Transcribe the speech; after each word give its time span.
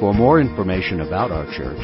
For 0.00 0.12
more 0.14 0.40
information 0.40 1.02
about 1.02 1.30
our 1.30 1.44
church, 1.52 1.78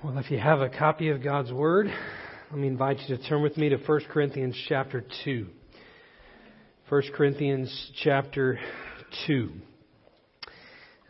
Well, 0.04 0.20
if 0.20 0.30
you 0.30 0.38
have 0.38 0.62
a 0.62 0.70
copy 0.70 1.10
of 1.10 1.24
God's 1.24 1.52
Word, 1.52 1.92
let 2.52 2.60
me 2.60 2.68
invite 2.68 3.00
you 3.00 3.18
to 3.18 3.24
turn 3.28 3.42
with 3.42 3.58
me 3.58 3.70
to 3.70 3.78
1 3.78 4.02
Corinthians 4.12 4.56
chapter 4.70 5.04
2. 5.26 5.48
1 6.88 7.02
Corinthians 7.16 7.92
chapter 7.96 8.60
2 9.26 9.54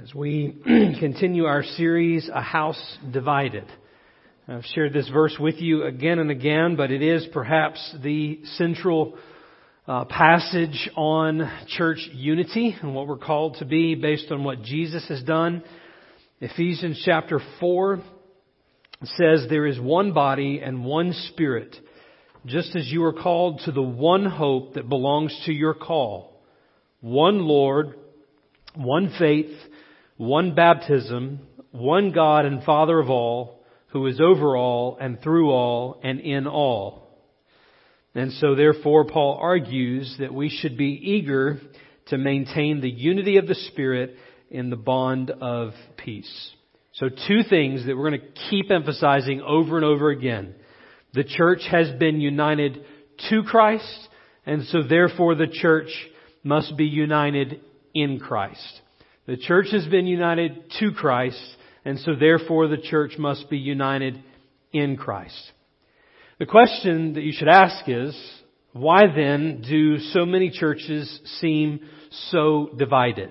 as 0.01 0.13
we 0.13 0.55
continue 0.99 1.45
our 1.45 1.61
series, 1.61 2.27
A 2.33 2.41
House 2.41 2.97
Divided. 3.11 3.65
I've 4.47 4.65
shared 4.73 4.91
this 4.91 5.07
verse 5.09 5.35
with 5.39 5.61
you 5.61 5.83
again 5.83 6.17
and 6.17 6.31
again, 6.31 6.75
but 6.75 6.89
it 6.89 7.03
is 7.03 7.27
perhaps 7.31 7.95
the 8.01 8.39
central 8.57 9.15
uh, 9.87 10.05
passage 10.05 10.89
on 10.95 11.49
church 11.77 11.99
unity 12.11 12.75
and 12.81 12.95
what 12.95 13.07
we're 13.07 13.17
called 13.17 13.57
to 13.59 13.65
be 13.65 13.93
based 13.93 14.31
on 14.31 14.43
what 14.43 14.63
Jesus 14.63 15.07
has 15.09 15.21
done. 15.21 15.63
Ephesians 16.41 16.99
chapter 17.05 17.39
4 17.59 18.01
says, 19.03 19.45
There 19.47 19.67
is 19.67 19.79
one 19.79 20.11
body 20.11 20.59
and 20.59 20.83
one 20.83 21.13
spirit, 21.29 21.75
just 22.47 22.75
as 22.75 22.87
you 22.87 23.03
are 23.03 23.13
called 23.13 23.61
to 23.65 23.71
the 23.71 23.81
one 23.81 24.25
hope 24.25 24.73
that 24.73 24.89
belongs 24.89 25.39
to 25.45 25.53
your 25.53 25.75
call. 25.75 26.41
One 26.99 27.45
Lord, 27.45 27.95
one 28.75 29.13
faith, 29.19 29.51
one 30.23 30.55
baptism, 30.55 31.39
one 31.71 32.11
God 32.11 32.45
and 32.45 32.63
Father 32.63 32.99
of 32.99 33.09
all, 33.09 33.63
who 33.87 34.07
is 34.07 34.19
over 34.19 34.55
all 34.57 34.97
and 34.99 35.21
through 35.21 35.51
all 35.51 35.99
and 36.03 36.19
in 36.19 36.47
all. 36.47 37.03
And 38.15 38.31
so 38.33 38.55
therefore 38.55 39.05
Paul 39.05 39.37
argues 39.41 40.15
that 40.19 40.33
we 40.33 40.49
should 40.49 40.77
be 40.77 40.99
eager 41.01 41.59
to 42.07 42.17
maintain 42.17 42.79
the 42.81 42.89
unity 42.89 43.37
of 43.37 43.47
the 43.47 43.55
Spirit 43.55 44.15
in 44.49 44.69
the 44.69 44.75
bond 44.75 45.31
of 45.31 45.71
peace. 45.97 46.51
So 46.93 47.09
two 47.09 47.41
things 47.49 47.85
that 47.85 47.97
we're 47.97 48.11
going 48.11 48.21
to 48.21 48.41
keep 48.49 48.69
emphasizing 48.69 49.41
over 49.41 49.77
and 49.77 49.85
over 49.85 50.09
again. 50.09 50.53
The 51.13 51.23
church 51.23 51.61
has 51.71 51.91
been 51.99 52.21
united 52.21 52.85
to 53.29 53.43
Christ, 53.43 54.07
and 54.45 54.63
so 54.65 54.83
therefore 54.83 55.35
the 55.35 55.47
church 55.47 55.89
must 56.43 56.77
be 56.77 56.85
united 56.85 57.61
in 57.95 58.19
Christ. 58.19 58.81
The 59.25 59.37
church 59.37 59.67
has 59.71 59.85
been 59.85 60.05
united 60.05 60.69
to 60.79 60.91
Christ, 60.91 61.41
and 61.85 61.97
so 61.99 62.13
therefore 62.13 62.67
the 62.67 62.77
church 62.77 63.13
must 63.17 63.49
be 63.49 63.57
united 63.57 64.21
in 64.73 64.97
Christ. 64.97 65.51
The 66.39 66.45
question 66.45 67.13
that 67.13 67.23
you 67.23 67.31
should 67.31 67.47
ask 67.47 67.87
is, 67.87 68.17
why 68.73 69.03
then 69.15 69.61
do 69.61 69.99
so 69.99 70.25
many 70.25 70.49
churches 70.49 71.21
seem 71.39 71.79
so 72.31 72.71
divided? 72.77 73.29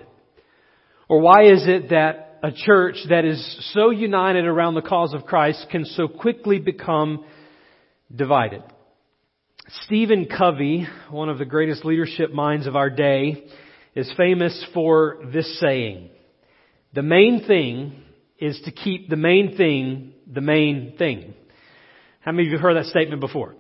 Or 1.10 1.20
why 1.20 1.44
is 1.52 1.64
it 1.66 1.90
that 1.90 2.38
a 2.42 2.52
church 2.52 2.96
that 3.10 3.26
is 3.26 3.70
so 3.74 3.90
united 3.90 4.46
around 4.46 4.74
the 4.74 4.82
cause 4.82 5.12
of 5.12 5.26
Christ 5.26 5.66
can 5.70 5.84
so 5.84 6.08
quickly 6.08 6.58
become 6.58 7.26
divided? 8.14 8.62
Stephen 9.84 10.26
Covey, 10.26 10.86
one 11.10 11.28
of 11.28 11.38
the 11.38 11.44
greatest 11.44 11.84
leadership 11.84 12.32
minds 12.32 12.66
of 12.66 12.76
our 12.76 12.88
day, 12.88 13.44
is 13.94 14.12
famous 14.16 14.64
for 14.72 15.18
this 15.32 15.60
saying. 15.60 16.10
The 16.94 17.02
main 17.02 17.44
thing 17.46 18.02
is 18.38 18.60
to 18.64 18.72
keep 18.72 19.08
the 19.08 19.16
main 19.16 19.56
thing 19.56 20.14
the 20.32 20.40
main 20.40 20.94
thing. 20.96 21.34
How 22.20 22.32
many 22.32 22.46
of 22.46 22.52
you 22.52 22.58
heard 22.58 22.76
that 22.76 22.86
statement 22.86 23.20
before? 23.20 23.54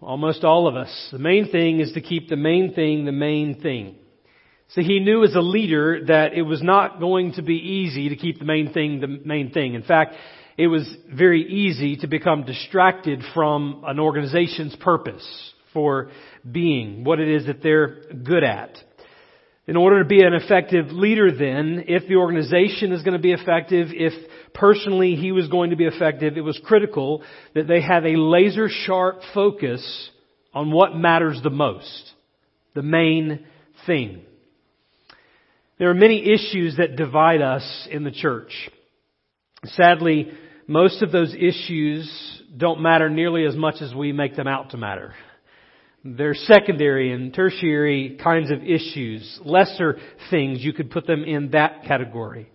Almost 0.00 0.42
all 0.42 0.66
of 0.66 0.74
us. 0.74 1.08
The 1.12 1.18
main 1.18 1.50
thing 1.50 1.80
is 1.80 1.92
to 1.92 2.00
keep 2.00 2.28
the 2.28 2.36
main 2.36 2.74
thing 2.74 3.04
the 3.04 3.12
main 3.12 3.60
thing. 3.60 3.96
So 4.68 4.80
he 4.80 5.00
knew 5.00 5.22
as 5.22 5.34
a 5.34 5.40
leader 5.40 6.06
that 6.06 6.32
it 6.32 6.42
was 6.42 6.62
not 6.62 6.98
going 6.98 7.34
to 7.34 7.42
be 7.42 7.56
easy 7.56 8.08
to 8.08 8.16
keep 8.16 8.38
the 8.38 8.44
main 8.44 8.72
thing 8.72 9.00
the 9.00 9.06
main 9.06 9.50
thing. 9.52 9.74
In 9.74 9.82
fact, 9.82 10.14
it 10.56 10.66
was 10.66 10.88
very 11.12 11.42
easy 11.42 11.96
to 11.98 12.06
become 12.06 12.44
distracted 12.44 13.22
from 13.34 13.82
an 13.86 13.98
organization's 13.98 14.74
purpose 14.76 15.26
for 15.72 16.10
being, 16.50 17.04
what 17.04 17.20
it 17.20 17.28
is 17.28 17.46
that 17.46 17.62
they're 17.62 18.02
good 18.12 18.44
at. 18.44 18.76
In 19.66 19.76
order 19.76 20.02
to 20.02 20.08
be 20.08 20.22
an 20.22 20.34
effective 20.34 20.86
leader 20.90 21.30
then, 21.30 21.84
if 21.86 22.08
the 22.08 22.16
organization 22.16 22.92
is 22.92 23.02
going 23.02 23.16
to 23.16 23.22
be 23.22 23.32
effective, 23.32 23.88
if 23.92 24.12
personally 24.54 25.14
he 25.14 25.30
was 25.30 25.48
going 25.48 25.70
to 25.70 25.76
be 25.76 25.84
effective, 25.84 26.36
it 26.36 26.40
was 26.40 26.60
critical 26.64 27.22
that 27.54 27.68
they 27.68 27.80
have 27.80 28.04
a 28.04 28.16
laser 28.16 28.68
sharp 28.68 29.20
focus 29.32 30.10
on 30.52 30.72
what 30.72 30.96
matters 30.96 31.40
the 31.42 31.50
most. 31.50 32.12
The 32.74 32.82
main 32.82 33.46
thing. 33.86 34.22
There 35.78 35.90
are 35.90 35.94
many 35.94 36.32
issues 36.32 36.76
that 36.76 36.96
divide 36.96 37.40
us 37.40 37.88
in 37.90 38.02
the 38.02 38.10
church. 38.10 38.52
Sadly, 39.64 40.32
most 40.66 41.02
of 41.02 41.12
those 41.12 41.34
issues 41.34 42.42
don't 42.56 42.82
matter 42.82 43.08
nearly 43.08 43.44
as 43.46 43.54
much 43.54 43.76
as 43.80 43.94
we 43.94 44.12
make 44.12 44.34
them 44.34 44.48
out 44.48 44.70
to 44.70 44.76
matter. 44.76 45.14
They're 46.04 46.34
secondary 46.34 47.12
and 47.12 47.32
tertiary 47.32 48.18
kinds 48.22 48.50
of 48.50 48.62
issues, 48.64 49.40
lesser 49.44 49.98
things. 50.30 50.64
You 50.64 50.72
could 50.72 50.90
put 50.90 51.06
them 51.06 51.22
in 51.22 51.50
that 51.52 51.84
category. 51.84 52.50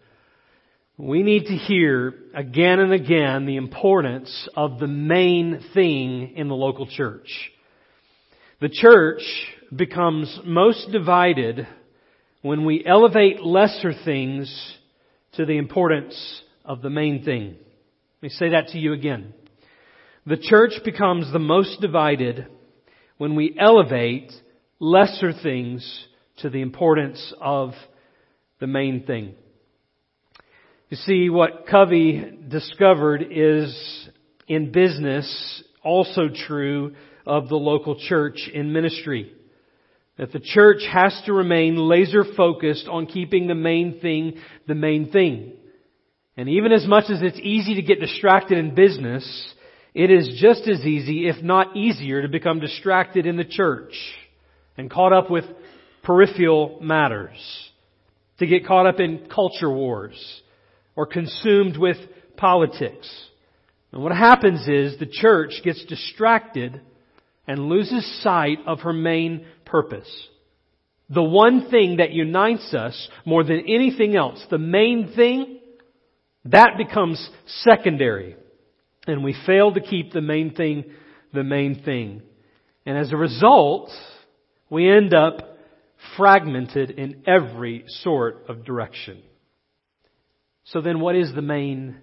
We 0.97 1.23
need 1.23 1.45
to 1.45 1.55
hear 1.55 2.13
again 2.33 2.79
and 2.79 2.91
again 2.91 3.45
the 3.45 3.55
importance 3.55 4.49
of 4.55 4.79
the 4.79 4.87
main 4.87 5.63
thing 5.73 6.33
in 6.35 6.49
the 6.49 6.55
local 6.55 6.87
church. 6.87 7.51
The 8.59 8.69
church 8.69 9.21
becomes 9.73 10.39
most 10.43 10.91
divided 10.91 11.67
when 12.41 12.65
we 12.65 12.83
elevate 12.85 13.41
lesser 13.41 13.93
things 13.93 14.51
to 15.33 15.45
the 15.45 15.57
importance 15.57 16.41
of 16.65 16.81
the 16.81 16.89
main 16.89 17.23
thing. 17.23 17.55
Let 17.55 18.23
me 18.23 18.29
say 18.29 18.49
that 18.49 18.69
to 18.69 18.79
you 18.79 18.93
again. 18.93 19.33
The 20.25 20.37
church 20.37 20.73
becomes 20.83 21.31
the 21.31 21.39
most 21.39 21.79
divided 21.79 22.47
when 23.17 23.35
we 23.35 23.55
elevate 23.59 24.31
lesser 24.79 25.33
things 25.33 26.07
to 26.37 26.49
the 26.49 26.61
importance 26.61 27.33
of 27.41 27.71
the 28.59 28.67
main 28.67 29.05
thing. 29.05 29.33
You 30.89 30.97
see, 30.97 31.29
what 31.29 31.67
Covey 31.69 32.37
discovered 32.47 33.25
is 33.29 34.09
in 34.47 34.71
business 34.71 35.63
also 35.83 36.29
true 36.29 36.95
of 37.25 37.49
the 37.49 37.55
local 37.55 37.99
church 37.99 38.49
in 38.53 38.71
ministry. 38.71 39.33
That 40.17 40.31
the 40.31 40.39
church 40.39 40.81
has 40.91 41.19
to 41.25 41.33
remain 41.33 41.75
laser 41.75 42.23
focused 42.35 42.87
on 42.87 43.05
keeping 43.05 43.47
the 43.47 43.55
main 43.55 43.99
thing 43.99 44.37
the 44.67 44.75
main 44.75 45.11
thing. 45.11 45.53
And 46.37 46.49
even 46.49 46.71
as 46.71 46.87
much 46.87 47.05
as 47.09 47.21
it's 47.21 47.39
easy 47.41 47.75
to 47.75 47.81
get 47.81 47.99
distracted 47.99 48.57
in 48.57 48.73
business, 48.73 49.53
it 49.97 50.11
is 50.11 50.39
just 50.39 50.67
as 50.67 50.85
easy, 50.85 51.27
if 51.27 51.43
not 51.43 51.75
easier, 51.75 52.21
to 52.21 52.27
become 52.27 52.59
distracted 52.59 53.25
in 53.25 53.35
the 53.35 53.43
church 53.43 53.95
and 54.77 54.91
caught 54.91 55.11
up 55.11 55.31
with 55.31 55.43
peripheral 56.03 56.77
matters, 56.83 57.31
to 58.37 58.45
get 58.45 58.67
caught 58.67 58.85
up 58.85 58.99
in 58.99 59.27
culture 59.27 59.71
wars 59.71 60.13
or 60.95 61.07
consumed 61.07 61.77
with 61.77 61.97
politics. 62.35 63.11
And 63.91 64.03
what 64.03 64.11
happens 64.11 64.67
is 64.67 64.99
the 64.99 65.07
church 65.11 65.61
gets 65.63 65.83
distracted 65.85 66.79
and 67.47 67.67
loses 67.67 68.21
sight 68.21 68.59
of 68.67 68.81
her 68.81 68.93
main 68.93 69.47
purpose. 69.65 70.27
The 71.09 71.23
one 71.23 71.71
thing 71.71 71.97
that 71.97 72.11
unites 72.11 72.71
us 72.75 73.09
more 73.25 73.43
than 73.43 73.63
anything 73.67 74.15
else, 74.15 74.45
the 74.51 74.59
main 74.59 75.13
thing, 75.15 75.57
that 76.45 76.77
becomes 76.77 77.27
secondary 77.63 78.35
and 79.07 79.23
we 79.23 79.35
fail 79.45 79.73
to 79.73 79.81
keep 79.81 80.11
the 80.11 80.21
main 80.21 80.53
thing 80.53 80.85
the 81.33 81.43
main 81.43 81.83
thing. 81.83 82.21
And 82.85 82.97
as 82.97 83.11
a 83.11 83.17
result, 83.17 83.91
we 84.69 84.89
end 84.89 85.13
up 85.13 85.57
fragmented 86.15 86.91
in 86.91 87.23
every 87.27 87.83
sort 87.87 88.45
of 88.47 88.65
direction. 88.65 89.21
So 90.65 90.81
then 90.81 90.99
what 90.99 91.15
is 91.15 91.33
the 91.33 91.41
main 91.41 91.97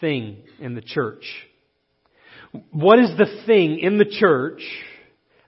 thing 0.00 0.38
in 0.58 0.74
the 0.74 0.80
church? 0.80 1.24
What 2.70 2.98
is 2.98 3.10
the 3.16 3.42
thing 3.46 3.78
in 3.80 3.98
the 3.98 4.04
church 4.04 4.62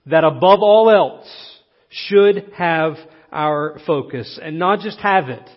that 0.05 0.23
above 0.23 0.59
all 0.61 0.89
else 0.89 1.29
should 1.89 2.51
have 2.57 2.95
our 3.31 3.79
focus? 3.85 4.39
And 4.41 4.59
not 4.59 4.79
just 4.79 4.99
have 4.99 5.29
it, 5.29 5.49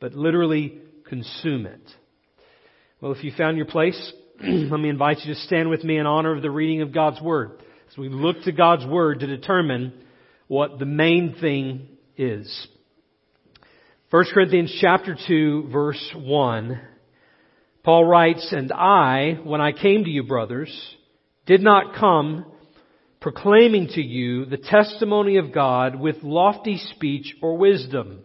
but 0.00 0.14
literally 0.14 0.78
consume 1.08 1.66
it. 1.66 1.82
Well, 3.00 3.12
if 3.12 3.24
you 3.24 3.32
found 3.36 3.56
your 3.56 3.66
place, 3.66 4.12
let 4.70 4.80
me 4.80 4.88
invite 4.88 5.20
you 5.20 5.34
to 5.34 5.40
stand 5.42 5.70
with 5.70 5.84
me 5.84 5.98
in 5.98 6.06
honor 6.06 6.34
of 6.34 6.42
the 6.42 6.50
reading 6.50 6.82
of 6.82 6.92
God's 6.92 7.20
Word 7.20 7.62
as 7.88 7.96
we 7.96 8.08
look 8.08 8.42
to 8.42 8.50
God's 8.50 8.84
Word 8.84 9.20
to 9.20 9.26
determine 9.28 9.92
what 10.48 10.80
the 10.80 10.84
main 10.84 11.36
thing 11.40 11.86
is. 12.16 12.66
1 14.10 14.24
Corinthians 14.34 14.76
chapter 14.80 15.16
2 15.28 15.68
verse 15.72 16.12
1, 16.16 16.80
Paul 17.84 18.04
writes, 18.04 18.48
And 18.50 18.72
I, 18.72 19.38
when 19.44 19.60
I 19.60 19.70
came 19.70 20.02
to 20.02 20.10
you, 20.10 20.24
brothers, 20.24 20.76
did 21.46 21.60
not 21.60 21.94
come 21.94 22.44
proclaiming 23.20 23.90
to 23.94 24.02
you 24.02 24.46
the 24.46 24.56
testimony 24.56 25.36
of 25.36 25.54
God 25.54 25.94
with 25.94 26.16
lofty 26.24 26.78
speech 26.78 27.36
or 27.42 27.56
wisdom. 27.56 28.24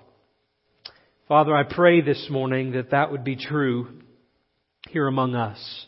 Father, 1.31 1.55
I 1.55 1.63
pray 1.63 2.01
this 2.01 2.27
morning 2.29 2.73
that 2.73 2.91
that 2.91 3.09
would 3.09 3.23
be 3.23 3.37
true 3.37 4.01
here 4.89 5.07
among 5.07 5.33
us. 5.33 5.85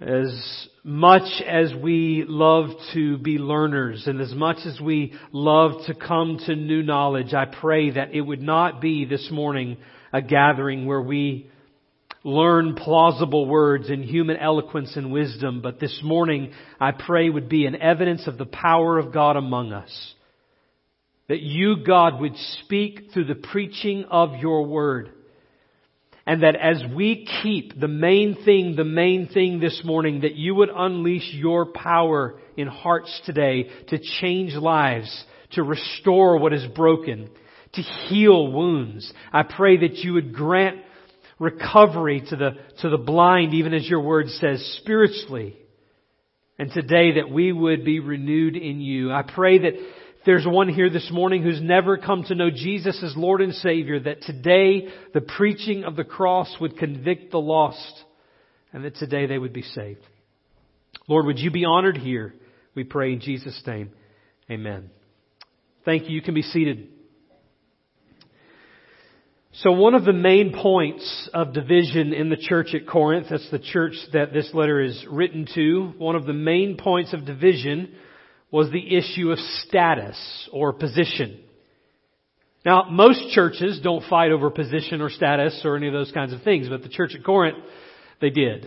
As 0.00 0.68
much 0.82 1.42
as 1.46 1.74
we 1.74 2.24
love 2.26 2.70
to 2.94 3.18
be 3.18 3.36
learners 3.36 4.04
and 4.06 4.22
as 4.22 4.32
much 4.32 4.56
as 4.64 4.80
we 4.80 5.12
love 5.32 5.84
to 5.86 5.92
come 5.94 6.38
to 6.46 6.56
new 6.56 6.82
knowledge, 6.82 7.34
I 7.34 7.44
pray 7.44 7.90
that 7.90 8.14
it 8.14 8.22
would 8.22 8.40
not 8.40 8.80
be 8.80 9.04
this 9.04 9.28
morning 9.30 9.76
a 10.14 10.22
gathering 10.22 10.86
where 10.86 11.02
we 11.02 11.50
learn 12.24 12.76
plausible 12.76 13.44
words 13.44 13.90
in 13.90 14.02
human 14.02 14.38
eloquence 14.38 14.96
and 14.96 15.12
wisdom, 15.12 15.60
but 15.60 15.78
this 15.78 16.00
morning 16.02 16.52
I 16.80 16.92
pray 16.92 17.28
would 17.28 17.50
be 17.50 17.66
an 17.66 17.76
evidence 17.76 18.26
of 18.26 18.38
the 18.38 18.46
power 18.46 18.96
of 18.96 19.12
God 19.12 19.36
among 19.36 19.74
us 19.74 20.14
that 21.30 21.42
you, 21.42 21.76
God, 21.86 22.20
would 22.20 22.36
speak 22.64 23.12
through 23.14 23.26
the 23.26 23.36
preaching 23.36 24.04
of 24.10 24.34
your 24.40 24.66
word. 24.66 25.10
And 26.26 26.42
that 26.42 26.56
as 26.56 26.82
we 26.92 27.24
keep 27.44 27.78
the 27.78 27.86
main 27.86 28.36
thing, 28.44 28.74
the 28.74 28.82
main 28.82 29.28
thing 29.28 29.60
this 29.60 29.80
morning, 29.84 30.22
that 30.22 30.34
you 30.34 30.56
would 30.56 30.70
unleash 30.74 31.32
your 31.32 31.66
power 31.66 32.40
in 32.56 32.66
hearts 32.66 33.20
today 33.26 33.70
to 33.90 34.00
change 34.20 34.54
lives, 34.54 35.24
to 35.52 35.62
restore 35.62 36.36
what 36.36 36.52
is 36.52 36.66
broken, 36.74 37.30
to 37.74 37.80
heal 37.80 38.50
wounds. 38.50 39.12
I 39.32 39.44
pray 39.44 39.76
that 39.76 39.98
you 39.98 40.14
would 40.14 40.34
grant 40.34 40.78
recovery 41.38 42.24
to 42.28 42.34
the, 42.34 42.50
to 42.80 42.88
the 42.88 42.98
blind, 42.98 43.54
even 43.54 43.72
as 43.72 43.88
your 43.88 44.00
word 44.00 44.30
says, 44.30 44.78
spiritually. 44.82 45.56
And 46.58 46.72
today 46.72 47.20
that 47.20 47.30
we 47.30 47.52
would 47.52 47.84
be 47.84 48.00
renewed 48.00 48.56
in 48.56 48.80
you. 48.80 49.12
I 49.12 49.22
pray 49.22 49.60
that 49.60 49.74
there's 50.26 50.46
one 50.46 50.68
here 50.68 50.90
this 50.90 51.10
morning 51.10 51.42
who's 51.42 51.62
never 51.62 51.96
come 51.96 52.24
to 52.24 52.34
know 52.34 52.50
Jesus 52.50 53.02
as 53.02 53.16
Lord 53.16 53.40
and 53.40 53.54
Savior, 53.54 54.00
that 54.00 54.22
today 54.22 54.88
the 55.14 55.22
preaching 55.22 55.84
of 55.84 55.96
the 55.96 56.04
cross 56.04 56.54
would 56.60 56.76
convict 56.76 57.30
the 57.30 57.40
lost 57.40 58.04
and 58.72 58.84
that 58.84 58.96
today 58.96 59.26
they 59.26 59.38
would 59.38 59.52
be 59.52 59.62
saved. 59.62 60.06
Lord, 61.08 61.26
would 61.26 61.38
you 61.38 61.50
be 61.50 61.64
honored 61.64 61.96
here? 61.96 62.34
We 62.74 62.84
pray 62.84 63.12
in 63.14 63.20
Jesus' 63.20 63.60
name. 63.66 63.92
Amen. 64.50 64.90
Thank 65.84 66.08
you. 66.08 66.10
You 66.10 66.22
can 66.22 66.34
be 66.34 66.42
seated. 66.42 66.88
So 69.52 69.72
one 69.72 69.94
of 69.94 70.04
the 70.04 70.12
main 70.12 70.52
points 70.52 71.28
of 71.32 71.54
division 71.54 72.12
in 72.12 72.28
the 72.28 72.36
church 72.36 72.74
at 72.74 72.86
Corinth, 72.86 73.26
that's 73.30 73.50
the 73.50 73.58
church 73.58 73.94
that 74.12 74.32
this 74.32 74.50
letter 74.52 74.80
is 74.80 75.04
written 75.10 75.48
to, 75.54 75.94
one 75.98 76.14
of 76.14 76.26
the 76.26 76.32
main 76.32 76.76
points 76.76 77.12
of 77.12 77.24
division 77.24 77.94
was 78.50 78.70
the 78.70 78.96
issue 78.96 79.30
of 79.30 79.38
status 79.38 80.48
or 80.52 80.72
position. 80.72 81.40
Now, 82.64 82.86
most 82.90 83.30
churches 83.30 83.80
don't 83.82 84.04
fight 84.08 84.32
over 84.32 84.50
position 84.50 85.00
or 85.00 85.08
status 85.08 85.60
or 85.64 85.76
any 85.76 85.86
of 85.86 85.92
those 85.92 86.12
kinds 86.12 86.32
of 86.32 86.42
things, 86.42 86.68
but 86.68 86.82
the 86.82 86.88
church 86.88 87.14
at 87.14 87.24
Corinth, 87.24 87.58
they 88.20 88.30
did. 88.30 88.66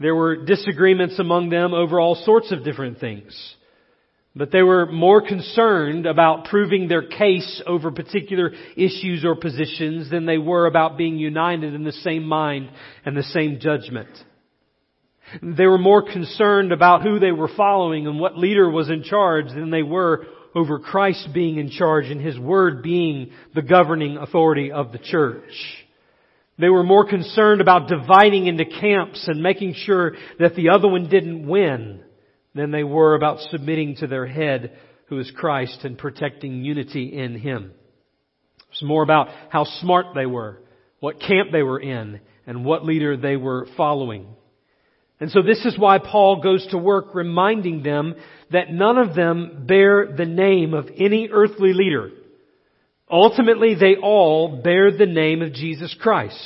There 0.00 0.14
were 0.14 0.44
disagreements 0.44 1.18
among 1.18 1.50
them 1.50 1.74
over 1.74 2.00
all 2.00 2.14
sorts 2.14 2.50
of 2.52 2.64
different 2.64 2.98
things. 2.98 3.54
But 4.34 4.52
they 4.52 4.62
were 4.62 4.86
more 4.86 5.20
concerned 5.26 6.06
about 6.06 6.46
proving 6.46 6.88
their 6.88 7.02
case 7.02 7.62
over 7.66 7.90
particular 7.90 8.52
issues 8.76 9.24
or 9.24 9.34
positions 9.34 10.08
than 10.08 10.24
they 10.24 10.38
were 10.38 10.66
about 10.66 10.96
being 10.96 11.18
united 11.18 11.74
in 11.74 11.84
the 11.84 11.92
same 11.92 12.24
mind 12.24 12.70
and 13.04 13.16
the 13.16 13.24
same 13.24 13.58
judgment. 13.60 14.08
They 15.42 15.66
were 15.66 15.78
more 15.78 16.02
concerned 16.02 16.72
about 16.72 17.02
who 17.02 17.18
they 17.18 17.32
were 17.32 17.50
following 17.56 18.06
and 18.06 18.18
what 18.18 18.36
leader 18.36 18.68
was 18.68 18.90
in 18.90 19.02
charge 19.02 19.46
than 19.48 19.70
they 19.70 19.82
were 19.82 20.26
over 20.54 20.78
Christ 20.78 21.28
being 21.32 21.58
in 21.58 21.70
charge 21.70 22.06
and 22.06 22.20
His 22.20 22.38
Word 22.38 22.82
being 22.82 23.30
the 23.54 23.62
governing 23.62 24.16
authority 24.16 24.72
of 24.72 24.92
the 24.92 24.98
church. 24.98 25.52
They 26.58 26.68
were 26.68 26.82
more 26.82 27.08
concerned 27.08 27.60
about 27.60 27.88
dividing 27.88 28.46
into 28.46 28.64
camps 28.64 29.26
and 29.28 29.42
making 29.42 29.74
sure 29.74 30.14
that 30.38 30.56
the 30.56 30.70
other 30.70 30.88
one 30.88 31.08
didn't 31.08 31.46
win 31.46 32.02
than 32.54 32.70
they 32.70 32.84
were 32.84 33.14
about 33.14 33.40
submitting 33.50 33.96
to 33.96 34.06
their 34.06 34.26
head, 34.26 34.76
who 35.06 35.18
is 35.18 35.32
Christ, 35.34 35.84
and 35.84 35.96
protecting 35.96 36.64
unity 36.64 37.16
in 37.16 37.38
Him. 37.38 37.72
It 38.58 38.66
was 38.70 38.82
more 38.82 39.02
about 39.02 39.28
how 39.48 39.64
smart 39.64 40.06
they 40.14 40.26
were, 40.26 40.60
what 40.98 41.20
camp 41.20 41.50
they 41.52 41.62
were 41.62 41.80
in, 41.80 42.20
and 42.46 42.64
what 42.64 42.84
leader 42.84 43.16
they 43.16 43.36
were 43.36 43.66
following. 43.76 44.26
And 45.20 45.30
so 45.30 45.42
this 45.42 45.64
is 45.66 45.78
why 45.78 45.98
Paul 45.98 46.42
goes 46.42 46.66
to 46.68 46.78
work 46.78 47.14
reminding 47.14 47.82
them 47.82 48.14
that 48.50 48.72
none 48.72 48.96
of 48.96 49.14
them 49.14 49.64
bear 49.66 50.14
the 50.16 50.24
name 50.24 50.72
of 50.72 50.88
any 50.96 51.28
earthly 51.30 51.74
leader. 51.74 52.10
Ultimately, 53.10 53.74
they 53.74 53.96
all 53.96 54.62
bear 54.62 54.96
the 54.96 55.06
name 55.06 55.42
of 55.42 55.52
Jesus 55.52 55.94
Christ. 56.00 56.38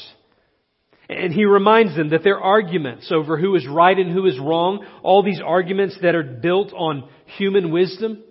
And 1.09 1.33
he 1.33 1.45
reminds 1.45 1.95
them 1.95 2.11
that 2.11 2.25
their 2.25 2.41
arguments 2.41 3.13
over 3.15 3.39
who 3.39 3.55
is 3.55 3.67
right 3.69 3.97
and 3.97 4.11
who 4.11 4.27
is 4.27 4.39
wrong, 4.39 4.85
all 5.03 5.23
these 5.23 5.41
arguments 5.45 5.97
that 6.03 6.15
are 6.15 6.23
built 6.23 6.73
on 6.73 7.09
human 7.37 7.71
wisdom, 7.71 8.25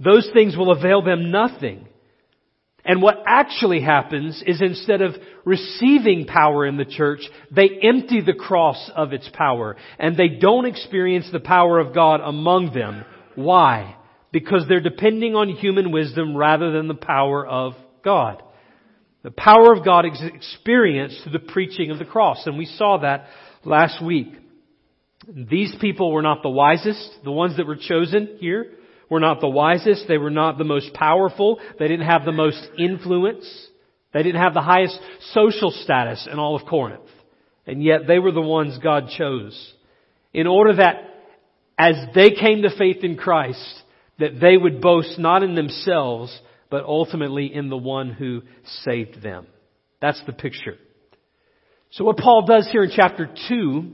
those 0.00 0.28
things 0.32 0.56
will 0.56 0.72
avail 0.72 1.02
them 1.02 1.30
nothing 1.30 1.86
and 2.86 3.02
what 3.02 3.24
actually 3.26 3.80
happens 3.80 4.42
is 4.46 4.62
instead 4.62 5.02
of 5.02 5.16
receiving 5.44 6.24
power 6.24 6.64
in 6.64 6.76
the 6.76 6.84
church, 6.84 7.20
they 7.50 7.68
empty 7.82 8.20
the 8.20 8.32
cross 8.32 8.90
of 8.94 9.12
its 9.12 9.28
power 9.32 9.76
and 9.98 10.16
they 10.16 10.28
don't 10.28 10.66
experience 10.66 11.28
the 11.32 11.40
power 11.40 11.80
of 11.80 11.92
God 11.92 12.20
among 12.22 12.72
them. 12.72 13.04
Why? 13.34 13.96
Because 14.30 14.66
they're 14.68 14.80
depending 14.80 15.34
on 15.34 15.48
human 15.48 15.90
wisdom 15.90 16.36
rather 16.36 16.70
than 16.70 16.86
the 16.86 16.94
power 16.94 17.44
of 17.44 17.74
God. 18.04 18.40
The 19.24 19.32
power 19.32 19.72
of 19.72 19.84
God 19.84 20.06
is 20.06 20.22
experienced 20.22 21.24
through 21.24 21.32
the 21.32 21.40
preaching 21.40 21.90
of 21.90 21.98
the 21.98 22.04
cross, 22.04 22.46
and 22.46 22.56
we 22.56 22.66
saw 22.66 22.98
that 22.98 23.26
last 23.64 24.00
week. 24.04 24.28
These 25.26 25.74
people 25.80 26.12
were 26.12 26.22
not 26.22 26.44
the 26.44 26.48
wisest, 26.48 27.24
the 27.24 27.32
ones 27.32 27.56
that 27.56 27.66
were 27.66 27.74
chosen 27.74 28.36
here 28.38 28.70
were 29.08 29.20
not 29.20 29.40
the 29.40 29.48
wisest. 29.48 30.06
They 30.08 30.18
were 30.18 30.30
not 30.30 30.58
the 30.58 30.64
most 30.64 30.92
powerful. 30.94 31.60
They 31.78 31.88
didn't 31.88 32.06
have 32.06 32.24
the 32.24 32.32
most 32.32 32.60
influence. 32.78 33.46
They 34.12 34.22
didn't 34.22 34.40
have 34.40 34.54
the 34.54 34.62
highest 34.62 34.98
social 35.32 35.70
status 35.70 36.26
in 36.30 36.38
all 36.38 36.56
of 36.56 36.66
Corinth. 36.66 37.08
And 37.66 37.82
yet 37.82 38.06
they 38.06 38.18
were 38.18 38.32
the 38.32 38.40
ones 38.40 38.78
God 38.82 39.08
chose. 39.16 39.74
In 40.32 40.46
order 40.46 40.76
that 40.76 41.02
as 41.78 41.94
they 42.14 42.30
came 42.30 42.62
to 42.62 42.76
faith 42.76 43.04
in 43.04 43.16
Christ, 43.16 43.82
that 44.18 44.40
they 44.40 44.56
would 44.56 44.80
boast 44.80 45.18
not 45.18 45.42
in 45.42 45.54
themselves, 45.54 46.38
but 46.70 46.84
ultimately 46.84 47.52
in 47.52 47.68
the 47.68 47.76
one 47.76 48.10
who 48.10 48.42
saved 48.82 49.22
them. 49.22 49.46
That's 50.00 50.22
the 50.26 50.32
picture. 50.32 50.76
So 51.90 52.04
what 52.04 52.16
Paul 52.16 52.46
does 52.46 52.68
here 52.70 52.82
in 52.82 52.90
chapter 52.94 53.28
2 53.48 53.92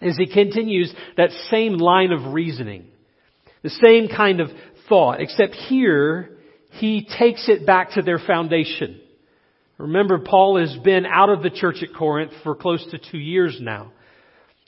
is 0.00 0.16
he 0.16 0.32
continues 0.32 0.92
that 1.16 1.30
same 1.50 1.74
line 1.74 2.12
of 2.12 2.32
reasoning. 2.32 2.86
The 3.62 3.70
same 3.70 4.08
kind 4.08 4.40
of 4.40 4.48
thought, 4.88 5.20
except 5.20 5.54
here, 5.54 6.30
he 6.70 7.06
takes 7.18 7.48
it 7.48 7.66
back 7.66 7.92
to 7.92 8.02
their 8.02 8.18
foundation. 8.18 9.00
Remember, 9.78 10.18
Paul 10.18 10.58
has 10.58 10.76
been 10.84 11.06
out 11.06 11.28
of 11.28 11.42
the 11.42 11.50
church 11.50 11.76
at 11.82 11.94
Corinth 11.94 12.32
for 12.42 12.54
close 12.54 12.84
to 12.90 12.98
two 12.98 13.18
years 13.18 13.58
now. 13.60 13.92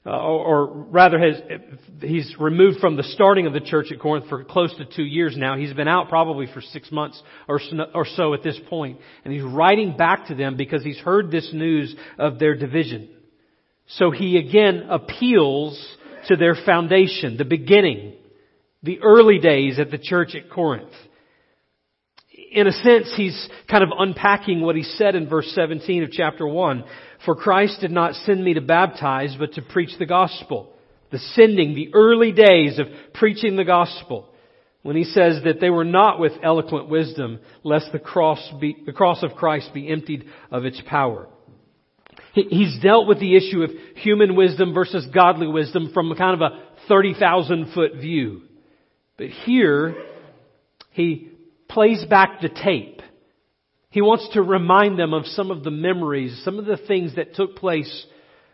Uh, 0.07 0.11
or, 0.11 0.45
or, 0.45 0.67
rather 0.91 1.19
has, 1.19 1.41
he's 2.03 2.37
removed 2.39 2.79
from 2.79 2.95
the 2.95 3.03
starting 3.03 3.47
of 3.47 3.55
the 3.55 3.61
church 3.61 3.87
at 3.91 3.99
Corinth 3.99 4.29
for 4.29 4.45
close 4.45 4.75
to 4.77 4.85
two 4.85 5.03
years 5.03 5.35
now. 5.35 5.57
He's 5.57 5.73
been 5.73 5.89
out 5.89 6.11
probably 6.11 6.47
for 6.53 6.61
six 6.61 6.93
months 6.93 7.23
or 7.49 7.59
so, 7.59 7.87
or 7.95 8.05
so 8.05 8.35
at 8.35 8.43
this 8.43 8.61
point. 8.69 8.99
And 9.25 9.33
he's 9.33 9.43
writing 9.43 9.97
back 9.97 10.27
to 10.27 10.35
them 10.35 10.59
because 10.59 10.85
he's 10.85 10.99
heard 10.99 11.31
this 11.31 11.49
news 11.55 11.97
of 12.19 12.39
their 12.39 12.55
division. 12.55 13.09
So 13.87 14.11
he 14.11 14.37
again 14.37 14.89
appeals 14.91 15.83
to 16.29 16.37
their 16.37 16.55
foundation, 16.55 17.39
the 17.39 17.47
beginning, 17.47 18.13
the 18.85 19.01
early 19.03 19.39
days 19.39 19.79
at 19.81 19.91
the 19.91 19.99
church 19.99 20.35
at 20.35 20.51
Corinth. 20.51 20.93
In 22.53 22.67
a 22.67 22.73
sense, 22.73 23.13
he's 23.17 23.49
kind 23.69 23.83
of 23.83 23.91
unpacking 23.99 24.61
what 24.61 24.77
he 24.77 24.83
said 24.83 25.15
in 25.15 25.29
verse 25.29 25.51
17 25.55 26.05
of 26.05 26.13
chapter 26.13 26.47
1. 26.47 26.85
For 27.25 27.35
Christ 27.35 27.81
did 27.81 27.91
not 27.91 28.15
send 28.15 28.45
me 28.45 28.55
to 28.55 28.61
baptize, 28.61 29.35
but 29.39 29.55
to 29.55 29.63
preach 29.63 29.91
the 29.99 30.07
gospel. 30.07 30.73
The 31.11 31.19
sending, 31.19 31.75
the 31.75 31.95
early 31.95 32.33
days 32.33 32.79
of 32.79 32.87
preaching 33.15 33.57
the 33.57 33.65
gospel. 33.65 34.29
When 34.83 34.97
he 34.97 35.05
says 35.05 35.43
that 35.45 35.61
they 35.61 35.71
were 35.71 35.85
not 35.85 36.21
with 36.21 36.33
eloquent 36.43 36.91
wisdom, 36.91 37.41
lest 37.63 37.91
the 37.91 37.99
cross 37.99 38.53
be, 38.61 38.77
the 38.85 38.93
cross 38.93 39.23
of 39.23 39.33
Christ 39.33 39.71
be 39.73 39.89
emptied 39.89 40.27
of 40.51 40.67
its 40.67 40.81
power. 40.87 41.29
He's 42.35 42.79
dealt 42.83 43.07
with 43.07 43.21
the 43.21 43.37
issue 43.37 43.63
of 43.63 43.71
human 43.97 44.37
wisdom 44.37 44.75
versus 44.75 45.07
godly 45.15 45.47
wisdom 45.47 45.93
from 45.95 46.15
kind 46.17 46.35
of 46.35 46.53
a 46.53 46.61
30,000 46.89 47.73
foot 47.73 47.95
view. 47.95 48.43
But 49.17 49.29
here, 49.29 49.95
he 50.91 51.31
plays 51.69 52.05
back 52.05 52.41
the 52.41 52.49
tape. 52.49 53.01
He 53.91 54.03
wants 54.03 54.29
to 54.33 54.43
remind 54.43 54.99
them 54.99 55.15
of 55.15 55.27
some 55.27 55.51
of 55.51 55.63
the 55.63 55.71
memories, 55.71 56.41
some 56.45 56.59
of 56.59 56.67
the 56.67 56.77
things 56.77 57.15
that 57.17 57.35
took 57.35 57.57
place 57.57 58.07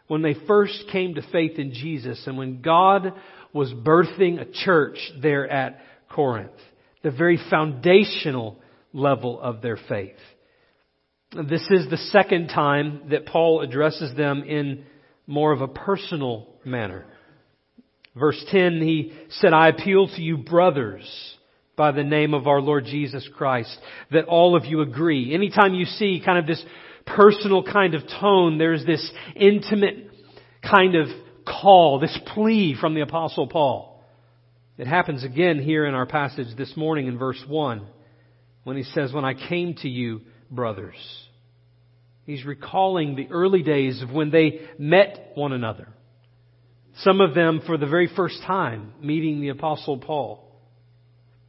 when 0.06 0.22
they 0.22 0.34
first 0.46 0.84
came 0.92 1.14
to 1.14 1.22
faith 1.30 1.58
in 1.58 1.72
Jesus 1.72 2.26
and 2.26 2.36
when 2.36 2.60
God 2.60 3.14
was 3.52 3.72
birthing 3.72 4.40
a 4.40 4.64
church 4.64 4.98
there 5.22 5.48
at 5.48 5.80
Corinth. 6.10 6.50
The 7.02 7.10
very 7.10 7.38
foundational 7.48 8.58
level 8.92 9.40
of 9.40 9.62
their 9.62 9.78
faith. 9.88 10.16
This 11.32 11.66
is 11.70 11.88
the 11.88 11.96
second 11.96 12.48
time 12.48 13.02
that 13.10 13.26
Paul 13.26 13.62
addresses 13.62 14.14
them 14.16 14.42
in 14.42 14.84
more 15.26 15.52
of 15.52 15.60
a 15.60 15.68
personal 15.68 16.48
manner. 16.64 17.06
Verse 18.16 18.42
10, 18.50 18.80
he 18.80 19.12
said, 19.30 19.52
I 19.52 19.68
appeal 19.68 20.08
to 20.08 20.20
you 20.20 20.38
brothers 20.38 21.36
by 21.76 21.92
the 21.92 22.02
name 22.02 22.34
of 22.34 22.46
our 22.46 22.60
Lord 22.60 22.84
Jesus 22.84 23.28
Christ 23.36 23.76
that 24.10 24.24
all 24.26 24.56
of 24.56 24.64
you 24.64 24.80
agree. 24.80 25.32
Anytime 25.32 25.74
you 25.74 25.86
see 25.86 26.22
kind 26.24 26.38
of 26.38 26.46
this 26.46 26.62
personal 27.06 27.62
kind 27.62 27.94
of 27.94 28.02
tone, 28.20 28.58
there's 28.58 28.84
this 28.84 29.10
intimate 29.36 30.10
kind 30.62 30.96
of 30.96 31.08
call, 31.46 31.98
this 32.00 32.18
plea 32.34 32.76
from 32.78 32.94
the 32.94 33.00
apostle 33.00 33.46
Paul. 33.46 34.04
It 34.76 34.86
happens 34.86 35.24
again 35.24 35.58
here 35.60 35.86
in 35.86 35.94
our 35.94 36.06
passage 36.06 36.56
this 36.56 36.76
morning 36.76 37.06
in 37.06 37.18
verse 37.18 37.42
1 37.46 37.86
when 38.64 38.76
he 38.76 38.82
says, 38.82 39.12
when 39.12 39.24
I 39.24 39.34
came 39.34 39.74
to 39.76 39.88
you, 39.88 40.22
brothers. 40.50 40.96
He's 42.24 42.44
recalling 42.44 43.14
the 43.14 43.28
early 43.30 43.62
days 43.62 44.02
of 44.02 44.10
when 44.10 44.30
they 44.30 44.60
met 44.78 45.32
one 45.34 45.52
another. 45.52 45.88
Some 47.02 47.20
of 47.20 47.34
them 47.34 47.62
for 47.66 47.76
the 47.76 47.86
very 47.86 48.08
first 48.14 48.42
time 48.46 48.92
meeting 49.00 49.40
the 49.40 49.48
apostle 49.48 49.98
Paul. 49.98 50.46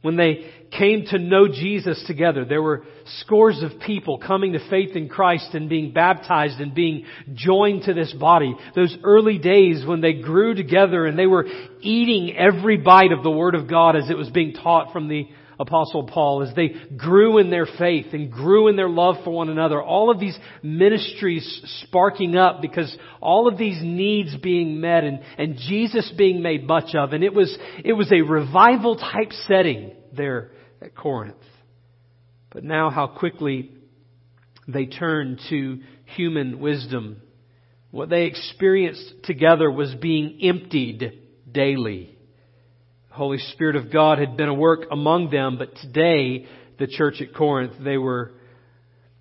When 0.02 0.16
they 0.16 0.50
came 0.76 1.04
to 1.10 1.18
know 1.18 1.46
Jesus 1.46 2.02
together, 2.08 2.44
there 2.44 2.62
were 2.62 2.82
scores 3.20 3.62
of 3.62 3.80
people 3.80 4.18
coming 4.18 4.52
to 4.52 4.68
faith 4.68 4.96
in 4.96 5.08
Christ 5.08 5.54
and 5.54 5.68
being 5.68 5.92
baptized 5.92 6.60
and 6.60 6.74
being 6.74 7.04
joined 7.34 7.84
to 7.84 7.94
this 7.94 8.12
body. 8.12 8.56
Those 8.74 8.96
early 9.04 9.38
days 9.38 9.84
when 9.86 10.00
they 10.00 10.14
grew 10.14 10.54
together 10.54 11.06
and 11.06 11.16
they 11.16 11.26
were 11.26 11.46
eating 11.80 12.36
every 12.36 12.78
bite 12.78 13.12
of 13.12 13.22
the 13.22 13.30
Word 13.30 13.54
of 13.54 13.70
God 13.70 13.94
as 13.94 14.10
it 14.10 14.16
was 14.16 14.30
being 14.30 14.54
taught 14.54 14.92
from 14.92 15.06
the 15.06 15.28
Apostle 15.62 16.04
Paul 16.04 16.42
as 16.42 16.54
they 16.54 16.74
grew 16.96 17.38
in 17.38 17.50
their 17.50 17.66
faith 17.66 18.06
and 18.12 18.30
grew 18.30 18.68
in 18.68 18.76
their 18.76 18.88
love 18.88 19.16
for 19.24 19.30
one 19.30 19.48
another. 19.48 19.80
All 19.82 20.10
of 20.10 20.20
these 20.20 20.36
ministries 20.62 21.62
sparking 21.84 22.36
up 22.36 22.60
because 22.60 22.94
all 23.20 23.48
of 23.48 23.56
these 23.56 23.78
needs 23.80 24.36
being 24.36 24.80
met 24.80 25.04
and, 25.04 25.20
and 25.38 25.56
Jesus 25.56 26.12
being 26.18 26.42
made 26.42 26.66
much 26.66 26.94
of. 26.94 27.12
And 27.12 27.24
it 27.24 27.32
was, 27.32 27.56
it 27.84 27.94
was 27.94 28.12
a 28.12 28.22
revival 28.22 28.96
type 28.96 29.32
setting 29.46 29.92
there 30.12 30.50
at 30.82 30.94
Corinth. 30.94 31.36
But 32.50 32.64
now 32.64 32.90
how 32.90 33.06
quickly 33.06 33.70
they 34.68 34.86
turned 34.86 35.40
to 35.48 35.80
human 36.04 36.58
wisdom. 36.60 37.22
What 37.90 38.10
they 38.10 38.24
experienced 38.24 39.24
together 39.24 39.70
was 39.70 39.94
being 39.94 40.38
emptied 40.42 41.20
daily. 41.50 42.11
Holy 43.12 43.38
Spirit 43.52 43.76
of 43.76 43.92
God 43.92 44.18
had 44.18 44.38
been 44.38 44.48
a 44.48 44.54
work 44.54 44.86
among 44.90 45.30
them, 45.30 45.58
but 45.58 45.76
today, 45.76 46.46
the 46.78 46.86
church 46.86 47.20
at 47.20 47.34
Corinth, 47.34 47.74
they 47.78 47.98
were 47.98 48.32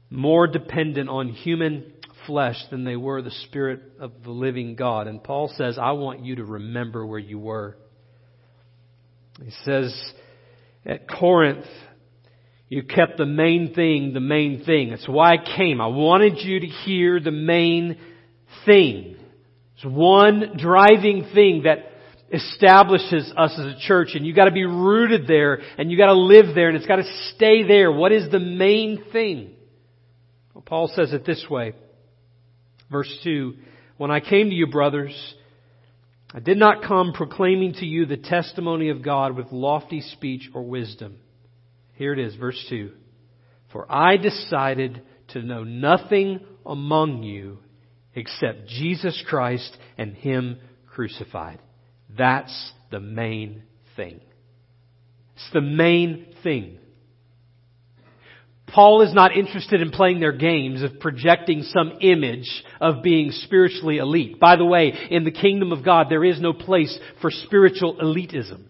more 0.09 0.47
dependent 0.47 1.09
on 1.09 1.27
human 1.27 1.91
flesh 2.25 2.55
than 2.69 2.85
they 2.85 2.95
were 2.95 3.21
the 3.21 3.31
Spirit 3.47 3.81
of 3.99 4.23
the 4.23 4.31
living 4.31 4.75
God. 4.75 5.07
And 5.07 5.21
Paul 5.21 5.51
says, 5.57 5.77
I 5.77 5.91
want 5.91 6.23
you 6.23 6.37
to 6.37 6.45
remember 6.45 7.05
where 7.05 7.19
you 7.19 7.37
were. 7.37 7.77
He 9.43 9.51
says, 9.65 9.93
at 10.85 11.09
Corinth, 11.09 11.65
you 12.69 12.83
kept 12.83 13.17
the 13.17 13.25
main 13.25 13.73
thing 13.73 14.13
the 14.13 14.21
main 14.21 14.63
thing. 14.63 14.91
That's 14.91 15.07
why 15.07 15.33
I 15.33 15.57
came. 15.57 15.81
I 15.81 15.87
wanted 15.87 16.37
you 16.37 16.61
to 16.61 16.67
hear 16.67 17.19
the 17.19 17.31
main 17.31 17.97
thing. 18.65 19.17
It's 19.75 19.85
one 19.85 20.53
driving 20.57 21.27
thing 21.33 21.63
that 21.63 21.90
establishes 22.33 23.31
us 23.35 23.53
as 23.57 23.65
a 23.65 23.79
church 23.81 24.09
and 24.15 24.25
you 24.25 24.33
gotta 24.33 24.51
be 24.51 24.65
rooted 24.65 25.27
there 25.27 25.59
and 25.77 25.91
you 25.91 25.97
gotta 25.97 26.13
live 26.13 26.55
there 26.55 26.69
and 26.69 26.77
it's 26.77 26.87
gotta 26.87 27.09
stay 27.35 27.63
there. 27.63 27.91
What 27.91 28.11
is 28.11 28.31
the 28.31 28.39
main 28.39 29.03
thing? 29.11 29.51
Well, 30.53 30.63
Paul 30.65 30.91
says 30.95 31.13
it 31.13 31.25
this 31.25 31.45
way. 31.49 31.73
Verse 32.91 33.13
2, 33.23 33.55
When 33.97 34.11
I 34.11 34.19
came 34.19 34.49
to 34.49 34.55
you, 34.55 34.67
brothers, 34.67 35.13
I 36.33 36.39
did 36.39 36.57
not 36.57 36.83
come 36.83 37.13
proclaiming 37.13 37.73
to 37.75 37.85
you 37.85 38.05
the 38.05 38.17
testimony 38.17 38.89
of 38.89 39.03
God 39.03 39.35
with 39.35 39.51
lofty 39.51 40.01
speech 40.01 40.49
or 40.53 40.63
wisdom. 40.63 41.17
Here 41.95 42.13
it 42.13 42.19
is, 42.19 42.35
verse 42.35 42.63
2. 42.69 42.91
For 43.71 43.89
I 43.91 44.17
decided 44.17 45.01
to 45.29 45.41
know 45.41 45.63
nothing 45.63 46.39
among 46.65 47.23
you 47.23 47.59
except 48.15 48.67
Jesus 48.67 49.21
Christ 49.27 49.75
and 49.97 50.15
Him 50.15 50.59
crucified. 50.87 51.59
That's 52.17 52.71
the 52.89 52.99
main 52.99 53.63
thing. 53.95 54.21
It's 55.35 55.49
the 55.53 55.61
main 55.61 56.27
thing. 56.43 56.77
Paul 58.67 59.01
is 59.01 59.13
not 59.13 59.35
interested 59.35 59.81
in 59.81 59.91
playing 59.91 60.21
their 60.21 60.31
games 60.31 60.81
of 60.81 60.99
projecting 60.99 61.63
some 61.63 61.93
image 61.99 62.63
of 62.79 63.03
being 63.03 63.31
spiritually 63.31 63.97
elite. 63.97 64.39
By 64.39 64.55
the 64.55 64.65
way, 64.65 64.93
in 65.09 65.25
the 65.25 65.31
kingdom 65.31 65.73
of 65.73 65.83
God, 65.83 66.07
there 66.09 66.23
is 66.23 66.39
no 66.39 66.53
place 66.53 66.97
for 67.21 67.31
spiritual 67.31 67.97
elitism. 67.97 68.63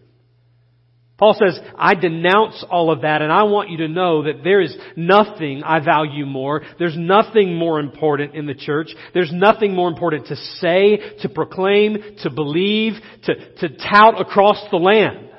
Paul 1.21 1.35
says, 1.35 1.59
I 1.77 1.93
denounce 1.93 2.65
all 2.71 2.91
of 2.91 3.01
that 3.01 3.21
and 3.21 3.31
I 3.31 3.43
want 3.43 3.69
you 3.69 3.77
to 3.77 3.87
know 3.87 4.23
that 4.23 4.43
there 4.43 4.59
is 4.59 4.75
nothing 4.95 5.61
I 5.63 5.79
value 5.79 6.25
more. 6.25 6.63
There's 6.79 6.97
nothing 6.97 7.55
more 7.55 7.79
important 7.79 8.33
in 8.33 8.47
the 8.47 8.55
church. 8.55 8.87
There's 9.13 9.31
nothing 9.31 9.75
more 9.75 9.87
important 9.87 10.25
to 10.27 10.35
say, 10.35 10.97
to 11.21 11.29
proclaim, 11.29 12.15
to 12.23 12.31
believe, 12.31 12.93
to, 13.25 13.35
to 13.35 13.69
tout 13.77 14.19
across 14.19 14.65
the 14.71 14.77
land 14.77 15.29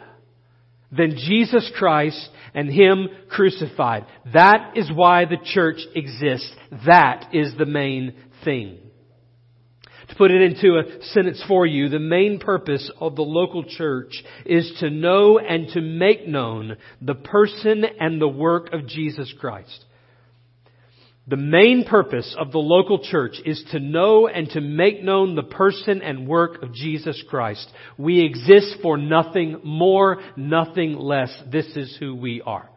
than 0.93 1.17
Jesus 1.17 1.69
Christ 1.77 2.29
and 2.55 2.71
Him 2.71 3.09
crucified. 3.29 4.07
That 4.33 4.77
is 4.77 4.89
why 4.95 5.25
the 5.25 5.39
church 5.45 5.81
exists. 5.97 6.55
That 6.87 7.31
is 7.33 7.55
the 7.59 7.67
main 7.67 8.15
thing. 8.45 8.79
To 10.13 10.19
put 10.19 10.31
it 10.31 10.43
into 10.43 10.77
a 10.77 11.03
sentence 11.15 11.43
for 11.49 11.65
you, 11.65 11.89
the 11.89 11.99
main 11.99 12.39
purpose 12.39 12.91
of 13.01 13.17
the 13.17 13.23
local 13.23 13.65
church 13.65 14.13
is 14.45 14.71
to 14.81 14.91
know 14.91 15.39
and 15.39 15.69
to 15.69 15.81
make 15.81 16.29
known 16.29 16.77
the 17.01 17.15
person 17.15 17.83
and 17.99 18.21
the 18.21 18.29
work 18.29 18.75
of 18.75 18.87
Jesus 18.87 19.33
Christ. 19.41 19.87
The 21.27 21.39
main 21.39 21.87
purpose 21.89 22.37
of 22.39 22.53
the 22.53 22.59
local 22.59 23.03
church 23.03 23.37
is 23.47 23.65
to 23.71 23.81
know 23.81 24.29
and 24.29 24.51
to 24.51 24.61
make 24.61 25.03
known 25.03 25.35
the 25.35 25.45
person 25.45 26.03
and 26.03 26.29
work 26.29 26.63
of 26.63 26.75
Jesus 26.75 27.23
Christ. 27.31 27.67
We 27.97 28.23
exist 28.23 28.83
for 28.83 28.99
nothing 28.99 29.61
more, 29.65 30.19
nothing 30.37 30.99
less. 30.99 31.35
This 31.51 31.75
is 31.75 31.97
who 31.99 32.15
we 32.15 32.43
are. 32.43 32.69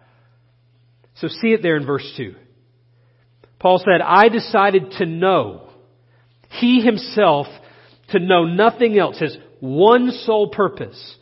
So 1.16 1.28
see 1.28 1.50
it 1.50 1.62
there 1.62 1.76
in 1.76 1.86
verse 1.86 2.10
2. 2.16 2.34
Paul 3.60 3.80
said, 3.80 4.00
I 4.02 4.30
decided 4.30 4.92
to 5.00 5.06
know 5.06 5.65
he 6.50 6.82
himself 6.82 7.48
to 8.10 8.20
know 8.20 8.46
nothing 8.46 8.98
else, 8.98 9.20
his 9.20 9.38
one 9.60 10.12
sole 10.12 10.50
purpose. 10.50 11.16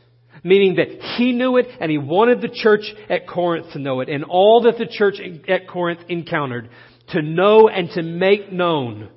Meaning 0.46 0.75
that 0.75 0.89
he 1.18 1.32
knew 1.32 1.56
it 1.56 1.68
and 1.80 1.89
he 1.89 1.98
wanted 1.98 2.42
the 2.42 2.50
church 2.50 2.94
at 3.10 3.27
Corinth 3.27 3.72
to 3.74 3.80
know 3.80 4.01
it 4.01 4.10
and 4.10 4.25
all 4.25 4.63
that 4.63 4.77
the 4.77 4.86
church 4.86 5.15
at 5.48 5.70
Corinth 5.70 6.01
encountered 6.10 6.70
to 7.10 7.22
know 7.22 7.70
and 7.70 7.89
to 7.92 8.01
make 8.01 8.51
known 8.51 9.10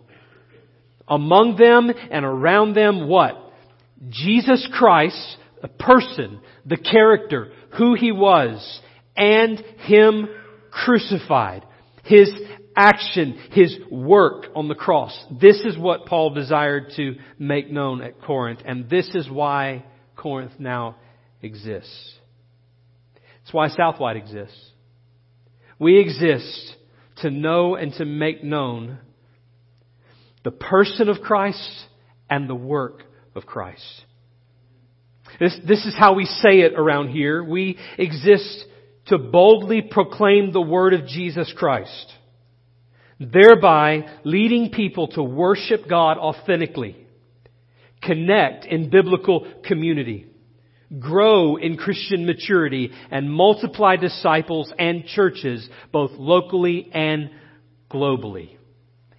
among 1.09 1.57
them 1.57 1.91
and 2.11 2.25
around 2.25 2.75
them 2.75 3.09
what? 3.09 3.35
Jesus 4.09 4.69
Christ, 4.73 5.37
the 5.63 5.69
person, 5.69 6.41
the 6.65 6.77
character, 6.77 7.53
who 7.77 7.95
he 7.95 8.13
was, 8.13 8.81
and 9.17 9.59
him 9.79 10.29
crucified. 10.71 11.65
His 12.05 12.31
action, 12.77 13.39
his 13.53 13.77
work 13.91 14.47
on 14.55 14.69
the 14.69 14.75
cross. 14.75 15.17
This 15.41 15.61
is 15.65 15.79
what 15.79 16.07
Paul 16.07 16.35
desired 16.35 16.93
to 16.97 17.17
make 17.39 17.71
known 17.71 18.03
at 18.03 18.21
Corinth, 18.21 18.61
and 18.65 18.89
this 18.89 19.09
is 19.15 19.29
why 19.29 19.85
Corinth 20.15 20.53
now 20.59 20.97
exists. 21.43 22.15
It's 23.43 23.53
why 23.53 23.69
Southwide 23.69 24.17
exists. 24.17 24.61
We 25.79 25.99
exist 25.99 26.77
to 27.23 27.31
know 27.31 27.75
and 27.75 27.93
to 27.95 28.05
make 28.05 28.43
known 28.43 28.99
the 30.45 30.51
person 30.51 31.09
of 31.09 31.21
Christ 31.21 31.87
and 32.29 32.49
the 32.49 32.55
work 32.55 33.03
of 33.35 33.47
Christ. 33.47 33.83
This, 35.39 35.59
this 35.67 35.85
is 35.85 35.95
how 35.99 36.15
we 36.15 36.25
say 36.25 36.61
it 36.61 36.75
around 36.75 37.09
here. 37.09 37.43
We 37.43 37.79
exist 37.99 38.65
to 39.07 39.19
boldly 39.19 39.83
proclaim 39.83 40.53
the 40.53 40.61
word 40.61 40.95
of 40.95 41.07
Jesus 41.07 41.53
Christ, 41.57 42.13
thereby 43.19 44.07
leading 44.25 44.71
people 44.71 45.09
to 45.09 45.23
worship 45.23 45.89
God 45.89 46.19
authentically, 46.19 46.97
connect 48.03 48.67
in 48.67 48.91
biblical 48.91 49.47
community, 49.65 50.27
grow 50.99 51.57
in 51.57 51.77
Christian 51.77 52.27
maturity, 52.27 52.91
and 53.11 53.33
multiply 53.33 53.97
disciples 53.97 54.73
and 54.79 55.07
churches 55.07 55.69
both 55.93 56.13
locally 56.13 56.89
and 56.93 57.31
globally. 57.91 58.57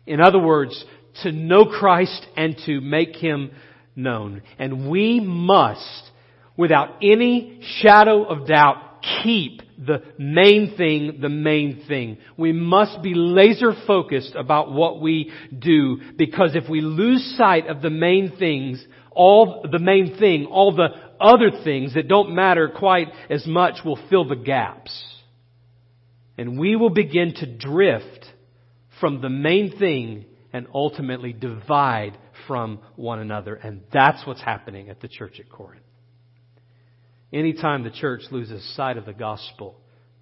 In 0.05 0.21
other 0.21 0.39
words, 0.39 0.85
to 1.23 1.31
know 1.31 1.65
Christ 1.65 2.25
and 2.35 2.55
to 2.65 2.79
make 2.79 3.15
Him 3.15 3.51
known. 3.95 4.43
And 4.59 4.89
we 4.89 5.19
must, 5.19 6.11
without 6.55 6.97
any 7.01 7.59
shadow 7.81 8.23
of 8.23 8.47
doubt, 8.47 9.01
keep 9.23 9.61
the 9.77 10.03
main 10.17 10.75
thing 10.75 11.19
the 11.21 11.29
main 11.29 11.83
thing. 11.87 12.17
We 12.35 12.51
must 12.51 13.01
be 13.01 13.13
laser 13.13 13.73
focused 13.85 14.33
about 14.35 14.71
what 14.71 15.01
we 15.01 15.31
do 15.57 15.99
because 16.15 16.55
if 16.55 16.69
we 16.69 16.81
lose 16.81 17.35
sight 17.37 17.67
of 17.67 17.81
the 17.81 17.89
main 17.89 18.37
things, 18.37 18.83
all 19.11 19.65
the 19.71 19.79
main 19.79 20.17
thing, 20.17 20.45
all 20.45 20.75
the 20.75 20.89
other 21.19 21.51
things 21.63 21.93
that 21.95 22.07
don't 22.07 22.35
matter 22.35 22.69
quite 22.69 23.07
as 23.29 23.45
much 23.47 23.83
will 23.83 23.99
fill 24.09 24.27
the 24.27 24.35
gaps. 24.35 25.03
And 26.37 26.59
we 26.59 26.75
will 26.75 26.91
begin 26.91 27.33
to 27.35 27.57
drift 27.57 28.25
from 28.99 29.21
the 29.21 29.29
main 29.29 29.77
thing 29.77 30.25
and 30.53 30.67
ultimately 30.73 31.33
divide 31.33 32.17
from 32.47 32.79
one 32.95 33.19
another. 33.19 33.55
And 33.55 33.81
that's 33.91 34.25
what's 34.25 34.41
happening 34.41 34.89
at 34.89 35.01
the 35.01 35.07
church 35.07 35.39
at 35.39 35.49
Corinth. 35.49 35.86
Anytime 37.33 37.83
the 37.83 37.91
church 37.91 38.21
loses 38.31 38.63
sight 38.75 38.97
of 38.97 39.05
the 39.05 39.13
gospel, 39.13 39.75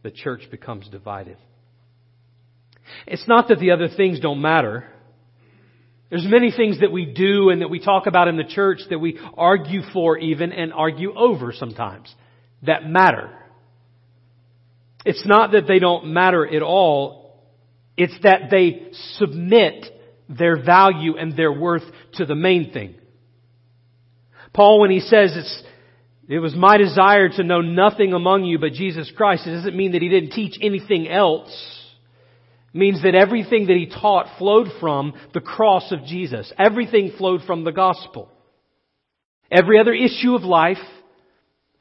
the 0.04 0.12
church 0.12 0.42
becomes 0.50 0.88
divided. 0.90 1.38
It's 3.08 3.28
not 3.28 3.48
that 3.50 3.60
the 3.60 3.72
other 3.72 3.88
things 3.88 4.20
don't 4.20 4.42
matter. 4.42 4.86
There's 6.10 6.26
many 6.28 6.52
things 6.52 6.80
that 6.82 6.92
we 6.92 7.06
do 7.06 7.50
and 7.50 7.62
that 7.62 7.70
we 7.70 7.80
talk 7.80 8.08
about 8.08 8.28
in 8.28 8.38
the 8.38 8.44
church 8.44 8.80
that 8.90 9.00
we 9.00 9.20
argue 9.36 9.82
for 9.94 10.18
even 10.18 10.52
and 10.52 10.72
argue 10.74 11.16
over 11.16 11.52
sometimes 11.52 12.14
that 12.64 12.88
matter. 12.88 13.32
It's 15.06 15.26
not 15.26 15.52
that 15.52 15.68
they 15.68 15.80
don't 15.80 16.08
matter 16.08 16.46
at 16.46 16.62
all. 16.62 17.40
It's 17.98 18.16
that 18.24 18.50
they 18.50 18.88
submit 19.18 19.86
their 20.28 20.64
value 20.64 21.18
and 21.18 21.36
their 21.38 21.52
worth 21.52 21.84
to 22.14 22.26
the 22.26 22.36
main 22.36 22.72
thing. 22.72 22.96
Paul, 24.54 24.80
when 24.80 24.90
he 24.90 25.00
says 25.00 25.34
it's, 25.36 25.64
it 26.27 26.39
was 26.39 26.55
my 26.55 26.77
desire 26.77 27.29
to 27.29 27.44
know 27.44 27.61
nothing 27.61 28.14
among 28.14 28.46
you 28.46 28.57
but 28.59 28.74
Jesus 28.74 29.11
Christ, 29.16 29.46
it 29.48 29.51
doesn't 29.51 29.75
mean 29.75 29.92
that 29.92 30.01
he 30.01 30.09
didn't 30.09 30.31
teach 30.31 30.57
anything 30.61 31.07
else. 31.07 31.51
It 32.74 32.77
means 32.77 33.03
that 33.03 33.16
everything 33.16 33.68
that 33.68 33.77
he 33.77 33.88
taught 33.88 34.38
flowed 34.38 34.68
from 34.79 35.14
the 35.33 35.42
cross 35.42 35.92
of 35.92 36.03
Jesus. 36.05 36.51
Everything 36.57 37.14
flowed 37.18 37.42
from 37.46 37.64
the 37.64 37.72
gospel. 37.72 38.29
Every 39.51 39.79
other 39.79 39.94
issue 39.94 40.33
of 40.35 40.44
life 40.44 40.77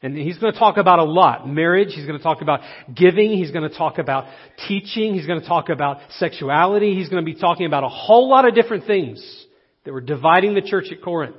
and 0.04 0.18
he's 0.18 0.36
going 0.36 0.52
to 0.52 0.58
talk 0.58 0.76
about 0.76 0.98
a 0.98 1.04
lot. 1.04 1.48
Marriage, 1.48 1.88
he's 1.94 2.04
going 2.04 2.18
to 2.18 2.22
talk 2.22 2.42
about 2.42 2.60
giving, 2.94 3.30
he's 3.30 3.50
going 3.52 3.66
to 3.66 3.74
talk 3.74 3.96
about 3.96 4.26
teaching, 4.68 5.14
he's 5.14 5.26
going 5.26 5.40
to 5.40 5.46
talk 5.46 5.70
about 5.70 5.96
sexuality, 6.18 6.94
he's 6.94 7.08
going 7.08 7.24
to 7.24 7.32
be 7.32 7.40
talking 7.40 7.64
about 7.64 7.84
a 7.84 7.88
whole 7.88 8.28
lot 8.28 8.46
of 8.46 8.54
different 8.54 8.86
things 8.86 9.46
that 9.84 9.94
were 9.94 10.02
dividing 10.02 10.52
the 10.52 10.60
church 10.60 10.92
at 10.92 11.02
Corinth. 11.02 11.36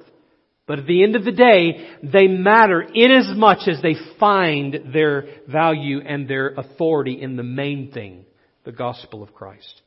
But 0.68 0.80
at 0.80 0.88
the 0.88 1.04
end 1.04 1.16
of 1.16 1.24
the 1.24 1.32
day, 1.32 1.88
they 2.02 2.28
matter 2.28 2.82
in 2.82 3.12
as 3.12 3.38
much 3.38 3.68
as 3.68 3.82
they 3.82 3.96
find 4.20 4.92
their 4.94 5.26
value 5.48 6.00
and 6.00 6.28
their 6.28 6.50
authority 6.56 7.22
in 7.22 7.36
the 7.36 7.44
main 7.44 7.92
thing, 7.92 8.26
the 8.64 8.72
gospel 8.72 9.22
of 9.22 9.34
Christ. 9.34 9.82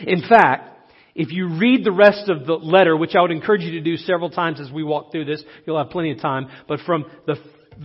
In 0.00 0.22
fact, 0.28 0.92
if 1.14 1.32
you 1.32 1.58
read 1.58 1.84
the 1.84 1.92
rest 1.92 2.28
of 2.28 2.46
the 2.46 2.54
letter, 2.54 2.96
which 2.96 3.14
I 3.16 3.22
would 3.22 3.30
encourage 3.30 3.62
you 3.62 3.72
to 3.72 3.80
do 3.80 3.96
several 3.96 4.30
times 4.30 4.60
as 4.60 4.70
we 4.70 4.82
walk 4.82 5.12
through 5.12 5.26
this, 5.26 5.42
you'll 5.66 5.78
have 5.78 5.90
plenty 5.90 6.10
of 6.10 6.20
time, 6.20 6.48
but 6.68 6.80
from 6.80 7.06
the 7.26 7.36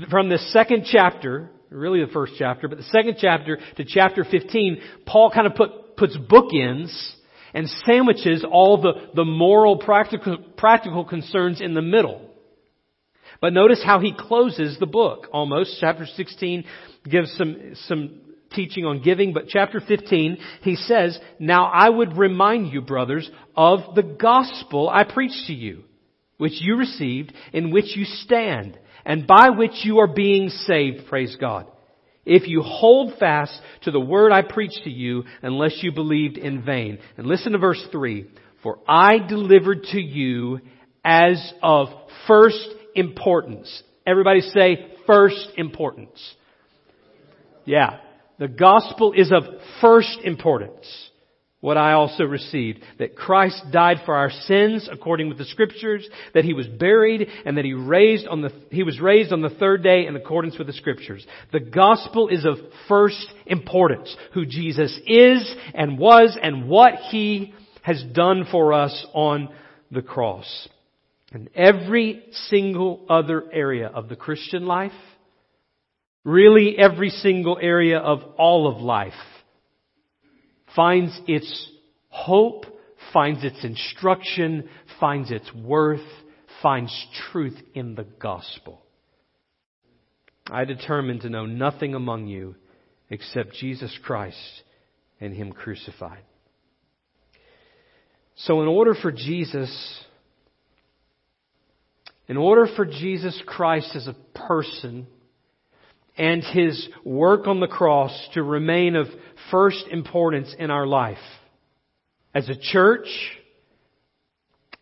from 0.10 0.30
the 0.30 0.38
second 0.38 0.86
chapter, 0.86 1.50
really 1.70 2.04
the 2.04 2.12
first 2.12 2.34
chapter, 2.38 2.68
but 2.68 2.78
the 2.78 2.84
second 2.86 3.18
chapter 3.20 3.58
to 3.78 3.86
chapter 3.86 4.24
15, 4.24 4.82
Paul 5.06 5.32
kind 5.32 5.48
of 5.48 5.56
put, 5.56 5.98
puts 5.98 6.16
bookends 6.18 7.16
and 7.54 7.68
sandwiches 7.86 8.46
all 8.50 8.82
the, 8.82 8.94
the 9.16 9.26
moral 9.26 9.78
practical, 9.78 10.38
practical 10.58 11.06
concerns 11.06 11.62
in 11.62 11.74
the 11.74 11.82
middle. 11.82 12.22
But 13.42 13.54
notice 13.54 13.82
how 13.84 14.00
he 14.00 14.14
closes 14.18 14.78
the 14.80 14.86
book 14.86 15.28
almost. 15.32 15.78
Chapter 15.80 16.06
16 16.06 16.66
gives 17.10 17.32
some, 17.38 17.74
some 17.88 18.22
teaching 18.54 18.86
on 18.86 19.02
giving, 19.02 19.34
but 19.34 19.48
chapter 19.48 19.80
15, 19.80 20.38
he 20.62 20.76
says, 20.76 21.18
Now 21.40 21.66
I 21.66 21.90
would 21.90 22.18
remind 22.18 22.74
you, 22.74 22.82
brothers, 22.82 23.30
of 23.56 23.96
the 23.96 24.04
gospel 24.04 24.90
I 24.90 25.04
preached 25.06 25.48
to 25.48 25.54
you, 25.54 25.84
which 26.38 26.62
you 26.62 26.76
received, 26.76 27.34
in 27.54 27.72
which 27.72 27.96
you 27.96 28.06
stand 28.06 28.78
and 29.06 29.26
by 29.26 29.50
which 29.50 29.84
you 29.84 30.00
are 30.00 30.08
being 30.08 30.50
saved, 30.50 31.08
praise 31.08 31.36
God. 31.40 31.68
If 32.26 32.48
you 32.48 32.62
hold 32.62 33.18
fast 33.18 33.60
to 33.84 33.92
the 33.92 34.00
word 34.00 34.32
I 34.32 34.42
preached 34.42 34.82
to 34.84 34.90
you, 34.90 35.24
unless 35.42 35.82
you 35.82 35.92
believed 35.92 36.38
in 36.38 36.64
vain. 36.64 37.00
And 37.18 37.26
listen 37.26 37.54
to 37.54 37.58
verse 37.58 37.84
3. 37.92 38.30
For 38.62 38.80
I 38.88 39.20
delivered 39.20 39.84
to 39.92 40.02
you 40.02 40.60
as 41.04 41.54
of 41.64 41.88
first 42.28 42.68
importance. 42.96 43.84
Everybody 44.06 44.42
say 44.42 44.94
first 45.08 45.50
importance. 45.56 46.36
Yeah. 47.66 48.00
The 48.38 48.48
gospel 48.48 49.14
is 49.14 49.32
of 49.32 49.44
first 49.82 50.20
importance 50.24 51.10
what 51.62 51.78
I 51.78 51.94
also 51.94 52.24
received, 52.24 52.80
that 53.00 53.18
Christ 53.18 53.62
died 53.72 53.98
for 54.06 54.16
our 54.16 54.30
sins 54.30 54.88
according 54.90 55.28
with 55.28 55.38
the 55.38 55.46
scriptures, 55.46 56.08
that 56.34 56.46
he 56.46 56.54
was 56.54 56.68
buried, 56.68 57.28
and 57.46 57.58
that 57.58 57.66
he 57.66 57.74
raised 57.74 58.28
on 58.28 58.42
the, 58.42 58.52
he 58.72 58.84
was 58.84 59.00
raised 59.02 59.34
on 59.34 59.42
the 59.42 59.50
third 59.50 59.84
day 59.84 60.06
in 60.06 60.16
accordance 60.16 60.58
with 60.58 60.68
the 60.68 60.74
scriptures. 60.74 61.26
The 61.52 61.60
gospel 61.60 62.30
is 62.30 62.46
of 62.46 62.58
first 62.88 63.28
importance, 63.46 64.16
who 64.34 64.46
Jesus 64.46 64.98
is 65.06 65.54
and 65.74 66.00
was 66.00 66.38
and 66.42 66.70
what 66.70 66.96
he 67.10 67.54
has 67.82 68.02
done 68.14 68.46
for 68.50 68.72
us 68.72 69.06
on 69.14 69.50
the 69.92 70.02
cross. 70.02 70.70
And 71.34 71.50
every 71.54 72.24
single 72.32 73.06
other 73.10 73.44
area 73.52 73.88
of 73.88 74.08
the 74.08 74.16
Christian 74.16 74.66
life, 74.66 74.94
really 76.24 76.78
every 76.78 77.10
single 77.10 77.60
area 77.62 78.00
of 78.00 78.20
all 78.38 78.68
of 78.68 78.82
life, 78.82 79.14
finds 80.80 81.20
its 81.28 81.70
hope, 82.08 82.64
finds 83.12 83.44
its 83.44 83.66
instruction, 83.66 84.70
finds 84.98 85.30
its 85.30 85.54
worth, 85.54 86.00
finds 86.64 87.08
truth 87.34 87.58
in 87.74 87.96
the 87.96 88.06
gospel. 88.06 88.82
I 90.50 90.64
determined 90.64 91.22
to 91.22 91.30
know 91.30 91.46
nothing 91.46 91.96
among 91.96 92.28
you 92.28 92.56
except 93.10 93.56
Jesus 93.56 93.94
Christ 94.06 94.38
and 95.20 95.34
Him 95.34 95.52
crucified. 95.52 96.24
So 98.38 98.62
in 98.62 98.70
order 98.70 98.96
for 98.96 99.12
Jesus, 99.12 100.06
in 102.30 102.38
order 102.38 102.68
for 102.78 102.86
Jesus 102.86 103.38
Christ 103.46 103.98
as 103.98 104.08
a 104.08 104.16
person, 104.48 105.08
and 106.20 106.44
His 106.44 106.88
work 107.06 107.48
on 107.48 107.62
the 107.62 107.68
cross 107.68 108.12
to 108.34 108.44
remain 108.44 108.98
of 108.98 109.08
first 109.50 109.86
importance 109.90 110.54
in 110.60 110.70
our 110.70 110.86
life. 110.86 111.18
As 112.36 112.50
a 112.50 112.56
church, 112.56 113.08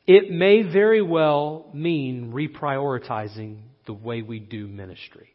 it 0.08 0.32
may 0.32 0.63
very 0.63 1.02
well 1.02 1.69
mean 1.73 2.34
reprioritizing 2.34 3.60
the 3.86 3.93
way 3.93 4.23
we 4.23 4.39
do 4.39 4.67
ministry. 4.67 5.30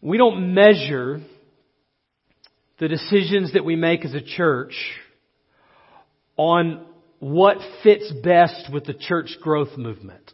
We 0.00 0.16
don't 0.16 0.54
measure 0.54 1.20
the 2.78 2.88
decisions 2.88 3.52
that 3.52 3.64
we 3.64 3.76
make 3.76 4.04
as 4.04 4.14
a 4.14 4.22
church 4.22 4.74
on 6.36 6.86
what 7.18 7.58
fits 7.82 8.10
best 8.22 8.72
with 8.72 8.84
the 8.84 8.94
church 8.94 9.36
growth 9.42 9.76
movement. 9.76 10.32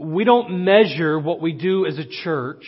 We 0.00 0.24
don't 0.24 0.64
measure 0.64 1.18
what 1.18 1.40
we 1.40 1.52
do 1.52 1.86
as 1.86 1.98
a 1.98 2.06
church 2.06 2.64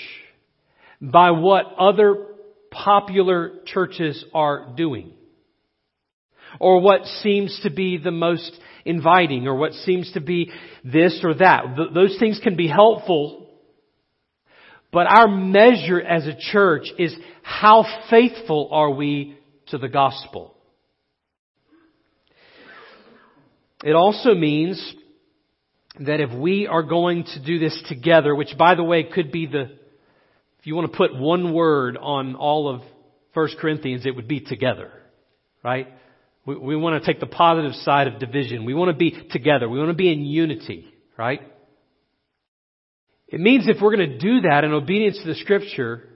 by 1.01 1.31
what 1.31 1.66
other 1.79 2.27
popular 2.71 3.53
churches 3.66 4.25
are 4.35 4.75
doing. 4.77 5.12
Or 6.61 6.81
what 6.81 7.07
seems 7.23 7.59
to 7.62 7.71
be 7.71 7.97
the 7.97 8.11
most 8.11 8.53
inviting, 8.85 9.47
or 9.47 9.57
what 9.57 9.73
seems 9.73 10.12
to 10.12 10.21
be 10.21 10.51
this 10.85 11.21
or 11.25 11.35
that. 11.35 11.77
Th- 11.77 11.88
those 11.95 12.16
things 12.18 12.40
can 12.42 12.57
be 12.57 12.68
helpful, 12.68 13.49
but 14.92 15.07
our 15.07 15.29
measure 15.29 16.01
as 16.01 16.27
a 16.27 16.37
church 16.38 16.88
is 16.99 17.14
how 17.42 17.87
faithful 18.11 18.68
are 18.71 18.90
we 18.90 19.38
to 19.68 19.79
the 19.79 19.88
gospel. 19.88 20.55
It 23.83 23.95
also 23.95 24.35
means 24.35 24.95
that 26.00 26.20
if 26.20 26.31
we 26.33 26.66
are 26.66 26.83
going 26.83 27.24
to 27.24 27.44
do 27.44 27.59
this 27.59 27.81
together, 27.88 28.35
which 28.35 28.57
by 28.59 28.74
the 28.74 28.83
way 28.83 29.05
could 29.05 29.31
be 29.31 29.46
the, 29.46 29.62
if 29.62 30.66
you 30.66 30.74
want 30.74 30.90
to 30.90 30.96
put 30.96 31.14
one 31.14 31.52
word 31.52 31.96
on 31.96 32.35
all 32.35 32.68
of 32.68 32.81
1 33.35 33.48
Corinthians, 33.61 34.07
it 34.07 34.16
would 34.16 34.28
be 34.28 34.40
together. 34.40 34.90
Right? 35.62 35.88
We, 36.46 36.57
we 36.57 36.76
want 36.76 37.02
to 37.02 37.07
take 37.07 37.20
the 37.20 37.26
positive 37.26 37.74
side 37.74 38.09
of 38.09 38.18
division. 38.18 38.64
We 38.64 38.74
want 38.74 38.90
to 38.90 38.96
be 38.96 39.28
together. 39.31 39.68
We 39.68 39.78
want 39.78 39.90
to 39.90 39.96
be 39.96 40.12
in 40.12 40.24
unity. 40.24 40.87
Right? 41.16 41.40
It 43.28 43.40
means 43.40 43.66
if 43.66 43.81
we're 43.81 43.94
going 43.96 44.11
to 44.11 44.18
do 44.18 44.42
that 44.42 44.64
in 44.64 44.72
obedience 44.72 45.18
to 45.18 45.26
the 45.26 45.35
scripture, 45.37 46.09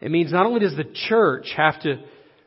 it 0.00 0.10
means 0.10 0.32
not 0.32 0.46
only 0.46 0.60
does 0.60 0.76
the 0.76 0.90
church 1.08 1.52
have 1.56 1.80
to 1.82 2.02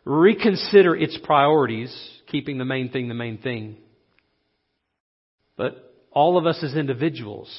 reconsider 0.06 0.96
its 0.96 1.18
priorities, 1.24 1.96
keeping 2.28 2.58
the 2.58 2.66
main 2.66 2.90
thing 2.90 3.08
the 3.08 3.14
main 3.14 3.38
thing, 3.38 3.78
but 5.56 5.93
all 6.14 6.38
of 6.38 6.46
us 6.46 6.64
as 6.64 6.76
individuals 6.76 7.50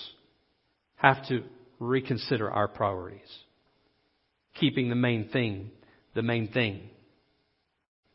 have 0.97 1.27
to 1.29 1.43
reconsider 1.79 2.51
our 2.51 2.69
priorities. 2.69 3.21
Keeping 4.55 4.89
the 4.89 4.95
main 4.95 5.29
thing 5.29 5.71
the 6.15 6.23
main 6.23 6.49
thing. 6.49 6.89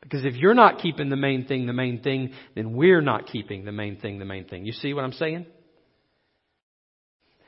Because 0.01 0.23
if 0.23 0.35
you're 0.35 0.53
not 0.53 0.79
keeping 0.79 1.09
the 1.09 1.17
main 1.17 1.45
thing 1.45 1.67
the 1.67 1.73
main 1.73 2.01
thing, 2.01 2.31
then 2.55 2.73
we're 2.73 3.01
not 3.01 3.27
keeping 3.27 3.65
the 3.65 3.71
main 3.71 3.97
thing 3.97 4.19
the 4.19 4.25
main 4.25 4.45
thing. 4.45 4.65
You 4.65 4.71
see 4.71 4.93
what 4.93 5.03
I'm 5.03 5.11
saying? 5.11 5.45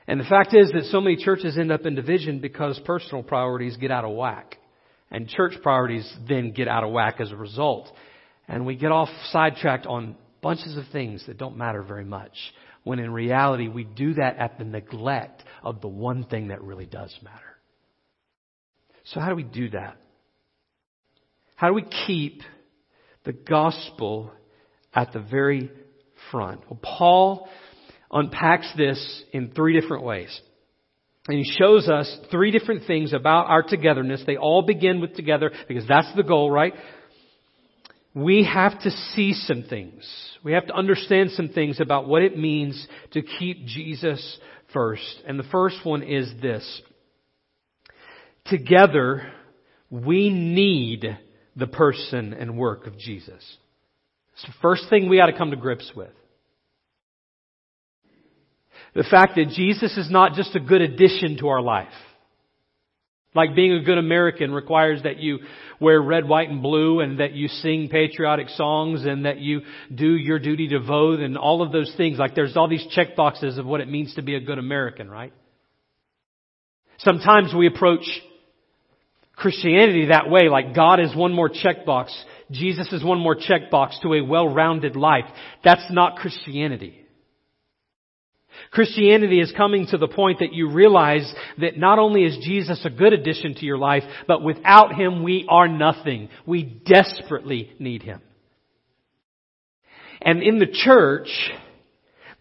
And 0.07 0.19
the 0.19 0.25
fact 0.25 0.53
is 0.53 0.71
that 0.73 0.85
so 0.85 0.99
many 0.99 1.15
churches 1.15 1.57
end 1.57 1.71
up 1.71 1.85
in 1.85 1.95
division 1.95 2.39
because 2.39 2.79
personal 2.85 3.23
priorities 3.23 3.77
get 3.77 3.91
out 3.91 4.03
of 4.03 4.11
whack. 4.11 4.57
And 5.09 5.27
church 5.27 5.53
priorities 5.61 6.11
then 6.27 6.51
get 6.51 6.67
out 6.67 6.83
of 6.83 6.91
whack 6.91 7.21
as 7.21 7.31
a 7.31 7.35
result. 7.35 7.89
And 8.47 8.65
we 8.65 8.75
get 8.75 8.91
off 8.91 9.09
sidetracked 9.31 9.85
on 9.85 10.15
bunches 10.41 10.75
of 10.75 10.85
things 10.91 11.25
that 11.27 11.37
don't 11.37 11.57
matter 11.57 11.83
very 11.83 12.05
much. 12.05 12.33
When 12.83 12.99
in 12.99 13.11
reality, 13.11 13.67
we 13.67 13.83
do 13.83 14.15
that 14.15 14.37
at 14.37 14.57
the 14.57 14.63
neglect 14.63 15.43
of 15.63 15.81
the 15.81 15.87
one 15.87 16.23
thing 16.23 16.47
that 16.47 16.63
really 16.63 16.87
does 16.87 17.15
matter. 17.21 17.37
So 19.05 19.19
how 19.19 19.29
do 19.29 19.35
we 19.35 19.43
do 19.43 19.69
that? 19.69 19.97
How 21.55 21.67
do 21.67 21.73
we 21.73 21.85
keep 22.07 22.41
the 23.23 23.33
gospel 23.33 24.31
at 24.93 25.13
the 25.13 25.19
very 25.19 25.69
front? 26.31 26.61
Well, 26.69 26.79
Paul 26.81 27.47
unpacks 28.11 28.71
this 28.75 29.23
in 29.31 29.51
three 29.51 29.79
different 29.79 30.03
ways. 30.03 30.39
And 31.27 31.37
he 31.37 31.55
shows 31.59 31.87
us 31.87 32.11
three 32.31 32.49
different 32.49 32.87
things 32.87 33.13
about 33.13 33.45
our 33.45 33.61
togetherness. 33.61 34.23
They 34.25 34.37
all 34.37 34.63
begin 34.63 35.01
with 35.01 35.15
together 35.15 35.51
because 35.67 35.87
that's 35.87 36.11
the 36.15 36.23
goal, 36.23 36.49
right? 36.49 36.73
We 38.13 38.43
have 38.43 38.81
to 38.81 38.91
see 38.91 39.33
some 39.33 39.63
things. 39.69 40.03
We 40.43 40.53
have 40.53 40.67
to 40.67 40.73
understand 40.73 41.31
some 41.31 41.49
things 41.49 41.79
about 41.79 42.07
what 42.07 42.21
it 42.21 42.37
means 42.37 42.87
to 43.11 43.21
keep 43.21 43.65
Jesus 43.65 44.39
first. 44.73 45.21
And 45.25 45.39
the 45.39 45.43
first 45.43 45.77
one 45.83 46.03
is 46.03 46.31
this. 46.41 46.81
Together, 48.45 49.31
we 49.89 50.29
need 50.29 51.17
the 51.55 51.67
person 51.67 52.33
and 52.33 52.57
work 52.57 52.87
of 52.87 52.97
Jesus. 52.97 53.57
It's 54.33 54.45
the 54.45 54.53
first 54.61 54.85
thing 54.89 55.07
we 55.07 55.17
got 55.17 55.27
to 55.27 55.37
come 55.37 55.51
to 55.51 55.57
grips 55.57 55.91
with. 55.95 56.11
The 58.93 59.03
fact 59.03 59.35
that 59.35 59.49
Jesus 59.49 59.97
is 59.97 60.09
not 60.09 60.33
just 60.33 60.55
a 60.55 60.59
good 60.59 60.81
addition 60.81 61.37
to 61.39 61.47
our 61.47 61.61
life. 61.61 61.87
Like 63.33 63.55
being 63.55 63.71
a 63.73 63.81
good 63.81 63.97
American 63.97 64.51
requires 64.51 65.03
that 65.03 65.19
you 65.19 65.39
wear 65.79 66.01
red, 66.01 66.27
white, 66.27 66.49
and 66.49 66.61
blue 66.61 66.99
and 66.99 67.19
that 67.19 67.31
you 67.31 67.47
sing 67.47 67.87
patriotic 67.89 68.49
songs 68.49 69.05
and 69.05 69.25
that 69.25 69.39
you 69.39 69.61
do 69.93 70.15
your 70.15 70.37
duty 70.37 70.67
to 70.69 70.79
vote 70.79 71.21
and 71.21 71.37
all 71.37 71.61
of 71.61 71.71
those 71.71 71.93
things. 71.95 72.19
Like 72.19 72.35
there's 72.35 72.57
all 72.57 72.67
these 72.67 72.85
check 72.91 73.15
boxes 73.15 73.57
of 73.57 73.65
what 73.65 73.79
it 73.79 73.87
means 73.87 74.15
to 74.15 74.21
be 74.21 74.35
a 74.35 74.41
good 74.41 74.59
American, 74.59 75.09
right? 75.09 75.33
Sometimes 76.97 77.53
we 77.55 77.67
approach 77.67 78.03
Christianity 79.35 80.07
that 80.07 80.29
way, 80.29 80.49
like 80.49 80.75
God 80.75 80.99
is 80.99 81.15
one 81.15 81.33
more 81.33 81.49
checkbox. 81.49 82.09
Jesus 82.51 82.91
is 82.91 83.03
one 83.03 83.19
more 83.19 83.35
checkbox 83.35 84.01
to 84.01 84.13
a 84.13 84.21
well-rounded 84.21 84.95
life. 84.95 85.25
That's 85.63 85.85
not 85.89 86.17
Christianity. 86.17 87.00
Christianity 88.69 89.39
is 89.39 89.53
coming 89.55 89.87
to 89.87 89.97
the 89.97 90.07
point 90.07 90.39
that 90.39 90.53
you 90.53 90.69
realize 90.69 91.31
that 91.59 91.77
not 91.77 91.99
only 91.99 92.23
is 92.23 92.37
Jesus 92.43 92.85
a 92.85 92.89
good 92.89 93.13
addition 93.13 93.55
to 93.55 93.65
your 93.65 93.77
life, 93.77 94.03
but 94.27 94.43
without 94.43 94.93
Him 94.93 95.23
we 95.23 95.45
are 95.49 95.67
nothing. 95.67 96.29
We 96.45 96.63
desperately 96.63 97.71
need 97.79 98.03
Him. 98.03 98.21
And 100.21 100.43
in 100.43 100.59
the 100.59 100.67
church, 100.71 101.29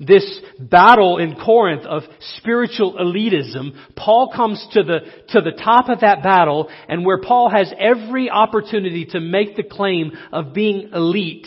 this 0.01 0.41
battle 0.59 1.19
in 1.19 1.37
Corinth 1.37 1.85
of 1.85 2.03
spiritual 2.37 2.95
elitism, 2.95 3.73
Paul 3.97 4.33
comes 4.35 4.67
to 4.73 4.83
the, 4.83 5.01
to 5.29 5.41
the 5.43 5.53
top 5.53 5.91
of 5.91 6.01
that 6.01 6.23
battle 6.23 6.71
and 6.89 7.05
where 7.05 7.21
Paul 7.21 7.51
has 7.51 7.73
every 7.79 8.31
opportunity 8.31 9.07
to 9.07 9.21
make 9.21 9.57
the 9.57 9.63
claim 9.63 10.13
of 10.33 10.55
being 10.55 10.91
elite 10.95 11.47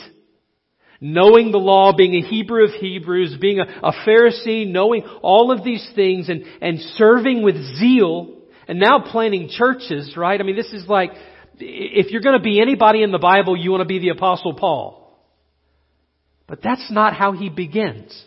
knowing 1.04 1.52
the 1.52 1.60
law, 1.60 1.92
being 1.92 2.16
a 2.16 2.26
Hebrew 2.26 2.64
of 2.64 2.72
Hebrews, 2.72 3.36
being 3.40 3.60
a, 3.60 3.64
a 3.64 3.92
Pharisee, 4.08 4.66
knowing 4.66 5.04
all 5.22 5.52
of 5.52 5.62
these 5.62 5.86
things 5.96 6.30
and, 6.30 6.46
and 6.62 6.80
serving 6.96 7.44
with 7.44 7.58
zeal, 7.78 8.38
and 8.70 8.80
now 8.80 9.00
planning 9.00 9.50
churches, 9.50 10.16
right? 10.16 10.40
I 10.40 10.44
mean, 10.44 10.56
this 10.56 10.72
is 10.72 10.88
like, 10.88 11.12
if 11.60 12.10
you're 12.12 12.22
going 12.22 12.38
to 12.38 12.44
be 12.44 12.62
anybody 12.62 13.04
in 13.04 13.12
the 13.12 13.20
Bible, 13.20 13.58
you 13.58 13.70
want 13.70 13.82
to 13.82 13.86
be 13.86 14.00
the 14.00 14.10
Apostle 14.10 14.54
Paul. 14.54 15.20
But 16.48 16.62
that's 16.64 16.90
not 16.90 17.14
how 17.14 17.34
he 17.34 17.50
begins. 17.50 18.18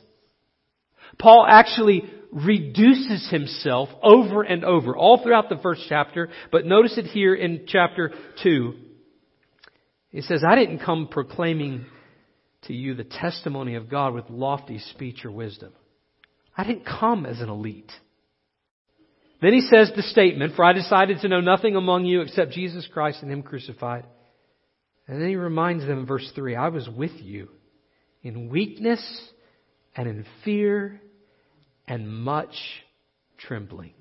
Paul 1.18 1.46
actually 1.48 2.02
reduces 2.30 3.26
himself 3.30 3.88
over 4.02 4.42
and 4.42 4.64
over, 4.66 4.94
all 4.94 5.22
throughout 5.22 5.48
the 5.48 5.56
first 5.62 5.80
chapter, 5.88 6.28
but 6.52 6.66
notice 6.66 6.98
it 6.98 7.06
here 7.06 7.34
in 7.34 7.64
chapter 7.66 8.12
2. 8.42 8.74
He 10.10 10.20
says, 10.20 10.44
I 10.46 10.56
didn't 10.56 10.80
come 10.80 11.08
proclaiming 11.10 11.86
to 12.62 12.74
you 12.74 12.94
the 12.94 13.04
testimony 13.04 13.74
of 13.74 13.88
God 13.88 14.14
with 14.14 14.30
lofty 14.30 14.78
speech 14.78 15.24
or 15.24 15.30
wisdom. 15.30 15.72
I 16.56 16.64
didn't 16.64 16.86
come 16.86 17.26
as 17.26 17.40
an 17.40 17.48
elite. 17.48 17.92
Then 19.42 19.52
he 19.52 19.60
says 19.60 19.92
the 19.94 20.02
statement, 20.02 20.54
For 20.56 20.64
I 20.64 20.72
decided 20.72 21.20
to 21.20 21.28
know 21.28 21.40
nothing 21.40 21.76
among 21.76 22.06
you 22.06 22.22
except 22.22 22.52
Jesus 22.52 22.88
Christ 22.92 23.22
and 23.22 23.30
Him 23.30 23.42
crucified. 23.42 24.04
And 25.08 25.20
then 25.20 25.28
he 25.28 25.36
reminds 25.36 25.86
them 25.86 26.00
in 26.00 26.06
verse 26.06 26.30
3 26.34 26.56
I 26.56 26.68
was 26.68 26.88
with 26.88 27.12
you 27.20 27.48
in 28.22 28.48
weakness 28.48 29.02
and 29.94 30.08
in 30.08 30.26
fear 30.44 31.00
and 31.86 32.08
much 32.08 32.54
trembling. 33.38 33.92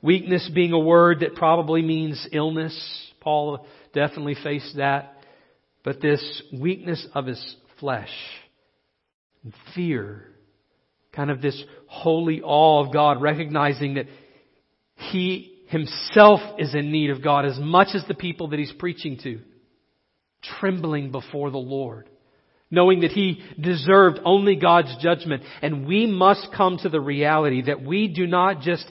Weakness 0.00 0.48
being 0.54 0.72
a 0.72 0.78
word 0.78 1.20
that 1.20 1.34
probably 1.34 1.82
means 1.82 2.24
illness. 2.30 3.12
Paul 3.20 3.66
definitely 3.92 4.36
faced 4.42 4.76
that 4.76 5.17
but 5.84 6.00
this 6.00 6.42
weakness 6.52 7.06
of 7.14 7.26
his 7.26 7.56
flesh, 7.80 8.12
and 9.44 9.52
fear, 9.74 10.24
kind 11.12 11.30
of 11.30 11.40
this 11.40 11.62
holy 11.86 12.42
awe 12.42 12.84
of 12.84 12.92
God, 12.92 13.22
recognizing 13.22 13.94
that 13.94 14.06
he 14.96 15.62
himself 15.68 16.40
is 16.58 16.74
in 16.74 16.90
need 16.90 17.10
of 17.10 17.22
God 17.22 17.44
as 17.44 17.58
much 17.58 17.88
as 17.94 18.04
the 18.08 18.14
people 18.14 18.48
that 18.48 18.58
he's 18.58 18.72
preaching 18.72 19.18
to, 19.22 19.40
trembling 20.42 21.12
before 21.12 21.50
the 21.50 21.58
Lord 21.58 22.08
knowing 22.70 23.00
that 23.00 23.12
he 23.12 23.42
deserved 23.60 24.20
only 24.24 24.56
God's 24.56 24.94
judgment. 25.00 25.42
And 25.62 25.86
we 25.86 26.06
must 26.06 26.48
come 26.56 26.78
to 26.82 26.88
the 26.88 27.00
reality 27.00 27.62
that 27.62 27.82
we 27.82 28.08
do 28.08 28.26
not 28.26 28.60
just 28.60 28.86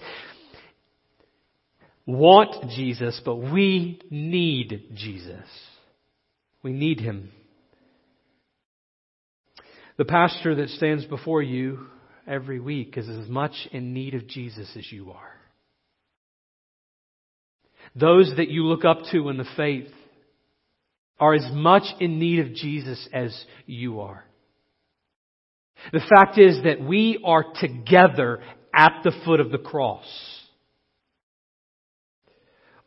want 2.05 2.71
Jesus, 2.71 3.21
but 3.23 3.35
we 3.35 4.01
need 4.09 4.89
Jesus. 4.95 5.45
We 6.63 6.73
need 6.73 6.99
Him. 6.99 7.31
The 9.97 10.05
pastor 10.05 10.55
that 10.55 10.69
stands 10.69 11.05
before 11.05 11.41
you 11.41 11.87
every 12.27 12.59
week 12.59 12.97
is 12.97 13.07
as 13.09 13.27
much 13.27 13.53
in 13.71 13.93
need 13.93 14.13
of 14.13 14.27
Jesus 14.27 14.69
as 14.77 14.91
you 14.91 15.11
are. 15.11 15.37
those 17.95 18.31
that 18.37 18.49
you 18.49 18.65
look 18.65 18.85
up 18.85 18.99
to 19.11 19.29
in 19.29 19.37
the 19.37 19.47
faith 19.55 19.89
are 21.19 21.33
as 21.33 21.49
much 21.51 21.83
in 21.99 22.19
need 22.19 22.39
of 22.39 22.53
Jesus 22.53 23.07
as 23.11 23.35
you 23.65 24.01
are. 24.01 24.23
The 25.91 26.01
fact 26.15 26.37
is 26.37 26.63
that 26.63 26.81
we 26.81 27.21
are 27.23 27.45
together 27.59 28.39
at 28.73 29.01
the 29.03 29.13
foot 29.25 29.39
of 29.39 29.51
the 29.51 29.57
cross. 29.57 30.05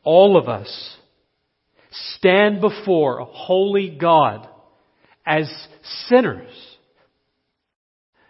All 0.03 0.37
of 0.37 0.49
us 0.49 0.97
stand 1.91 2.61
before 2.61 3.19
a 3.19 3.25
holy 3.25 3.97
God 4.01 4.49
as 5.27 5.51
sinners. 6.09 6.53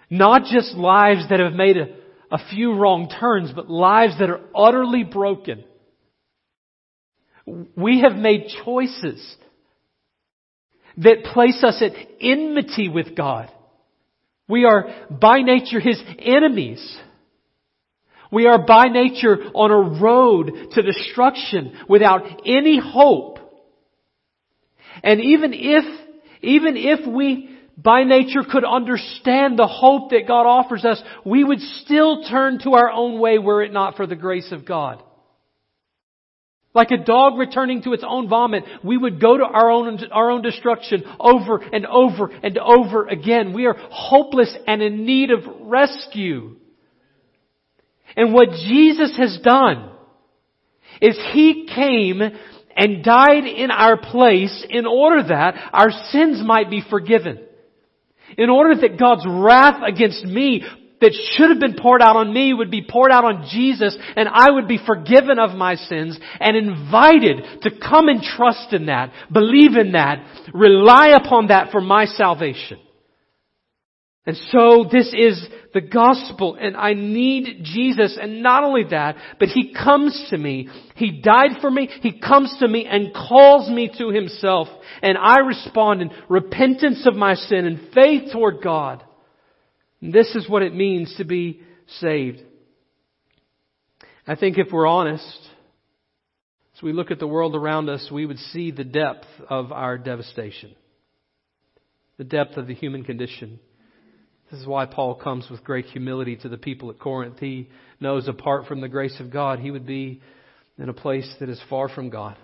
Not 0.09 0.45
just 0.45 0.75
lives 0.75 1.29
that 1.31 1.41
have 1.41 1.53
made 1.53 1.77
a, 1.77 1.89
a 2.31 2.39
few 2.51 2.75
wrong 2.75 3.09
turns, 3.21 3.53
but 3.55 3.71
lives 3.71 4.19
that 4.19 4.31
are 4.31 4.41
utterly 4.55 5.05
broken. 5.05 5.65
We 7.77 8.03
have 8.03 8.17
made 8.17 8.49
choices 8.65 9.37
that 10.97 11.25
place 11.25 11.63
us 11.63 11.83
at 11.83 11.93
enmity 12.21 12.89
with 12.89 13.17
God. 13.17 13.51
We 14.49 14.65
are 14.65 15.07
by 15.11 15.43
nature 15.43 15.81
His 15.81 16.01
enemies. 16.19 16.99
We 18.33 18.47
are 18.47 18.65
by 18.65 18.87
nature 18.87 19.37
on 19.55 19.71
a 19.71 20.01
road 20.01 20.53
to 20.73 20.83
destruction 20.83 21.79
without 21.89 22.23
any 22.45 22.81
hope. 22.83 23.39
And 25.03 25.21
even 25.21 25.53
if, 25.55 25.85
even 26.43 26.77
if 26.77 27.07
we 27.07 27.51
by 27.77 28.05
nature 28.05 28.43
could 28.51 28.65
understand 28.65 29.59
the 29.59 29.67
hope 29.67 30.11
that 30.11 30.29
God 30.29 30.47
offers 30.47 30.85
us, 30.85 31.03
we 31.25 31.43
would 31.43 31.61
still 31.61 32.25
turn 32.25 32.59
to 32.65 32.75
our 32.75 32.91
own 32.91 33.19
way 33.19 33.39
were 33.39 33.63
it 33.63 33.73
not 33.73 33.97
for 33.97 34.07
the 34.07 34.17
grace 34.17 34.53
of 34.53 34.67
God. 34.67 35.03
Like 36.73 36.91
a 36.93 37.03
dog 37.03 37.37
returning 37.37 37.83
to 37.83 37.95
its 37.95 38.05
own 38.07 38.29
vomit, 38.29 38.65
we 38.85 38.97
would 38.97 39.21
go 39.21 39.37
to 39.37 39.45
our 39.45 39.71
own, 39.71 39.99
our 40.13 40.31
own 40.31 40.43
destruction 40.43 41.03
over 41.19 41.59
and 41.59 41.85
over 41.87 42.31
and 42.31 42.59
over 42.59 43.09
again. 43.09 43.55
We 43.55 43.67
are 43.67 43.75
hopeless 43.77 44.55
and 44.67 44.81
in 44.81 45.05
need 45.05 45.31
of 45.31 45.41
rescue. 45.63 46.57
And 48.17 48.33
what 48.33 48.51
Jesus 48.51 49.17
has 49.17 49.39
done 49.43 49.91
is 51.01 51.19
He 51.33 51.69
came 51.75 52.21
and 52.77 53.05
died 53.05 53.45
in 53.45 53.71
our 53.71 53.97
place 53.97 54.65
in 54.69 54.87
order 54.87 55.23
that 55.29 55.71
our 55.73 55.91
sins 56.11 56.43
might 56.45 56.71
be 56.71 56.83
forgiven. 56.89 57.41
In 58.39 58.49
order 58.49 58.81
that 58.81 58.99
God's 58.99 59.27
wrath 59.29 59.83
against 59.85 60.25
me 60.25 60.63
that 61.01 61.13
should 61.33 61.51
have 61.51 61.59
been 61.59 61.77
poured 61.81 62.03
out 62.03 62.17
on 62.17 62.33
me 62.33 62.53
would 62.53 62.71
be 62.71 62.87
poured 62.89 63.11
out 63.11 63.25
on 63.25 63.49
Jesus 63.51 63.97
and 64.17 64.29
I 64.29 64.51
would 64.51 64.69
be 64.69 64.79
forgiven 64.85 65.39
of 65.39 65.57
my 65.57 65.75
sins 65.75 66.19
and 66.39 66.57
invited 66.57 67.63
to 67.63 67.71
come 67.71 68.09
and 68.09 68.23
trust 68.23 68.73
in 68.73 68.87
that, 68.87 69.13
believe 69.33 69.77
in 69.77 69.93
that, 69.93 70.25
rely 70.53 71.09
upon 71.09 71.49
that 71.49 71.71
for 71.73 71.81
my 71.81 72.05
salvation. 72.05 72.79
And 74.27 74.37
so 74.51 74.87
this 74.91 75.13
is 75.17 75.43
the 75.73 75.81
gospel 75.81 76.57
and 76.61 76.77
I 76.77 76.93
need 76.93 77.61
Jesus 77.63 78.19
and 78.21 78.43
not 78.43 78.65
only 78.65 78.85
that, 78.91 79.17
but 79.39 79.49
He 79.49 79.73
comes 79.73 80.29
to 80.31 80.37
me. 80.37 80.69
He 80.97 81.23
died 81.23 81.61
for 81.61 81.71
me. 81.71 81.89
He 82.03 82.21
comes 82.21 82.55
to 82.61 82.69
me 82.69 82.87
and 82.87 83.15
calls 83.15 83.71
me 83.71 83.91
to 83.99 84.11
Himself 84.11 84.69
and 85.03 85.17
I 85.17 85.39
respond 85.39 86.03
in 86.03 86.11
repentance 86.29 87.07
of 87.07 87.15
my 87.15 87.35
sin 87.35 87.65
and 87.65 87.93
faith 87.95 88.33
toward 88.33 88.63
God. 88.63 89.03
And 90.03 90.13
this 90.13 90.35
is 90.35 90.49
what 90.49 90.63
it 90.63 90.75
means 90.75 91.15
to 91.17 91.25
be 91.25 91.63
saved. 92.01 92.43
I 94.27 94.37
think 94.37 94.59
if 94.59 94.71
we're 94.71 94.87
honest, 94.87 95.39
as 96.77 96.83
we 96.83 96.93
look 96.93 97.11
at 97.11 97.19
the 97.19 97.27
world 97.27 97.57
around 97.57 97.89
us, 97.89 98.09
we 98.13 98.27
would 98.27 98.39
see 98.39 98.71
the 98.71 98.85
depth 98.85 99.27
of 99.49 99.73
our 99.73 99.99
devastation. 99.99 100.75
The 102.19 102.25
depth 102.25 102.57
of 102.57 102.67
the 102.67 102.75
human 102.75 103.03
condition. 103.03 103.59
This 104.51 104.61
is 104.61 104.67
why 104.67 104.87
Paul 104.87 105.15
comes 105.15 105.49
with 105.51 105.63
great 105.63 105.87
humility 105.87 106.37
to 106.37 106.49
the 106.49 106.57
people 106.57 106.91
at 106.91 106.99
Corinth. 106.99 107.39
He 107.39 107.69
knows 108.01 108.27
apart 108.27 108.67
from 108.67 108.81
the 108.81 108.89
grace 108.89 109.19
of 109.21 109.33
God, 109.33 109.61
he 109.61 109.71
would 109.71 109.87
be 109.87 110.21
in 110.79 110.89
a 110.89 110.95
place 110.95 111.33
that 111.41 111.49
is 111.49 111.61
far 111.71 111.89
from 111.89 112.11
God. 112.11 112.37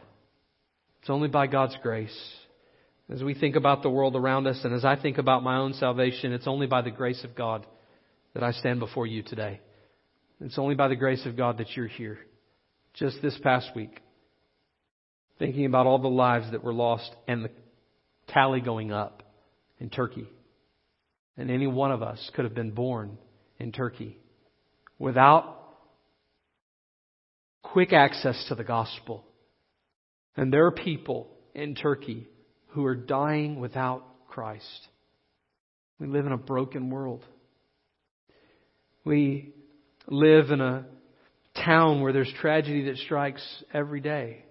It's 1.01 1.11
only 1.11 1.29
by 1.29 1.47
God's 1.47 1.77
grace 1.83 2.16
as 3.09 3.23
we 3.23 3.35
think 3.35 3.57
about 3.57 3.83
the 3.83 3.90
world 3.90 4.16
around 4.16 4.47
us 4.47 4.61
and 4.64 4.75
as 4.75 4.85
I 4.85 4.97
think 4.97 5.19
about 5.19 5.45
my 5.45 5.59
own 5.59 5.75
salvation, 5.75 6.33
it's 6.33 6.49
only 6.49 6.66
by 6.66 6.83
the 6.83 6.90
grace 6.90 7.23
of 7.23 7.37
God 7.37 7.64
that 8.35 8.42
I 8.42 8.51
stand 8.51 8.81
before 8.81 9.07
you 9.07 9.23
today. 9.23 9.61
It's 10.40 10.59
only 10.59 10.75
by 10.75 10.88
the 10.88 10.97
grace 10.97 11.25
of 11.25 11.37
God 11.37 11.59
that 11.59 11.77
you're 11.77 11.87
here. 11.87 12.19
Just 12.95 13.23
this 13.23 13.38
past 13.42 13.71
week, 13.77 14.01
thinking 15.38 15.66
about 15.66 15.87
all 15.87 15.99
the 15.99 16.09
lives 16.09 16.51
that 16.51 16.64
were 16.64 16.75
lost 16.75 17.11
and 17.29 17.45
the 17.45 17.51
tally 18.29 18.61
going 18.61 18.90
up 18.90 19.23
in 19.79 19.88
Turkey. 19.88 20.27
And 21.37 21.51
any 21.51 21.66
one 21.66 21.92
of 21.92 22.03
us 22.03 22.31
could 22.35 22.44
have 22.44 22.55
been 22.55 22.70
born 22.70 23.18
in 23.59 23.72
Turkey 23.72 24.16
without 24.99 25.57
quick 27.62 27.92
access 27.92 28.42
to 28.49 28.55
the 28.55 28.64
gospel. 28.64 29.25
And 30.37 30.53
there 30.53 30.66
are 30.66 30.72
people 30.72 31.29
in 31.55 31.75
Turkey 31.75 32.27
who 32.68 32.85
are 32.87 32.94
dying 32.94 33.61
without 33.61 34.05
Christ. 34.29 34.88
We 35.99 36.07
live 36.07 36.27
in 36.27 36.33
a 36.33 36.38
broken 36.38 36.90
world. 36.90 37.25
We 39.05 39.55
live 40.09 40.51
in 40.51 40.61
a 40.61 40.87
town 41.64 42.01
where 42.01 42.12
there's 42.12 42.33
tragedy 42.40 42.85
that 42.87 42.96
strikes 42.99 43.42
every 43.72 44.01
day. 44.01 44.46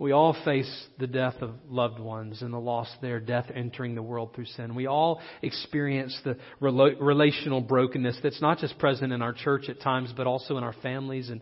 We 0.00 0.12
all 0.12 0.36
face 0.44 0.86
the 0.98 1.08
death 1.08 1.34
of 1.40 1.50
loved 1.68 1.98
ones 1.98 2.42
and 2.42 2.54
the 2.54 2.58
loss 2.58 2.88
there, 3.02 3.18
death 3.18 3.46
entering 3.52 3.96
the 3.96 4.02
world 4.02 4.30
through 4.32 4.44
sin. 4.44 4.76
We 4.76 4.86
all 4.86 5.20
experience 5.42 6.16
the 6.24 6.36
relational 6.60 7.60
brokenness 7.60 8.20
that's 8.22 8.40
not 8.40 8.58
just 8.58 8.78
present 8.78 9.12
in 9.12 9.22
our 9.22 9.32
church 9.32 9.68
at 9.68 9.80
times, 9.80 10.12
but 10.16 10.28
also 10.28 10.56
in 10.56 10.62
our 10.62 10.74
families 10.82 11.30
and 11.30 11.40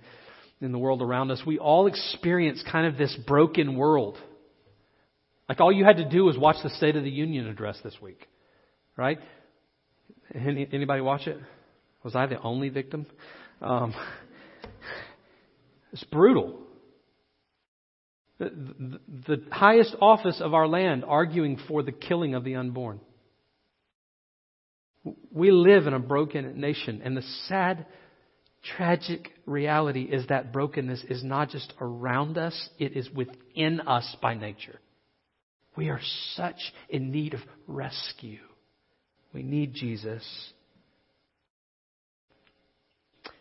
in 0.62 0.72
the 0.72 0.78
world 0.78 1.02
around 1.02 1.30
us. 1.30 1.42
We 1.46 1.58
all 1.58 1.86
experience 1.86 2.64
kind 2.72 2.86
of 2.86 2.96
this 2.96 3.14
broken 3.26 3.76
world. 3.76 4.16
Like 5.50 5.60
all 5.60 5.70
you 5.70 5.84
had 5.84 5.98
to 5.98 6.08
do 6.08 6.24
was 6.24 6.38
watch 6.38 6.56
the 6.62 6.70
State 6.70 6.96
of 6.96 7.04
the 7.04 7.10
Union 7.10 7.46
address 7.48 7.78
this 7.84 7.94
week, 8.00 8.26
right? 8.96 9.18
Any, 10.34 10.66
anybody 10.72 11.02
watch 11.02 11.26
it? 11.26 11.38
Was 12.02 12.16
I 12.16 12.24
the 12.24 12.40
only 12.40 12.70
victim? 12.70 13.04
Um, 13.60 13.94
it's 15.92 16.04
brutal. 16.04 16.65
The, 18.38 19.00
the, 19.28 19.42
highest 19.50 19.96
office 20.00 20.42
of 20.42 20.52
our 20.52 20.68
land 20.68 21.04
arguing 21.06 21.58
for 21.68 21.82
the 21.82 21.92
killing 21.92 22.34
of 22.34 22.44
the 22.44 22.56
unborn. 22.56 23.00
We 25.32 25.50
live 25.50 25.86
in 25.86 25.94
a 25.94 25.98
broken 25.98 26.60
nation, 26.60 27.00
and 27.02 27.16
the 27.16 27.22
sad, 27.48 27.86
tragic 28.76 29.30
reality 29.46 30.02
is 30.02 30.26
that 30.26 30.52
brokenness 30.52 31.04
is 31.08 31.24
not 31.24 31.48
just 31.48 31.72
around 31.80 32.36
us, 32.36 32.68
it 32.78 32.94
is 32.96 33.08
within 33.10 33.80
us 33.80 34.16
by 34.20 34.34
nature. 34.34 34.80
We 35.76 35.88
are 35.88 36.00
such 36.34 36.58
in 36.88 37.10
need 37.10 37.32
of 37.32 37.40
rescue. 37.66 38.40
We 39.32 39.42
need 39.42 39.74
Jesus. 39.74 40.24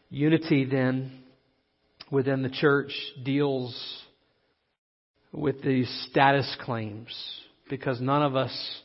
Unity, 0.09 0.65
then, 0.65 1.23
within 2.11 2.43
the 2.43 2.49
church 2.49 2.91
deals 3.23 4.04
with 5.35 5.61
these 5.61 5.89
status 6.09 6.55
claims 6.61 7.13
because 7.69 7.99
none 7.99 8.23
of 8.23 8.35
us 8.35 8.81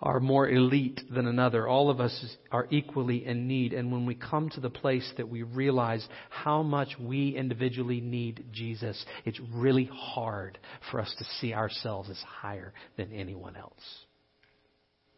are 0.00 0.18
more 0.18 0.48
elite 0.48 1.00
than 1.14 1.28
another. 1.28 1.68
All 1.68 1.88
of 1.88 2.00
us 2.00 2.36
are 2.50 2.66
equally 2.70 3.24
in 3.24 3.46
need. 3.46 3.72
And 3.72 3.92
when 3.92 4.04
we 4.04 4.16
come 4.16 4.50
to 4.50 4.60
the 4.60 4.70
place 4.70 5.08
that 5.16 5.28
we 5.28 5.44
realize 5.44 6.06
how 6.28 6.62
much 6.64 6.88
we 6.98 7.36
individually 7.36 8.00
need 8.00 8.46
Jesus, 8.52 9.04
it's 9.24 9.40
really 9.54 9.88
hard 9.92 10.58
for 10.90 11.00
us 11.00 11.14
to 11.18 11.24
see 11.40 11.54
ourselves 11.54 12.10
as 12.10 12.18
higher 12.18 12.74
than 12.96 13.12
anyone 13.12 13.54
else. 13.54 13.72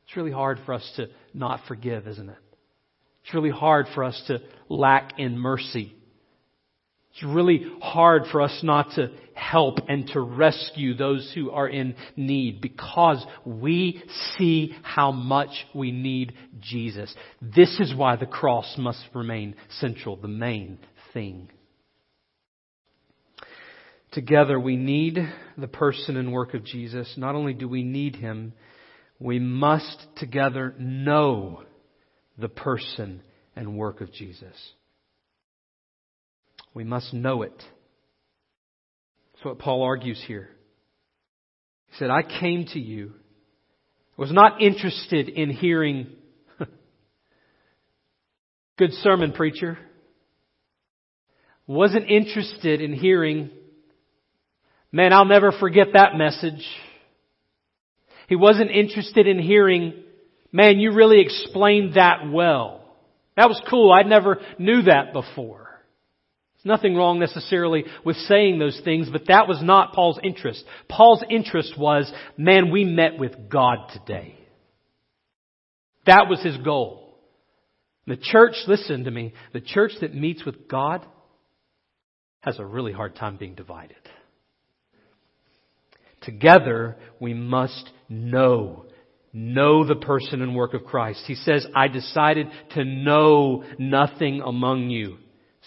It's 0.06 0.16
really 0.16 0.32
hard 0.32 0.58
for 0.66 0.74
us 0.74 0.92
to 0.96 1.08
not 1.32 1.60
forgive, 1.66 2.06
isn't 2.06 2.28
it? 2.28 2.36
It's 3.24 3.32
really 3.32 3.50
hard 3.50 3.86
for 3.94 4.04
us 4.04 4.22
to 4.26 4.40
lack 4.68 5.18
in 5.18 5.38
mercy 5.38 5.94
it's 7.14 7.22
really 7.22 7.64
hard 7.80 8.24
for 8.32 8.42
us 8.42 8.58
not 8.64 8.90
to 8.96 9.10
help 9.34 9.78
and 9.88 10.08
to 10.08 10.20
rescue 10.20 10.94
those 10.94 11.30
who 11.32 11.50
are 11.52 11.68
in 11.68 11.94
need 12.16 12.60
because 12.60 13.24
we 13.44 14.02
see 14.36 14.74
how 14.82 15.12
much 15.12 15.50
we 15.72 15.92
need 15.92 16.32
Jesus. 16.60 17.14
This 17.40 17.78
is 17.78 17.94
why 17.94 18.16
the 18.16 18.26
cross 18.26 18.74
must 18.76 19.04
remain 19.14 19.54
central, 19.78 20.16
the 20.16 20.26
main 20.26 20.78
thing. 21.12 21.50
Together 24.10 24.58
we 24.58 24.76
need 24.76 25.18
the 25.56 25.68
person 25.68 26.16
and 26.16 26.32
work 26.32 26.52
of 26.54 26.64
Jesus. 26.64 27.14
Not 27.16 27.36
only 27.36 27.54
do 27.54 27.68
we 27.68 27.84
need 27.84 28.16
him, 28.16 28.54
we 29.20 29.38
must 29.38 30.04
together 30.16 30.74
know 30.80 31.62
the 32.38 32.48
person 32.48 33.22
and 33.54 33.78
work 33.78 34.00
of 34.00 34.12
Jesus. 34.12 34.56
We 36.74 36.82
must 36.84 37.14
know 37.14 37.42
it. 37.42 37.56
That's 39.32 39.44
what 39.44 39.58
Paul 39.60 39.82
argues 39.82 40.22
here. 40.26 40.50
He 41.86 41.96
said, 41.98 42.10
I 42.10 42.22
came 42.22 42.66
to 42.72 42.80
you, 42.80 43.12
was 44.16 44.32
not 44.32 44.60
interested 44.60 45.28
in 45.28 45.50
hearing, 45.50 46.08
good 48.78 48.92
sermon 48.94 49.32
preacher, 49.32 49.78
wasn't 51.66 52.10
interested 52.10 52.80
in 52.80 52.92
hearing, 52.92 53.50
man, 54.90 55.12
I'll 55.12 55.24
never 55.24 55.52
forget 55.52 55.88
that 55.94 56.16
message. 56.16 56.66
He 58.28 58.36
wasn't 58.36 58.70
interested 58.70 59.26
in 59.28 59.38
hearing, 59.38 59.94
man, 60.50 60.78
you 60.78 60.92
really 60.92 61.20
explained 61.20 61.94
that 61.94 62.30
well. 62.30 62.80
That 63.36 63.48
was 63.48 63.60
cool. 63.68 63.92
I 63.92 64.02
never 64.02 64.40
knew 64.58 64.82
that 64.82 65.12
before. 65.12 65.63
Nothing 66.64 66.96
wrong 66.96 67.18
necessarily 67.18 67.84
with 68.04 68.16
saying 68.16 68.58
those 68.58 68.80
things, 68.84 69.08
but 69.12 69.26
that 69.28 69.46
was 69.46 69.60
not 69.62 69.92
Paul's 69.92 70.18
interest. 70.22 70.64
Paul's 70.88 71.22
interest 71.28 71.78
was, 71.78 72.10
man, 72.38 72.70
we 72.70 72.84
met 72.84 73.18
with 73.18 73.50
God 73.50 73.90
today. 73.92 74.34
That 76.06 76.26
was 76.28 76.42
his 76.42 76.56
goal. 76.56 77.18
The 78.06 78.16
church, 78.16 78.54
listen 78.66 79.04
to 79.04 79.10
me, 79.10 79.34
the 79.52 79.60
church 79.60 79.92
that 80.00 80.14
meets 80.14 80.44
with 80.44 80.68
God 80.68 81.06
has 82.40 82.58
a 82.58 82.64
really 82.64 82.92
hard 82.92 83.16
time 83.16 83.36
being 83.36 83.54
divided. 83.54 83.96
Together, 86.22 86.96
we 87.20 87.34
must 87.34 87.90
know. 88.08 88.86
Know 89.32 89.84
the 89.86 89.96
person 89.96 90.42
and 90.42 90.54
work 90.54 90.74
of 90.74 90.84
Christ. 90.84 91.24
He 91.26 91.34
says, 91.34 91.66
I 91.74 91.88
decided 91.88 92.48
to 92.74 92.84
know 92.84 93.64
nothing 93.78 94.40
among 94.40 94.90
you. 94.90 95.18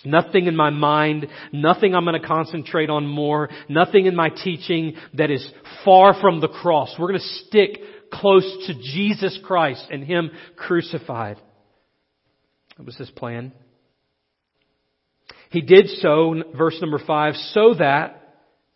Nothing 0.06 0.46
in 0.46 0.56
my 0.56 0.70
mind, 0.70 1.28
nothing 1.52 1.96
I'm 1.96 2.06
going 2.06 2.20
to 2.20 2.28
concentrate 2.28 2.90
on 2.90 3.08
more, 3.08 3.50
nothing 3.68 4.06
in 4.06 4.16
my 4.16 4.30
teaching 4.30 4.96
that 5.16 5.32
is 5.32 5.50
far 5.84 6.20
from 6.22 6.40
the 6.40 6.48
cross. 6.48 6.96
We're 7.00 7.08
going 7.08 7.20
to 7.20 7.46
stick 7.48 7.80
close 8.12 8.68
to 8.68 8.74
Jesus 8.74 9.40
Christ 9.44 9.86
and 9.92 10.04
Him 10.04 10.32
crucified. 10.56 11.38
That 12.78 12.86
was 12.86 12.96
His 12.96 13.10
plan. 13.10 13.54
He 15.50 15.62
did 15.62 15.88
so, 16.02 16.36
verse 16.56 16.78
number 16.82 17.00
five, 17.06 17.36
so 17.36 17.74
that, 17.80 18.22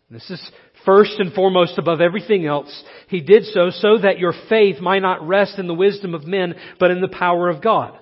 this 0.09 0.29
is 0.29 0.51
first 0.85 1.19
and 1.19 1.33
foremost 1.33 1.77
above 1.77 2.01
everything 2.01 2.45
else, 2.45 2.83
He 3.07 3.21
did 3.21 3.45
so 3.45 3.69
so 3.69 3.99
that 4.01 4.19
your 4.19 4.33
faith 4.49 4.79
might 4.81 5.01
not 5.01 5.27
rest 5.27 5.59
in 5.59 5.67
the 5.67 5.73
wisdom 5.73 6.15
of 6.15 6.25
men, 6.25 6.55
but 6.79 6.91
in 6.91 7.01
the 7.01 7.07
power 7.07 7.49
of 7.49 7.61
God. 7.61 7.97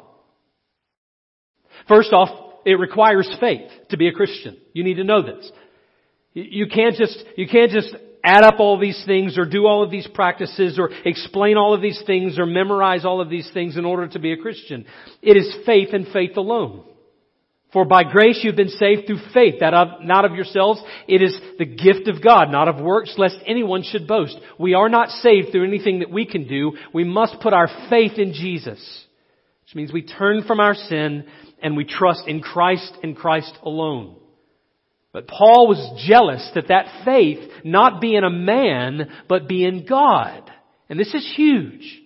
First 1.88 2.14
off, 2.14 2.49
it 2.66 2.80
requires 2.80 3.30
faith 3.40 3.70
to 3.90 3.98
be 3.98 4.08
a 4.08 4.14
Christian. 4.14 4.58
You 4.74 4.84
need 4.84 4.96
to 4.96 5.04
know 5.04 5.22
this. 5.22 5.52
You 6.34 6.68
can't 6.68 6.96
just, 6.96 7.24
you 7.36 7.48
can't 7.48 7.72
just 7.72 7.96
add 8.24 8.44
up 8.44 8.60
all 8.60 8.78
these 8.78 9.02
things 9.06 9.38
or 9.38 9.46
do 9.46 9.66
all 9.66 9.84
of 9.84 9.92
these 9.92 10.08
practices 10.14 10.78
or 10.78 10.90
explain 11.06 11.58
all 11.58 11.74
of 11.74 11.82
these 11.82 12.02
things 12.06 12.38
or 12.38 12.46
memorize 12.46 13.06
all 13.06 13.22
of 13.22 13.30
these 13.30 13.50
things 13.54 13.78
in 13.78 13.86
order 13.86 14.08
to 14.08 14.20
be 14.20 14.32
a 14.34 14.38
Christian. 14.38 14.86
It 15.22 15.38
is 15.38 15.66
faith 15.66 15.90
and 15.94 16.08
faith 16.08 16.38
alone. 16.38 16.84
For 17.72 17.86
by 17.86 18.04
grace 18.04 18.40
you've 18.42 18.56
been 18.56 18.70
saved 18.70 19.06
through 19.06 19.20
faith, 19.32 19.56
that 19.60 19.76
of, 19.76 20.04
not 20.04 20.26
of 20.26 20.34
yourselves. 20.34 20.82
It 21.08 21.22
is 21.22 21.40
the 21.60 21.66
gift 21.66 22.08
of 22.08 22.24
God, 22.24 22.50
not 22.52 22.68
of 22.68 22.84
works, 22.84 23.14
lest 23.18 23.38
anyone 23.46 23.84
should 23.84 24.08
boast. 24.08 24.36
We 24.58 24.74
are 24.74 24.90
not 24.90 25.10
saved 25.10 25.52
through 25.52 25.68
anything 25.68 26.00
that 26.00 26.12
we 26.12 26.26
can 26.26 26.48
do. 26.48 26.74
We 26.94 27.04
must 27.04 27.40
put 27.42 27.54
our 27.54 27.70
faith 27.90 28.14
in 28.18 28.34
Jesus. 28.34 28.80
Which 29.66 29.76
means 29.76 29.94
we 29.94 30.02
turn 30.02 30.46
from 30.48 30.60
our 30.60 30.74
sin 30.74 31.26
and 31.62 31.76
we 31.76 31.86
trust 31.86 32.28
in 32.28 32.42
Christ 32.42 32.92
and 33.04 33.16
Christ 33.16 33.58
alone. 33.64 34.16
But 35.12 35.28
Paul 35.28 35.68
was 35.68 36.06
jealous 36.08 36.50
that 36.54 36.68
that 36.68 37.04
faith 37.04 37.40
not 37.64 38.00
be 38.00 38.16
in 38.16 38.24
a 38.24 38.30
man, 38.30 39.10
but 39.28 39.48
be 39.48 39.66
in 39.66 39.86
God. 39.86 40.52
And 40.88 41.00
this 41.00 41.14
is 41.14 41.34
huge. 41.36 42.00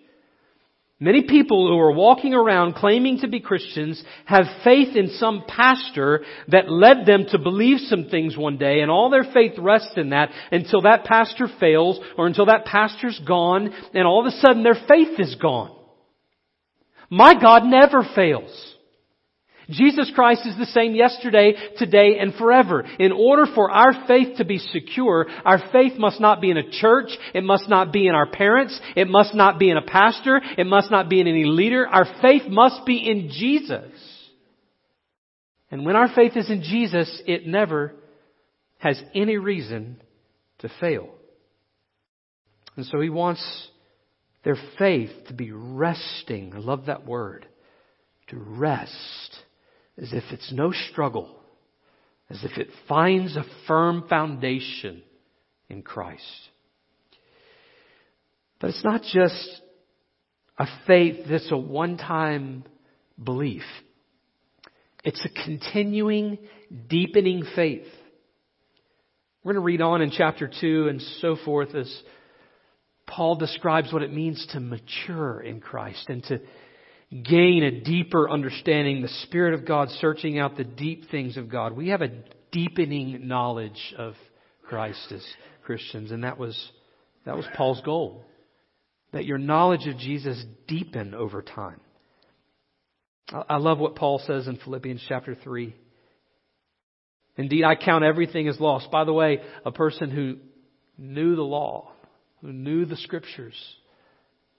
Many 0.99 1.23
people 1.23 1.67
who 1.67 1.77
are 1.79 1.91
walking 1.91 2.33
around 2.33 2.75
claiming 2.75 3.19
to 3.19 3.27
be 3.27 3.41
Christians 3.41 4.01
have 4.23 4.45
faith 4.63 4.95
in 4.95 5.09
some 5.09 5.43
pastor 5.45 6.23
that 6.47 6.71
led 6.71 7.05
them 7.05 7.25
to 7.31 7.39
believe 7.39 7.79
some 7.79 8.05
things 8.05 8.37
one 8.37 8.57
day 8.57 8.79
and 8.79 8.89
all 8.89 9.09
their 9.09 9.25
faith 9.33 9.53
rests 9.57 9.91
in 9.97 10.11
that 10.11 10.29
until 10.49 10.83
that 10.83 11.03
pastor 11.03 11.47
fails 11.59 11.99
or 12.17 12.25
until 12.25 12.45
that 12.45 12.63
pastor's 12.63 13.19
gone 13.27 13.73
and 13.93 14.07
all 14.07 14.25
of 14.25 14.33
a 14.33 14.37
sudden 14.37 14.63
their 14.63 14.77
faith 14.87 15.19
is 15.19 15.35
gone. 15.35 15.75
My 17.09 17.33
God 17.33 17.65
never 17.65 18.07
fails. 18.15 18.72
Jesus 19.69 20.11
Christ 20.13 20.45
is 20.45 20.57
the 20.57 20.65
same 20.65 20.93
yesterday, 20.93 21.53
today, 21.77 22.17
and 22.19 22.33
forever. 22.35 22.85
In 22.99 23.11
order 23.11 23.45
for 23.53 23.71
our 23.71 24.05
faith 24.07 24.37
to 24.37 24.45
be 24.45 24.57
secure, 24.57 25.27
our 25.45 25.59
faith 25.71 25.93
must 25.97 26.19
not 26.19 26.41
be 26.41 26.51
in 26.51 26.57
a 26.57 26.69
church, 26.69 27.09
it 27.33 27.43
must 27.43 27.69
not 27.69 27.93
be 27.93 28.07
in 28.07 28.15
our 28.15 28.29
parents, 28.29 28.79
it 28.95 29.07
must 29.07 29.33
not 29.33 29.59
be 29.59 29.69
in 29.69 29.77
a 29.77 29.81
pastor, 29.81 30.41
it 30.57 30.67
must 30.67 30.91
not 30.91 31.09
be 31.09 31.21
in 31.21 31.27
any 31.27 31.45
leader. 31.45 31.87
Our 31.87 32.05
faith 32.21 32.43
must 32.47 32.85
be 32.85 32.97
in 32.97 33.29
Jesus. 33.29 33.91
And 35.71 35.85
when 35.85 35.95
our 35.95 36.09
faith 36.13 36.33
is 36.35 36.49
in 36.49 36.61
Jesus, 36.61 37.21
it 37.25 37.47
never 37.47 37.95
has 38.77 39.01
any 39.15 39.37
reason 39.37 40.01
to 40.59 40.69
fail. 40.79 41.09
And 42.75 42.85
so 42.85 42.99
he 42.99 43.09
wants 43.09 43.69
their 44.43 44.57
faith 44.77 45.11
to 45.27 45.33
be 45.33 45.51
resting. 45.51 46.53
I 46.53 46.59
love 46.59 46.87
that 46.87 47.05
word. 47.05 47.47
To 48.29 48.37
rest 48.37 49.42
as 50.01 50.11
if 50.11 50.23
it's 50.31 50.51
no 50.51 50.71
struggle, 50.71 51.35
as 52.29 52.43
if 52.43 52.57
it 52.57 52.69
finds 52.87 53.35
a 53.35 53.45
firm 53.67 54.05
foundation 54.07 55.03
in 55.69 55.81
Christ. 55.81 56.23
But 58.59 58.71
it's 58.71 58.83
not 58.83 59.01
just 59.03 59.61
a 60.57 60.67
faith 60.87 61.25
that's 61.29 61.51
a 61.51 61.57
one-time 61.57 62.63
belief. 63.21 63.63
It's 65.03 65.23
a 65.25 65.43
continuing, 65.43 66.37
deepening 66.87 67.43
faith. 67.55 67.87
We're 69.43 69.53
going 69.53 69.61
to 69.61 69.65
read 69.65 69.81
on 69.81 70.01
in 70.01 70.11
chapter 70.11 70.49
2 70.61 70.87
and 70.87 71.01
so 71.19 71.35
forth 71.43 71.75
as 71.75 71.93
Paul 73.05 73.35
describes 73.35 73.91
what 73.91 74.01
it 74.01 74.13
means 74.13 74.47
to 74.53 74.61
mature 74.61 75.41
in 75.41 75.59
Christ 75.59 76.05
and 76.07 76.23
to 76.25 76.39
gain 77.21 77.63
a 77.63 77.81
deeper 77.81 78.29
understanding, 78.29 79.01
the 79.01 79.07
Spirit 79.23 79.53
of 79.53 79.67
God 79.67 79.89
searching 79.99 80.39
out 80.39 80.57
the 80.57 80.63
deep 80.63 81.09
things 81.11 81.37
of 81.37 81.49
God. 81.49 81.73
We 81.73 81.89
have 81.89 82.01
a 82.01 82.11
deepening 82.51 83.27
knowledge 83.27 83.93
of 83.97 84.15
Christ 84.63 85.11
as 85.11 85.25
Christians, 85.63 86.11
and 86.11 86.23
that 86.23 86.37
was, 86.37 86.71
that 87.25 87.35
was 87.35 87.45
Paul's 87.55 87.81
goal. 87.81 88.25
That 89.11 89.25
your 89.25 89.37
knowledge 89.37 89.85
of 89.87 89.97
Jesus 89.97 90.43
deepen 90.67 91.13
over 91.13 91.41
time. 91.41 91.79
I 93.47 93.57
love 93.57 93.79
what 93.79 93.95
Paul 93.95 94.19
says 94.25 94.47
in 94.47 94.57
Philippians 94.57 95.03
chapter 95.07 95.35
3. 95.35 95.75
Indeed, 97.37 97.63
I 97.63 97.75
count 97.75 98.03
everything 98.03 98.47
as 98.47 98.59
lost. 98.59 98.91
By 98.91 99.05
the 99.05 99.13
way, 99.13 99.39
a 99.65 99.71
person 99.71 100.11
who 100.11 100.37
knew 100.97 101.35
the 101.35 101.43
law, 101.43 101.91
who 102.41 102.51
knew 102.51 102.85
the 102.85 102.97
scriptures, 102.97 103.55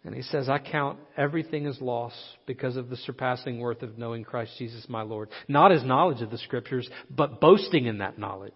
and 0.05 0.15
he 0.15 0.23
says, 0.23 0.51
I 0.51 0.59
count 0.59 0.99
everything 1.17 1.67
as 1.67 1.81
loss 1.81 2.13
because 2.47 2.77
of 2.77 2.91
the 2.91 2.97
surpassing 2.99 3.59
worth 3.59 3.83
of 3.83 3.97
knowing 3.97 4.23
Christ 4.23 4.53
Jesus 4.59 4.87
my 4.87 5.01
Lord. 5.01 5.31
Not 5.49 5.73
as 5.73 5.83
knowledge 5.83 6.21
of 6.21 6.31
the 6.31 6.39
scriptures, 6.39 6.89
but 7.09 7.41
boasting 7.41 7.87
in 7.87 7.99
that 7.99 8.19
knowledge. 8.19 8.53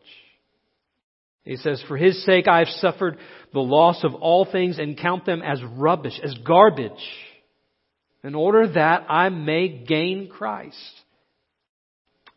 He 1.44 1.56
says, 1.56 1.82
For 1.88 1.96
his 1.96 2.22
sake 2.26 2.46
I 2.46 2.58
have 2.58 2.68
suffered 2.68 3.16
the 3.54 3.60
loss 3.60 4.04
of 4.04 4.12
all 4.14 4.44
things 4.44 4.78
and 4.78 4.98
count 4.98 5.24
them 5.24 5.40
as 5.40 5.62
rubbish, 5.64 6.20
as 6.22 6.34
garbage, 6.46 6.92
in 8.22 8.34
order 8.34 8.70
that 8.74 9.06
I 9.08 9.30
may 9.30 9.68
gain 9.68 10.28
Christ 10.28 10.76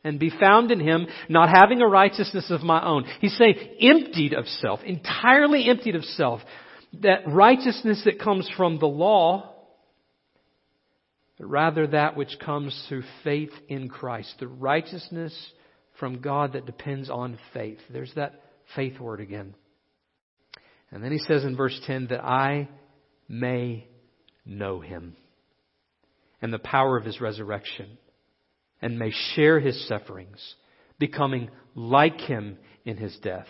and 0.05 0.19
be 0.19 0.29
found 0.29 0.71
in 0.71 0.79
him, 0.79 1.07
not 1.27 1.49
having 1.49 1.81
a 1.81 1.87
righteousness 1.87 2.49
of 2.49 2.61
my 2.61 2.83
own. 2.83 3.05
He's 3.19 3.37
saying, 3.37 3.55
emptied 3.81 4.33
of 4.33 4.47
self, 4.47 4.79
entirely 4.83 5.69
emptied 5.69 5.95
of 5.95 6.05
self 6.05 6.39
that 6.99 7.27
righteousness 7.27 8.01
that 8.05 8.19
comes 8.19 8.49
from 8.57 8.79
the 8.79 8.87
law, 8.87 9.53
but 11.37 11.47
rather 11.47 11.87
that 11.87 12.15
which 12.15 12.37
comes 12.43 12.85
through 12.87 13.03
faith 13.23 13.51
in 13.67 13.89
Christ. 13.89 14.35
The 14.39 14.47
righteousness 14.47 15.33
from 15.99 16.21
God 16.21 16.53
that 16.53 16.65
depends 16.65 17.09
on 17.09 17.37
faith. 17.53 17.79
There's 17.89 18.13
that 18.15 18.41
faith 18.75 18.99
word 18.99 19.21
again. 19.21 19.55
And 20.91 21.03
then 21.03 21.11
he 21.11 21.19
says 21.19 21.45
in 21.45 21.55
verse 21.55 21.79
10 21.87 22.07
that 22.07 22.23
I 22.23 22.67
may 23.29 23.87
know 24.45 24.81
him 24.81 25.15
and 26.41 26.51
the 26.51 26.59
power 26.59 26.97
of 26.97 27.05
his 27.05 27.21
resurrection 27.21 27.97
and 28.81 28.99
may 28.99 29.11
share 29.35 29.59
his 29.59 29.87
sufferings, 29.87 30.55
becoming 30.99 31.49
like 31.75 32.19
him 32.19 32.57
in 32.83 32.97
his 32.97 33.15
death 33.21 33.47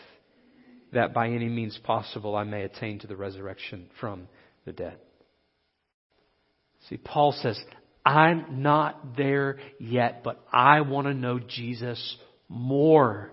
that 0.93 1.13
by 1.13 1.27
any 1.27 1.49
means 1.49 1.77
possible 1.83 2.35
I 2.35 2.43
may 2.43 2.63
attain 2.63 2.99
to 2.99 3.07
the 3.07 3.15
resurrection 3.15 3.89
from 3.99 4.27
the 4.65 4.73
dead. 4.73 4.97
See, 6.89 6.97
Paul 6.97 7.31
says, 7.31 7.59
I'm 8.05 8.61
not 8.61 9.15
there 9.15 9.59
yet, 9.79 10.23
but 10.23 10.43
I 10.51 10.81
want 10.81 11.07
to 11.07 11.13
know 11.13 11.39
Jesus 11.39 12.17
more. 12.49 13.31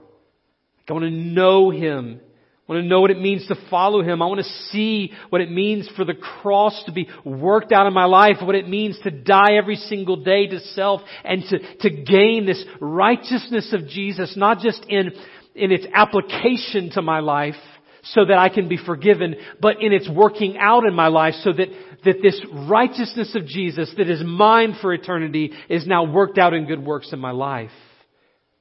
I 0.88 0.92
want 0.92 1.04
to 1.04 1.10
know 1.10 1.70
Him 1.70 2.20
I 2.68 2.72
want 2.74 2.84
to 2.84 2.88
know 2.88 3.00
what 3.00 3.10
it 3.10 3.18
means 3.18 3.46
to 3.46 3.56
follow 3.70 4.02
Him. 4.02 4.20
I 4.20 4.26
want 4.26 4.40
to 4.40 4.52
see 4.70 5.12
what 5.30 5.40
it 5.40 5.50
means 5.50 5.88
for 5.96 6.04
the 6.04 6.12
cross 6.12 6.82
to 6.84 6.92
be 6.92 7.08
worked 7.24 7.72
out 7.72 7.86
in 7.86 7.94
my 7.94 8.04
life, 8.04 8.36
what 8.42 8.54
it 8.54 8.68
means 8.68 8.98
to 9.04 9.10
die 9.10 9.54
every 9.54 9.76
single 9.76 10.16
day 10.16 10.46
to 10.48 10.60
self 10.60 11.00
and 11.24 11.42
to, 11.48 11.76
to 11.78 11.90
gain 11.90 12.44
this 12.44 12.62
righteousness 12.78 13.72
of 13.72 13.88
Jesus, 13.88 14.36
not 14.36 14.58
just 14.58 14.84
in, 14.86 15.12
in 15.58 15.72
its 15.72 15.86
application 15.92 16.90
to 16.90 17.02
my 17.02 17.20
life 17.20 17.54
so 18.02 18.24
that 18.24 18.38
I 18.38 18.48
can 18.48 18.68
be 18.68 18.78
forgiven, 18.78 19.36
but 19.60 19.82
in 19.82 19.92
its 19.92 20.08
working 20.08 20.56
out 20.58 20.84
in 20.84 20.94
my 20.94 21.08
life 21.08 21.34
so 21.42 21.52
that, 21.52 21.68
that 22.04 22.22
this 22.22 22.40
righteousness 22.68 23.34
of 23.34 23.46
Jesus 23.46 23.92
that 23.96 24.08
is 24.08 24.22
mine 24.24 24.76
for 24.80 24.94
eternity 24.94 25.52
is 25.68 25.86
now 25.86 26.04
worked 26.04 26.38
out 26.38 26.54
in 26.54 26.66
good 26.66 26.84
works 26.84 27.12
in 27.12 27.18
my 27.18 27.32
life. 27.32 27.70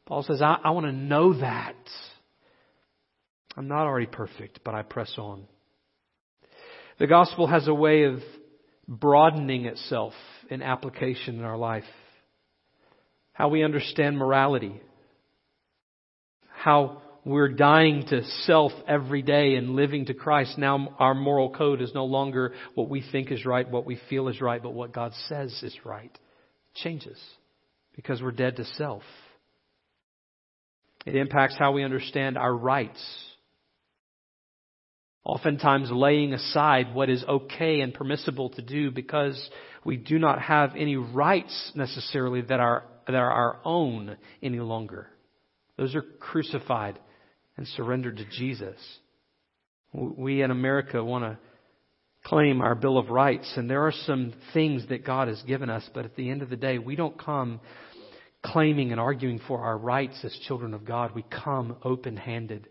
Paul 0.06 0.24
says, 0.24 0.42
I, 0.42 0.58
I 0.64 0.72
want 0.72 0.86
to 0.86 0.92
know 0.92 1.40
that. 1.40 1.76
I'm 3.56 3.68
not 3.68 3.86
already 3.86 4.06
perfect, 4.06 4.60
but 4.64 4.76
I 4.76 4.84
press 4.84 5.14
on. 5.18 5.46
The 7.00 7.08
gospel 7.08 7.48
has 7.48 7.68
a 7.68 7.74
way 7.74 8.04
of 8.04 8.20
broadening 8.88 9.66
itself 9.66 10.14
in 10.50 10.62
application 10.62 11.40
in 11.40 11.44
our 11.44 11.58
life. 11.58 11.84
How 13.34 13.50
we 13.50 13.64
understand 13.64 14.18
morality. 14.18 14.82
How 16.68 17.02
we're 17.24 17.48
dying 17.48 18.06
to 18.10 18.26
self 18.42 18.74
every 18.90 19.22
day 19.22 19.56
and 19.56 19.78
living 19.78 20.08
to 20.08 20.14
Christ. 20.14 20.58
Now 20.58 20.98
our 21.00 21.14
moral 21.14 21.50
code 21.50 21.82
is 21.82 21.94
no 21.96 22.04
longer 22.04 22.56
what 22.76 22.90
we 22.90 23.02
think 23.10 23.32
is 23.32 23.46
right, 23.46 23.72
what 23.72 23.86
we 23.86 23.98
feel 24.10 24.28
is 24.28 24.42
right, 24.42 24.62
but 24.62 24.74
what 24.74 24.92
God 24.92 25.14
says 25.30 25.58
is 25.64 25.74
right. 25.86 26.12
It 26.12 26.76
changes 26.76 27.18
because 27.96 28.22
we're 28.22 28.34
dead 28.34 28.58
to 28.58 28.66
self. 28.66 29.04
It 31.06 31.16
impacts 31.16 31.56
how 31.58 31.72
we 31.72 31.86
understand 31.86 32.38
our 32.38 32.54
rights 32.54 33.02
oftentimes 35.24 35.90
laying 35.90 36.34
aside 36.34 36.94
what 36.94 37.10
is 37.10 37.24
okay 37.24 37.80
and 37.80 37.94
permissible 37.94 38.50
to 38.50 38.62
do 38.62 38.92
because 38.92 39.50
we 39.86 39.96
do 39.96 40.20
not 40.20 40.42
have 40.42 40.72
any 40.76 40.98
rights 40.98 41.72
necessarily 41.76 42.42
that 42.42 42.60
are, 42.60 42.84
that 43.06 43.16
are 43.16 43.32
our 43.32 43.60
own 43.64 44.18
any 44.44 44.60
longer. 44.60 45.08
Those 45.78 45.96
are 45.96 46.02
crucified 46.02 47.00
and 47.56 47.68
surrendered 47.68 48.18
to 48.18 48.26
Jesus. 48.26 48.78
We 49.94 50.42
in 50.42 50.52
America 50.52 51.04
want 51.04 51.24
to 51.24 51.38
claim 52.24 52.62
our 52.62 52.76
Bill 52.76 52.98
of 52.98 53.10
Rights, 53.10 53.52
and 53.56 53.70
there 53.70 53.84
are 53.84 53.94
some 54.06 54.34
things 54.54 54.88
that 54.90 55.06
God 55.06 55.28
has 55.28 55.42
given 55.44 55.70
us, 55.70 55.88
but 55.94 56.06
at 56.06 56.16
the 56.16 56.30
end 56.30 56.42
of 56.42 56.50
the 56.50 56.56
day, 56.56 56.78
we 56.78 56.96
don't 56.96 57.18
come 57.18 57.62
claiming 58.44 58.92
and 58.92 59.00
arguing 59.00 59.40
for 59.48 59.60
our 59.60 59.78
rights 59.78 60.20
as 60.24 60.38
children 60.48 60.74
of 60.74 60.86
God. 60.86 61.16
We 61.16 61.24
come 61.24 61.78
open 61.84 62.18
handed 62.18 62.68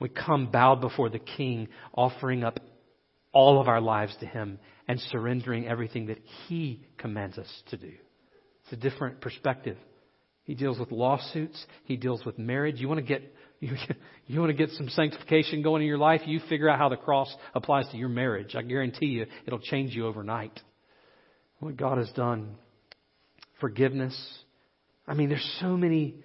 we 0.00 0.08
come 0.08 0.50
bowed 0.50 0.80
before 0.80 1.08
the 1.08 1.18
King, 1.18 1.68
offering 1.94 2.44
up 2.44 2.60
all 3.32 3.60
of 3.60 3.68
our 3.68 3.80
lives 3.80 4.14
to 4.20 4.26
Him 4.26 4.58
and 4.86 5.00
surrendering 5.00 5.66
everything 5.66 6.06
that 6.06 6.18
He 6.46 6.86
commands 6.98 7.38
us 7.38 7.48
to 7.70 7.76
do. 7.76 7.92
It's 8.64 8.72
a 8.72 8.76
different 8.76 9.20
perspective. 9.20 9.76
He 10.44 10.54
deals 10.54 10.78
with 10.78 10.92
lawsuits. 10.92 11.64
He 11.84 11.96
deals 11.96 12.24
with 12.24 12.38
marriage. 12.38 12.80
You 12.80 12.88
want 12.88 13.00
to 13.00 13.06
get 13.06 13.22
you, 13.60 13.74
you 14.26 14.40
want 14.40 14.50
to 14.50 14.56
get 14.56 14.70
some 14.76 14.88
sanctification 14.90 15.62
going 15.62 15.82
in 15.82 15.88
your 15.88 15.98
life. 15.98 16.22
You 16.26 16.40
figure 16.48 16.68
out 16.68 16.78
how 16.78 16.88
the 16.88 16.96
cross 16.96 17.34
applies 17.54 17.88
to 17.92 17.96
your 17.96 18.10
marriage. 18.10 18.54
I 18.54 18.62
guarantee 18.62 19.06
you, 19.06 19.26
it'll 19.46 19.58
change 19.58 19.94
you 19.94 20.06
overnight. 20.06 20.58
What 21.60 21.76
God 21.76 21.98
has 21.98 22.10
done, 22.10 22.56
forgiveness. 23.60 24.14
I 25.06 25.14
mean, 25.14 25.30
there's 25.30 25.58
so 25.60 25.76
many 25.76 26.16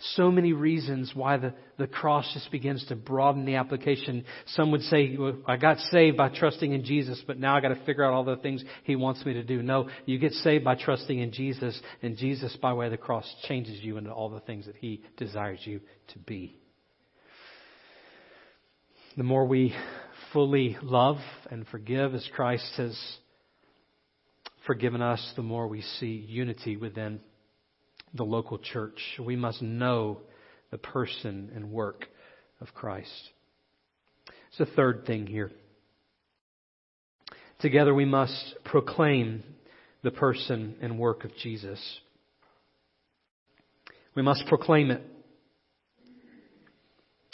so 0.00 0.30
many 0.30 0.52
reasons 0.52 1.10
why 1.12 1.38
the, 1.38 1.54
the 1.76 1.88
cross 1.88 2.30
just 2.32 2.52
begins 2.52 2.84
to 2.86 2.94
broaden 2.94 3.44
the 3.44 3.56
application. 3.56 4.24
Some 4.46 4.70
would 4.70 4.82
say, 4.82 5.16
well, 5.18 5.38
I 5.44 5.56
got 5.56 5.78
saved 5.78 6.16
by 6.16 6.28
trusting 6.28 6.72
in 6.72 6.84
Jesus, 6.84 7.20
but 7.26 7.38
now 7.40 7.56
I 7.56 7.60
got 7.60 7.70
to 7.70 7.84
figure 7.84 8.04
out 8.04 8.12
all 8.14 8.22
the 8.22 8.36
things 8.36 8.62
He 8.84 8.94
wants 8.94 9.24
me 9.26 9.32
to 9.34 9.42
do. 9.42 9.60
No, 9.60 9.88
you 10.06 10.20
get 10.20 10.32
saved 10.34 10.64
by 10.64 10.76
trusting 10.76 11.18
in 11.18 11.32
Jesus, 11.32 11.80
and 12.00 12.16
Jesus, 12.16 12.56
by 12.62 12.74
way 12.74 12.86
of 12.86 12.92
the 12.92 12.96
cross, 12.96 13.28
changes 13.48 13.82
you 13.82 13.96
into 13.96 14.12
all 14.12 14.28
the 14.28 14.38
things 14.40 14.66
that 14.66 14.76
He 14.76 15.02
desires 15.16 15.60
you 15.64 15.80
to 16.12 16.18
be. 16.20 16.56
The 19.16 19.24
more 19.24 19.46
we 19.46 19.74
fully 20.32 20.76
love 20.80 21.16
and 21.50 21.66
forgive 21.66 22.14
as 22.14 22.28
Christ 22.36 22.70
has 22.76 22.96
forgiven 24.64 25.02
us, 25.02 25.32
the 25.34 25.42
more 25.42 25.66
we 25.66 25.82
see 25.82 26.24
unity 26.28 26.76
within 26.76 27.18
the 28.14 28.24
local 28.24 28.58
church. 28.58 28.98
We 29.18 29.36
must 29.36 29.62
know 29.62 30.20
the 30.70 30.78
person 30.78 31.50
and 31.54 31.70
work 31.70 32.06
of 32.60 32.74
Christ. 32.74 33.30
It's 34.48 34.58
the 34.58 34.66
third 34.66 35.04
thing 35.06 35.26
here. 35.26 35.50
Together 37.60 37.94
we 37.94 38.04
must 38.04 38.54
proclaim 38.64 39.42
the 40.02 40.10
person 40.10 40.76
and 40.80 40.98
work 40.98 41.24
of 41.24 41.34
Jesus. 41.42 41.80
We 44.14 44.22
must 44.22 44.46
proclaim 44.46 44.90
it. 44.90 45.02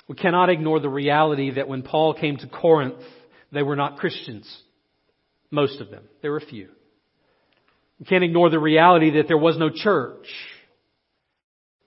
We 0.08 0.16
cannot 0.16 0.50
ignore 0.50 0.80
the 0.80 0.88
reality 0.88 1.52
that 1.52 1.68
when 1.68 1.82
Paul 1.82 2.14
came 2.14 2.36
to 2.38 2.46
Corinth, 2.46 3.02
they 3.52 3.62
were 3.62 3.76
not 3.76 3.96
Christians. 3.96 4.50
Most 5.50 5.80
of 5.80 5.90
them. 5.90 6.04
There 6.20 6.30
were 6.30 6.38
a 6.38 6.46
few. 6.46 6.68
We 7.98 8.06
can't 8.06 8.24
ignore 8.24 8.50
the 8.50 8.58
reality 8.58 9.12
that 9.12 9.28
there 9.28 9.38
was 9.38 9.56
no 9.56 9.70
church. 9.70 10.26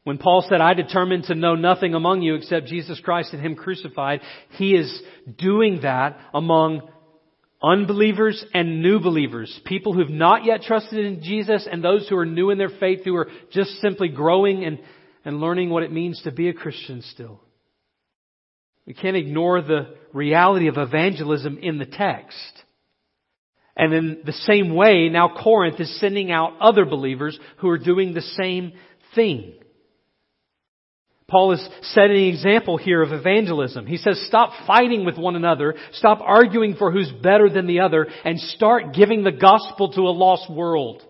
When 0.07 0.17
Paul 0.17 0.45
said, 0.47 0.61
I 0.61 0.73
determined 0.73 1.25
to 1.25 1.35
know 1.35 1.55
nothing 1.55 1.93
among 1.93 2.21
you 2.21 2.35
except 2.35 2.67
Jesus 2.67 2.97
Christ 3.01 3.33
and 3.33 3.45
Him 3.45 3.55
crucified, 3.55 4.21
he 4.51 4.73
is 4.73 5.01
doing 5.37 5.81
that 5.81 6.17
among 6.33 6.89
unbelievers 7.61 8.41
and 8.53 8.81
new 8.81 9.01
believers. 9.01 9.59
People 9.65 9.91
who've 9.91 10.09
not 10.09 10.45
yet 10.45 10.61
trusted 10.61 10.97
in 10.97 11.21
Jesus 11.21 11.67
and 11.69 11.83
those 11.83 12.07
who 12.07 12.15
are 12.15 12.25
new 12.25 12.51
in 12.51 12.57
their 12.57 12.69
faith 12.69 13.01
who 13.03 13.17
are 13.17 13.27
just 13.51 13.69
simply 13.81 14.07
growing 14.07 14.63
and, 14.63 14.79
and 15.25 15.41
learning 15.41 15.71
what 15.71 15.83
it 15.83 15.91
means 15.91 16.21
to 16.21 16.31
be 16.31 16.47
a 16.47 16.53
Christian 16.53 17.01
still. 17.01 17.41
We 18.85 18.93
can't 18.93 19.17
ignore 19.17 19.61
the 19.61 19.93
reality 20.13 20.69
of 20.69 20.77
evangelism 20.77 21.57
in 21.57 21.79
the 21.79 21.85
text. 21.85 22.63
And 23.75 23.93
in 23.93 24.21
the 24.25 24.31
same 24.31 24.73
way, 24.73 25.09
now 25.09 25.35
Corinth 25.43 25.81
is 25.81 25.99
sending 25.99 26.31
out 26.31 26.53
other 26.61 26.85
believers 26.85 27.37
who 27.57 27.67
are 27.67 27.77
doing 27.77 28.13
the 28.13 28.21
same 28.21 28.71
thing. 29.13 29.55
Paul 31.27 31.51
is 31.51 31.69
setting 31.81 32.15
an 32.15 32.33
example 32.33 32.77
here 32.77 33.01
of 33.01 33.11
evangelism. 33.11 33.85
He 33.85 33.97
says, 33.97 34.25
stop 34.27 34.51
fighting 34.65 35.05
with 35.05 35.17
one 35.17 35.35
another, 35.35 35.75
stop 35.91 36.21
arguing 36.21 36.75
for 36.75 36.89
who's 36.89 37.11
better 37.11 37.49
than 37.49 37.67
the 37.67 37.81
other, 37.81 38.07
and 38.23 38.39
start 38.39 38.93
giving 38.93 39.23
the 39.23 39.33
gospel 39.33 39.91
to 39.91 40.01
a 40.01 40.15
lost 40.15 40.49
world. 40.49 41.03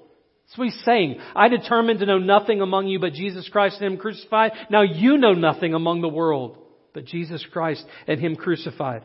That's 0.48 0.58
what 0.58 0.70
he's 0.70 0.84
saying. 0.86 1.20
I 1.36 1.50
determined 1.50 2.00
to 2.00 2.08
know 2.08 2.18
nothing 2.18 2.62
among 2.62 2.88
you 2.88 3.00
but 3.00 3.14
Jesus 3.14 3.48
Christ 3.50 3.80
and 3.80 3.94
Him 3.94 4.00
crucified. 4.00 4.54
Now 4.72 4.82
you 4.82 5.18
know 5.18 5.34
nothing 5.34 5.74
among 5.74 6.02
the 6.02 6.10
world 6.10 6.58
but 6.94 7.06
Jesus 7.06 7.46
Christ 7.52 7.86
and 8.08 8.20
Him 8.20 8.36
crucified. 8.36 9.04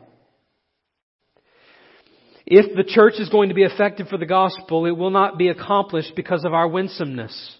If 2.45 2.75
the 2.75 2.83
church 2.83 3.15
is 3.19 3.29
going 3.29 3.49
to 3.49 3.55
be 3.55 3.63
effective 3.63 4.07
for 4.07 4.17
the 4.17 4.25
gospel, 4.25 4.85
it 4.85 4.97
will 4.97 5.11
not 5.11 5.37
be 5.37 5.49
accomplished 5.49 6.13
because 6.15 6.43
of 6.43 6.53
our 6.53 6.67
winsomeness. 6.67 7.57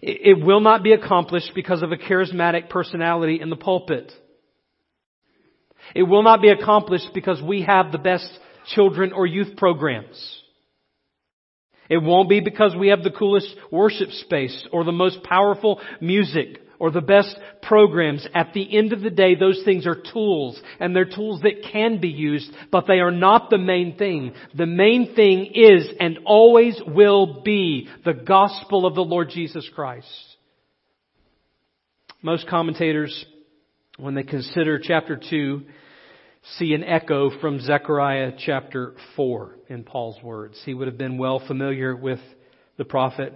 It 0.00 0.44
will 0.44 0.60
not 0.60 0.82
be 0.82 0.92
accomplished 0.92 1.52
because 1.54 1.82
of 1.82 1.90
a 1.90 1.96
charismatic 1.96 2.68
personality 2.68 3.40
in 3.40 3.50
the 3.50 3.56
pulpit. 3.56 4.12
It 5.94 6.04
will 6.04 6.22
not 6.22 6.40
be 6.40 6.50
accomplished 6.50 7.08
because 7.14 7.42
we 7.42 7.62
have 7.62 7.90
the 7.90 7.98
best 7.98 8.30
children 8.74 9.12
or 9.12 9.26
youth 9.26 9.56
programs. 9.56 10.42
It 11.88 12.02
won't 12.02 12.28
be 12.28 12.40
because 12.40 12.76
we 12.76 12.88
have 12.88 13.02
the 13.02 13.10
coolest 13.10 13.48
worship 13.70 14.10
space 14.10 14.66
or 14.72 14.84
the 14.84 14.92
most 14.92 15.22
powerful 15.22 15.80
music 16.00 16.60
or 16.78 16.90
the 16.90 17.00
best 17.00 17.36
programs. 17.62 18.26
At 18.34 18.52
the 18.52 18.76
end 18.76 18.92
of 18.92 19.00
the 19.00 19.10
day, 19.10 19.34
those 19.34 19.62
things 19.64 19.86
are 19.86 20.00
tools, 20.12 20.60
and 20.78 20.94
they're 20.94 21.04
tools 21.04 21.40
that 21.42 21.70
can 21.72 22.00
be 22.00 22.08
used, 22.08 22.50
but 22.70 22.86
they 22.86 23.00
are 23.00 23.10
not 23.10 23.50
the 23.50 23.58
main 23.58 23.96
thing. 23.96 24.32
The 24.54 24.66
main 24.66 25.14
thing 25.14 25.52
is 25.54 25.88
and 26.00 26.20
always 26.24 26.80
will 26.86 27.42
be 27.42 27.88
the 28.04 28.14
gospel 28.14 28.86
of 28.86 28.94
the 28.94 29.04
Lord 29.04 29.30
Jesus 29.30 29.68
Christ. 29.74 30.06
Most 32.22 32.48
commentators, 32.48 33.24
when 33.96 34.14
they 34.14 34.24
consider 34.24 34.80
chapter 34.82 35.20
2, 35.30 35.62
see 36.58 36.74
an 36.74 36.84
echo 36.84 37.30
from 37.40 37.60
Zechariah 37.60 38.32
chapter 38.38 38.94
4 39.16 39.56
in 39.68 39.84
Paul's 39.84 40.20
words. 40.22 40.60
He 40.64 40.74
would 40.74 40.88
have 40.88 40.98
been 40.98 41.18
well 41.18 41.40
familiar 41.46 41.94
with 41.94 42.20
the 42.76 42.84
prophet 42.84 43.32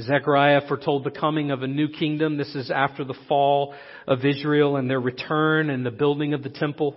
Zechariah 0.00 0.62
foretold 0.66 1.04
the 1.04 1.10
coming 1.10 1.50
of 1.50 1.62
a 1.62 1.68
new 1.68 1.88
kingdom. 1.88 2.36
This 2.36 2.54
is 2.54 2.70
after 2.70 3.04
the 3.04 3.14
fall 3.28 3.74
of 4.06 4.24
Israel 4.24 4.76
and 4.76 4.90
their 4.90 5.00
return 5.00 5.70
and 5.70 5.86
the 5.86 5.90
building 5.90 6.34
of 6.34 6.42
the 6.42 6.50
temple. 6.50 6.96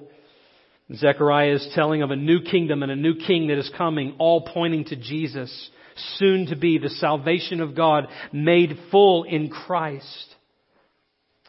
Zechariah 0.94 1.54
is 1.54 1.72
telling 1.76 2.02
of 2.02 2.12
a 2.12 2.16
new 2.16 2.42
kingdom 2.42 2.82
and 2.82 2.92
a 2.92 2.96
new 2.96 3.16
king 3.16 3.48
that 3.48 3.58
is 3.60 3.70
coming, 3.78 4.16
all 4.20 4.42
pointing 4.42 4.86
to 4.86 4.96
Jesus, 4.96 5.70
soon 6.18 6.48
to 6.48 6.56
be 6.56 6.78
the 6.78 6.90
salvation 6.90 7.62
of 7.62 7.76
God 7.76 8.08
made 8.32 8.78
full 8.90 9.24
in 9.24 9.50
Christ. 9.50 10.36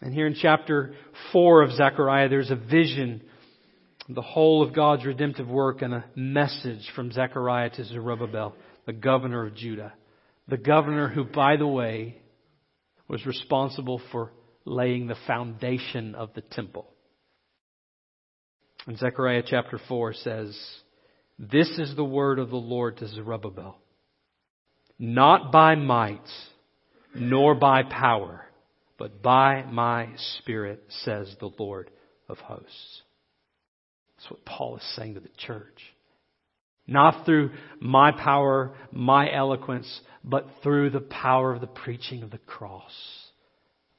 And 0.01 0.12
here 0.12 0.26
in 0.26 0.34
chapter 0.34 0.94
4 1.32 1.62
of 1.62 1.72
Zechariah, 1.72 2.28
there's 2.28 2.51
a 2.51 2.57
vision 2.57 3.22
of 4.09 4.14
the 4.14 4.22
whole 4.22 4.62
of 4.62 4.74
God's 4.74 5.05
redemptive 5.05 5.49
work 5.49 5.82
and 5.82 5.94
a 5.94 6.05
message 6.14 6.90
from 6.94 7.12
Zechariah 7.12 7.70
to 7.70 7.84
Zerubbabel, 7.84 8.55
the 8.86 8.92
governor 8.92 9.46
of 9.46 9.55
Judah. 9.55 9.92
The 10.49 10.57
governor 10.57 11.09
who, 11.09 11.24
by 11.24 11.57
the 11.57 11.66
way, 11.66 12.20
was 13.07 13.26
responsible 13.26 14.01
for 14.11 14.32
laying 14.64 15.07
the 15.07 15.16
foundation 15.26 16.14
of 16.14 16.30
the 16.34 16.40
temple. 16.40 16.88
And 18.86 18.99
Zechariah 18.99 19.42
chapter 19.46 19.78
4 19.88 20.14
says, 20.14 20.59
This 21.38 21.68
is 21.78 21.94
the 21.94 22.05
word 22.05 22.38
of 22.38 22.51
the 22.51 22.57
Lord 22.57 22.96
to 22.99 23.09
Zerubbabel. 23.09 23.76
Not 24.99 25.53
by 25.53 25.74
might, 25.74 26.26
nor 27.14 27.55
by 27.55 27.82
power, 27.82 28.46
but 28.99 29.22
by 29.22 29.64
my 29.64 30.09
Spirit, 30.38 30.82
says 31.05 31.34
the 31.38 31.51
Lord 31.59 31.90
of 32.28 32.38
hosts. 32.38 33.03
That's 34.16 34.30
what 34.30 34.44
Paul 34.44 34.78
is 34.78 34.96
saying 34.96 35.14
to 35.14 35.20
the 35.20 35.28
church. 35.36 35.80
Not 36.86 37.26
through 37.26 37.51
my 37.80 38.12
power, 38.12 38.74
my 38.90 39.30
eloquence, 39.32 40.01
but 40.29 40.47
through 40.62 40.91
the 40.91 41.01
power 41.01 41.55
of 41.55 41.61
the 41.61 41.66
preaching 41.66 42.22
of 42.22 42.31
the 42.31 42.39
cross. 42.39 42.93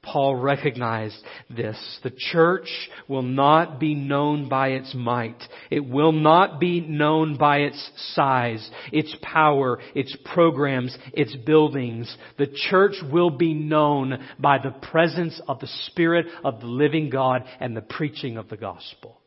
Paul 0.02 0.36
recognized 0.36 1.18
this. 1.50 1.78
The 2.04 2.14
church 2.32 2.70
will 3.10 3.22
not 3.22 3.82
be 3.82 3.96
known 3.96 4.48
by 4.48 4.70
its 4.70 4.96
might. 4.96 5.42
It 5.70 5.86
will 5.86 6.14
not 6.14 6.60
be 6.60 6.80
known 6.80 7.38
by 7.38 7.60
its 7.60 7.92
size, 8.16 8.70
its 8.94 9.14
power, 9.22 9.80
its 9.94 10.16
programs, 10.34 10.98
its 11.14 11.36
buildings. 11.46 12.16
The 12.38 12.48
church 12.70 12.96
will 13.12 13.30
be 13.30 13.54
known 13.54 14.26
by 14.40 14.60
the 14.60 14.72
presence 14.72 15.42
of 15.50 15.60
the 15.60 15.70
Spirit 15.88 16.28
of 16.46 16.62
the 16.62 16.68
living 16.68 17.10
God 17.10 17.44
and 17.60 17.76
the 17.76 17.82
preaching 17.82 18.38
of 18.38 18.48
the 18.48 18.58
gospel. 18.58 19.20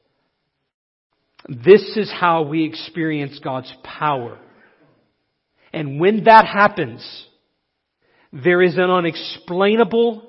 This 1.48 1.96
is 1.96 2.10
how 2.10 2.42
we 2.42 2.64
experience 2.64 3.38
God's 3.42 3.72
power. 3.84 4.38
And 5.72 5.98
when 6.00 6.24
that 6.24 6.46
happens, 6.46 7.26
there 8.32 8.62
is 8.62 8.74
an 8.74 8.90
unexplainable 8.90 10.28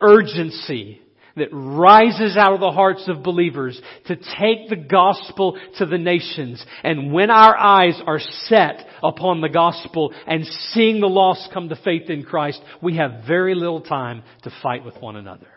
urgency 0.00 1.00
that 1.36 1.48
rises 1.50 2.36
out 2.36 2.54
of 2.54 2.60
the 2.60 2.70
hearts 2.70 3.08
of 3.08 3.24
believers 3.24 3.80
to 4.06 4.16
take 4.16 4.68
the 4.68 4.86
gospel 4.88 5.58
to 5.78 5.86
the 5.86 5.98
nations. 5.98 6.64
And 6.84 7.12
when 7.12 7.30
our 7.30 7.56
eyes 7.56 8.00
are 8.06 8.20
set 8.20 8.86
upon 9.02 9.40
the 9.40 9.48
gospel 9.48 10.12
and 10.26 10.46
seeing 10.46 11.00
the 11.00 11.08
lost 11.08 11.50
come 11.52 11.68
to 11.68 11.76
faith 11.76 12.08
in 12.08 12.22
Christ, 12.22 12.60
we 12.80 12.96
have 12.98 13.24
very 13.26 13.54
little 13.54 13.80
time 13.80 14.22
to 14.42 14.52
fight 14.62 14.84
with 14.84 14.96
one 15.00 15.16
another. 15.16 15.48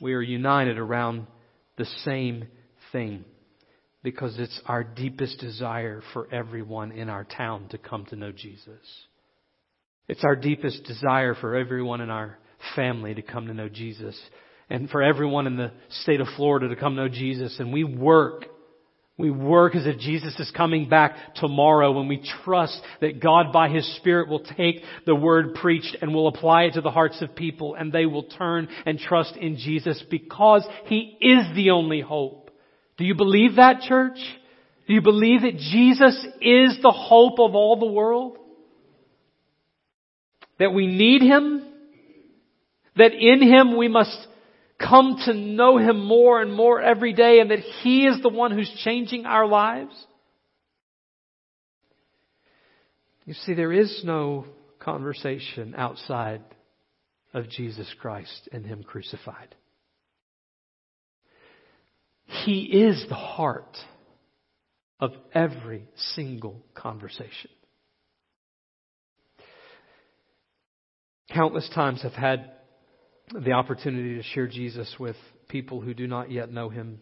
We 0.00 0.14
are 0.14 0.22
united 0.22 0.78
around 0.78 1.26
the 1.76 1.86
same 2.04 2.46
thing 2.92 3.24
because 4.02 4.38
it's 4.38 4.60
our 4.66 4.82
deepest 4.82 5.38
desire 5.38 6.02
for 6.12 6.28
everyone 6.32 6.92
in 6.92 7.08
our 7.08 7.24
town 7.24 7.68
to 7.68 7.78
come 7.78 8.04
to 8.06 8.16
know 8.16 8.32
Jesus. 8.32 8.80
It's 10.08 10.24
our 10.24 10.36
deepest 10.36 10.84
desire 10.84 11.34
for 11.34 11.54
everyone 11.54 12.00
in 12.00 12.10
our 12.10 12.38
family 12.74 13.14
to 13.14 13.22
come 13.22 13.46
to 13.46 13.54
know 13.54 13.68
Jesus 13.68 14.20
and 14.68 14.90
for 14.90 15.02
everyone 15.02 15.46
in 15.46 15.56
the 15.56 15.72
state 16.02 16.20
of 16.20 16.26
Florida 16.36 16.68
to 16.68 16.76
come 16.76 16.96
to 16.96 17.02
know 17.02 17.08
Jesus. 17.08 17.56
And 17.60 17.72
we 17.72 17.84
work. 17.84 18.46
We 19.18 19.30
work 19.30 19.76
as 19.76 19.86
if 19.86 19.98
Jesus 19.98 20.38
is 20.40 20.50
coming 20.56 20.88
back 20.88 21.34
tomorrow 21.36 21.92
when 21.92 22.08
we 22.08 22.26
trust 22.44 22.80
that 23.00 23.20
God 23.20 23.52
by 23.52 23.68
His 23.68 23.86
Spirit 23.96 24.28
will 24.28 24.42
take 24.56 24.82
the 25.06 25.14
word 25.14 25.54
preached 25.54 25.96
and 26.00 26.14
will 26.14 26.26
apply 26.26 26.64
it 26.64 26.74
to 26.74 26.80
the 26.80 26.90
hearts 26.90 27.20
of 27.20 27.36
people 27.36 27.74
and 27.74 27.92
they 27.92 28.06
will 28.06 28.24
turn 28.24 28.68
and 28.86 28.98
trust 28.98 29.36
in 29.36 29.58
Jesus 29.58 30.02
because 30.10 30.66
He 30.86 31.16
is 31.20 31.54
the 31.54 31.70
only 31.70 32.00
hope. 32.00 32.41
Do 33.02 33.08
you 33.08 33.16
believe 33.16 33.56
that, 33.56 33.80
church? 33.80 34.18
Do 34.86 34.94
you 34.94 35.02
believe 35.02 35.42
that 35.42 35.56
Jesus 35.56 36.24
is 36.40 36.78
the 36.80 36.92
hope 36.92 37.40
of 37.40 37.56
all 37.56 37.76
the 37.76 37.90
world? 37.90 38.38
That 40.60 40.72
we 40.72 40.86
need 40.86 41.20
Him? 41.20 41.66
That 42.94 43.12
in 43.12 43.42
Him 43.42 43.76
we 43.76 43.88
must 43.88 44.16
come 44.78 45.16
to 45.26 45.34
know 45.34 45.78
Him 45.78 46.04
more 46.04 46.40
and 46.40 46.54
more 46.54 46.80
every 46.80 47.12
day 47.12 47.40
and 47.40 47.50
that 47.50 47.58
He 47.58 48.06
is 48.06 48.22
the 48.22 48.28
one 48.28 48.52
who's 48.52 48.72
changing 48.84 49.26
our 49.26 49.48
lives? 49.48 49.96
You 53.24 53.34
see, 53.34 53.54
there 53.54 53.72
is 53.72 54.02
no 54.04 54.44
conversation 54.78 55.74
outside 55.76 56.42
of 57.34 57.50
Jesus 57.50 57.92
Christ 58.00 58.48
and 58.52 58.64
Him 58.64 58.84
crucified. 58.84 59.56
He 62.44 62.62
is 62.62 63.04
the 63.08 63.14
heart 63.14 63.76
of 64.98 65.12
every 65.34 65.84
single 66.14 66.64
conversation. 66.74 67.50
Countless 71.32 71.68
times 71.74 72.02
I've 72.04 72.12
had 72.12 72.52
the 73.32 73.52
opportunity 73.52 74.16
to 74.16 74.22
share 74.22 74.46
Jesus 74.46 74.94
with 74.98 75.16
people 75.48 75.80
who 75.80 75.94
do 75.94 76.06
not 76.06 76.30
yet 76.30 76.50
know 76.50 76.68
him. 76.68 77.00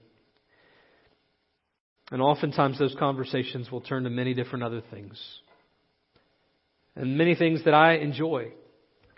And 2.11 2.20
oftentimes 2.20 2.78
those 2.78 2.95
conversations 2.99 3.70
will 3.70 3.81
turn 3.81 4.05
to 4.05 4.11
many 4.11 4.35
different 4.35 4.64
other 4.64 4.83
things. 4.91 5.20
And 6.97 7.16
many 7.16 7.35
things 7.35 7.64
that 7.64 7.74
I 7.74 7.95
enjoy 7.95 8.53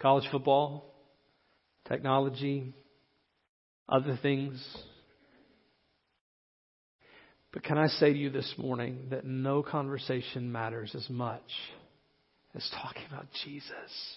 college 0.01 0.25
football, 0.31 0.93
technology, 1.89 2.75
other 3.89 4.19
things. 4.21 4.63
But 7.53 7.65
can 7.65 7.77
I 7.77 7.87
say 7.87 8.13
to 8.13 8.19
you 8.19 8.31
this 8.31 8.55
morning 8.57 9.09
that 9.11 9.25
no 9.27 9.63
conversation 9.63 10.51
matters 10.51 10.95
as 10.95 11.09
much 11.11 11.43
as 12.55 12.69
talking 12.83 13.03
about 13.11 13.27
Jesus? 13.45 14.17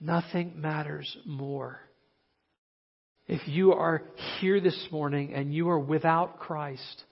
Nothing 0.00 0.60
matters 0.60 1.16
more. 1.26 1.80
If 3.26 3.46
you 3.46 3.72
are 3.72 4.02
here 4.40 4.60
this 4.60 4.88
morning 4.92 5.34
and 5.34 5.52
you 5.52 5.68
are 5.70 5.78
without 5.78 6.38
Christ, 6.38 7.02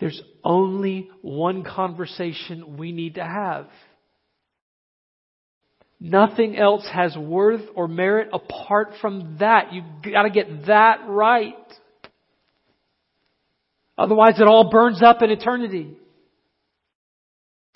there's 0.00 0.20
only 0.42 1.10
one 1.20 1.62
conversation 1.62 2.76
we 2.78 2.90
need 2.90 3.14
to 3.14 3.24
have. 3.24 3.66
Nothing 6.00 6.56
else 6.56 6.86
has 6.92 7.16
worth 7.16 7.62
or 7.74 7.86
merit 7.86 8.28
apart 8.32 8.92
from 9.00 9.36
that. 9.40 9.72
You've 9.72 10.12
got 10.12 10.22
to 10.22 10.30
get 10.30 10.66
that 10.66 11.04
right. 11.06 11.54
Otherwise 13.98 14.40
it 14.40 14.46
all 14.46 14.70
burns 14.70 15.02
up 15.02 15.22
in 15.22 15.30
eternity. 15.30 15.96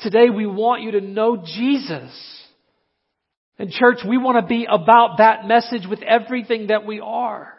Today 0.01 0.31
we 0.31 0.47
want 0.47 0.83
you 0.83 0.93
to 0.93 1.01
know 1.01 1.37
Jesus. 1.37 2.11
And 3.59 3.71
church, 3.71 3.99
we 4.07 4.17
want 4.17 4.43
to 4.43 4.47
be 4.47 4.67
about 4.71 5.19
that 5.19 5.47
message 5.47 5.87
with 5.89 6.03
everything 6.03 6.69
that 6.69 6.87
we 6.87 7.01
are. 7.01 7.53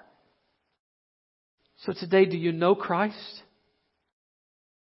So 1.86 1.94
today, 1.94 2.26
do 2.26 2.38
you 2.38 2.52
know 2.52 2.74
Christ? 2.76 3.44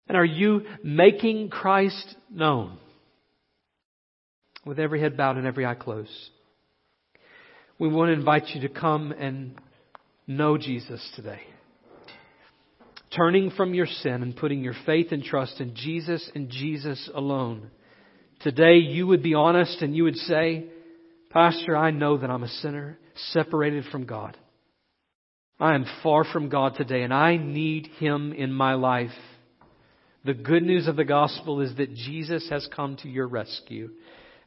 And 0.08 0.16
are 0.16 0.24
you 0.24 0.62
making 0.82 1.50
Christ 1.50 2.14
known? 2.30 2.78
With 4.64 4.78
every 4.78 5.00
head 5.00 5.16
bowed 5.16 5.36
and 5.36 5.46
every 5.46 5.66
eye 5.66 5.74
closed. 5.74 6.10
We 7.78 7.88
want 7.88 8.08
to 8.08 8.12
invite 8.12 8.48
you 8.54 8.62
to 8.62 8.68
come 8.68 9.12
and 9.12 9.54
know 10.26 10.56
Jesus 10.56 11.06
today. 11.16 11.40
Turning 13.16 13.50
from 13.50 13.74
your 13.74 13.86
sin 13.86 14.22
and 14.22 14.36
putting 14.36 14.62
your 14.62 14.74
faith 14.86 15.08
and 15.12 15.22
trust 15.22 15.60
in 15.60 15.74
Jesus 15.74 16.30
and 16.34 16.48
Jesus 16.48 17.10
alone. 17.14 17.70
Today 18.40 18.76
you 18.76 19.06
would 19.06 19.22
be 19.22 19.34
honest 19.34 19.82
and 19.82 19.94
you 19.94 20.04
would 20.04 20.16
say, 20.16 20.64
Pastor, 21.30 21.76
I 21.76 21.90
know 21.90 22.16
that 22.16 22.30
I'm 22.30 22.42
a 22.42 22.48
sinner, 22.48 22.98
separated 23.32 23.84
from 23.92 24.06
God. 24.06 24.36
I 25.60 25.74
am 25.74 25.86
far 26.02 26.24
from 26.24 26.48
God 26.48 26.74
today, 26.74 27.02
and 27.02 27.14
I 27.14 27.36
need 27.36 27.86
Him 27.98 28.32
in 28.32 28.52
my 28.52 28.74
life. 28.74 29.10
The 30.24 30.34
good 30.34 30.62
news 30.62 30.88
of 30.88 30.96
the 30.96 31.04
gospel 31.04 31.60
is 31.60 31.74
that 31.76 31.94
Jesus 31.94 32.48
has 32.50 32.68
come 32.74 32.96
to 32.96 33.08
your 33.08 33.28
rescue. 33.28 33.90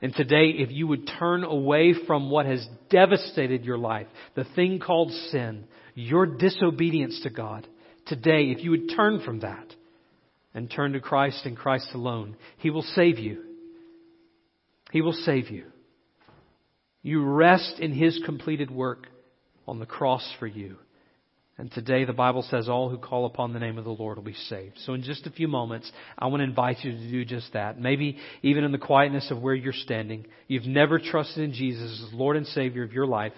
And 0.01 0.13
today, 0.13 0.49
if 0.57 0.72
you 0.72 0.88
would 0.88 1.09
turn 1.20 1.43
away 1.43 1.93
from 2.05 2.30
what 2.30 2.45
has 2.45 2.68
devastated 2.89 3.63
your 3.63 3.78
life, 3.78 4.07
the 4.36 4.45
thing 4.55 4.80
called 4.80 5.11
sin, 5.32 5.66
your 5.93 6.26
disobedience 6.26 7.22
to 7.24 7.30
God, 7.30 7.68
today, 8.05 8.51
if 8.51 8.63
you 8.63 8.71
would 8.71 8.91
turn 8.95 9.21
from 9.21 9.39
that 9.41 9.65
and 10.53 10.71
turn 10.71 10.93
to 10.93 10.99
Christ 10.99 11.45
and 11.45 11.57
Christ 11.57 11.89
alone, 11.93 12.35
He 12.57 12.69
will 12.69 12.81
save 12.81 13.19
you. 13.19 13.43
He 14.91 15.01
will 15.01 15.13
save 15.13 15.49
you. 15.49 15.65
You 17.01 17.23
rest 17.23 17.79
in 17.79 17.91
His 17.93 18.21
completed 18.25 18.71
work 18.71 19.07
on 19.67 19.79
the 19.79 19.85
cross 19.85 20.27
for 20.39 20.47
you. 20.47 20.77
And 21.57 21.71
today 21.71 22.03
the 22.03 22.13
Bible 22.13 22.41
says 22.41 22.67
all 22.67 22.89
who 22.89 22.97
call 22.97 23.25
upon 23.25 23.53
the 23.53 23.59
name 23.59 23.77
of 23.77 23.85
the 23.85 23.91
Lord 23.91 24.17
will 24.17 24.25
be 24.25 24.33
saved. 24.33 24.77
So 24.85 24.93
in 24.93 25.03
just 25.03 25.25
a 25.25 25.31
few 25.31 25.47
moments, 25.47 25.89
I 26.17 26.27
want 26.27 26.41
to 26.41 26.45
invite 26.45 26.83
you 26.83 26.91
to 26.91 27.09
do 27.09 27.23
just 27.23 27.53
that. 27.53 27.79
Maybe 27.79 28.17
even 28.41 28.65
in 28.65 28.73
the 28.73 28.77
quietness 28.77 29.31
of 29.31 29.41
where 29.41 29.55
you're 29.55 29.71
standing, 29.71 30.25
you've 30.47 30.65
never 30.65 30.99
trusted 30.99 31.43
in 31.43 31.53
Jesus 31.53 32.03
as 32.05 32.13
Lord 32.13 32.35
and 32.35 32.45
Savior 32.47 32.83
of 32.83 32.91
your 32.91 33.07
life. 33.07 33.31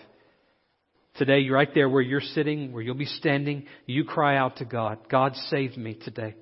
Today, 1.17 1.47
right 1.49 1.69
there 1.73 1.89
where 1.89 2.01
you're 2.01 2.21
sitting, 2.21 2.71
where 2.71 2.81
you'll 2.81 2.95
be 2.95 3.05
standing, 3.05 3.65
you 3.85 4.03
cry 4.03 4.37
out 4.37 4.57
to 4.57 4.65
God, 4.65 4.99
God 5.09 5.35
save 5.49 5.77
me 5.77 5.95
today. 5.95 6.35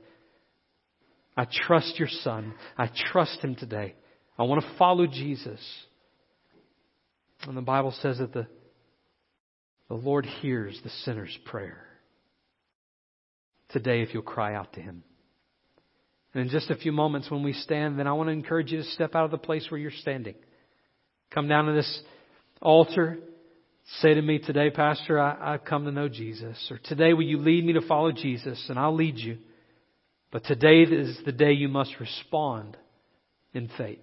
I 1.37 1.45
trust 1.49 1.99
your 1.99 2.07
Son. 2.09 2.53
I 2.77 2.89
trust 3.11 3.39
Him 3.39 3.55
today. 3.55 3.95
I 4.37 4.43
want 4.43 4.63
to 4.63 4.77
follow 4.77 5.05
Jesus. 5.05 5.59
And 7.43 7.57
the 7.57 7.61
Bible 7.61 7.93
says 8.01 8.19
that 8.19 8.33
the 8.33 8.47
the 9.87 9.95
Lord 9.95 10.25
hears 10.25 10.79
the 10.83 10.89
sinner's 11.03 11.37
prayer. 11.45 11.85
Today, 13.69 14.01
if 14.01 14.13
you'll 14.13 14.23
cry 14.23 14.55
out 14.55 14.73
to 14.73 14.81
Him. 14.81 15.03
And 16.33 16.43
in 16.43 16.49
just 16.49 16.69
a 16.69 16.75
few 16.75 16.91
moments 16.91 17.29
when 17.29 17.43
we 17.43 17.53
stand, 17.53 17.99
then 17.99 18.07
I 18.07 18.13
want 18.13 18.27
to 18.27 18.33
encourage 18.33 18.71
you 18.71 18.79
to 18.79 18.89
step 18.91 19.15
out 19.15 19.25
of 19.25 19.31
the 19.31 19.37
place 19.37 19.67
where 19.69 19.79
you're 19.79 19.91
standing. 19.91 20.35
Come 21.31 21.47
down 21.47 21.65
to 21.65 21.73
this 21.73 22.01
altar. 22.61 23.19
Say 24.01 24.13
to 24.13 24.21
me 24.21 24.39
today, 24.39 24.71
Pastor, 24.71 25.19
I, 25.19 25.51
have 25.53 25.65
come 25.65 25.85
to 25.85 25.91
know 25.91 26.09
Jesus. 26.09 26.57
Or 26.71 26.79
today, 26.79 27.13
will 27.13 27.23
you 27.23 27.37
lead 27.37 27.65
me 27.65 27.73
to 27.73 27.87
follow 27.87 28.11
Jesus? 28.11 28.63
And 28.69 28.79
I'll 28.79 28.95
lead 28.95 29.17
you. 29.17 29.37
But 30.31 30.43
today 30.45 30.81
is 30.81 31.17
the 31.25 31.31
day 31.31 31.53
you 31.53 31.67
must 31.67 31.93
respond 31.99 32.77
in 33.53 33.69
faith. 33.77 33.99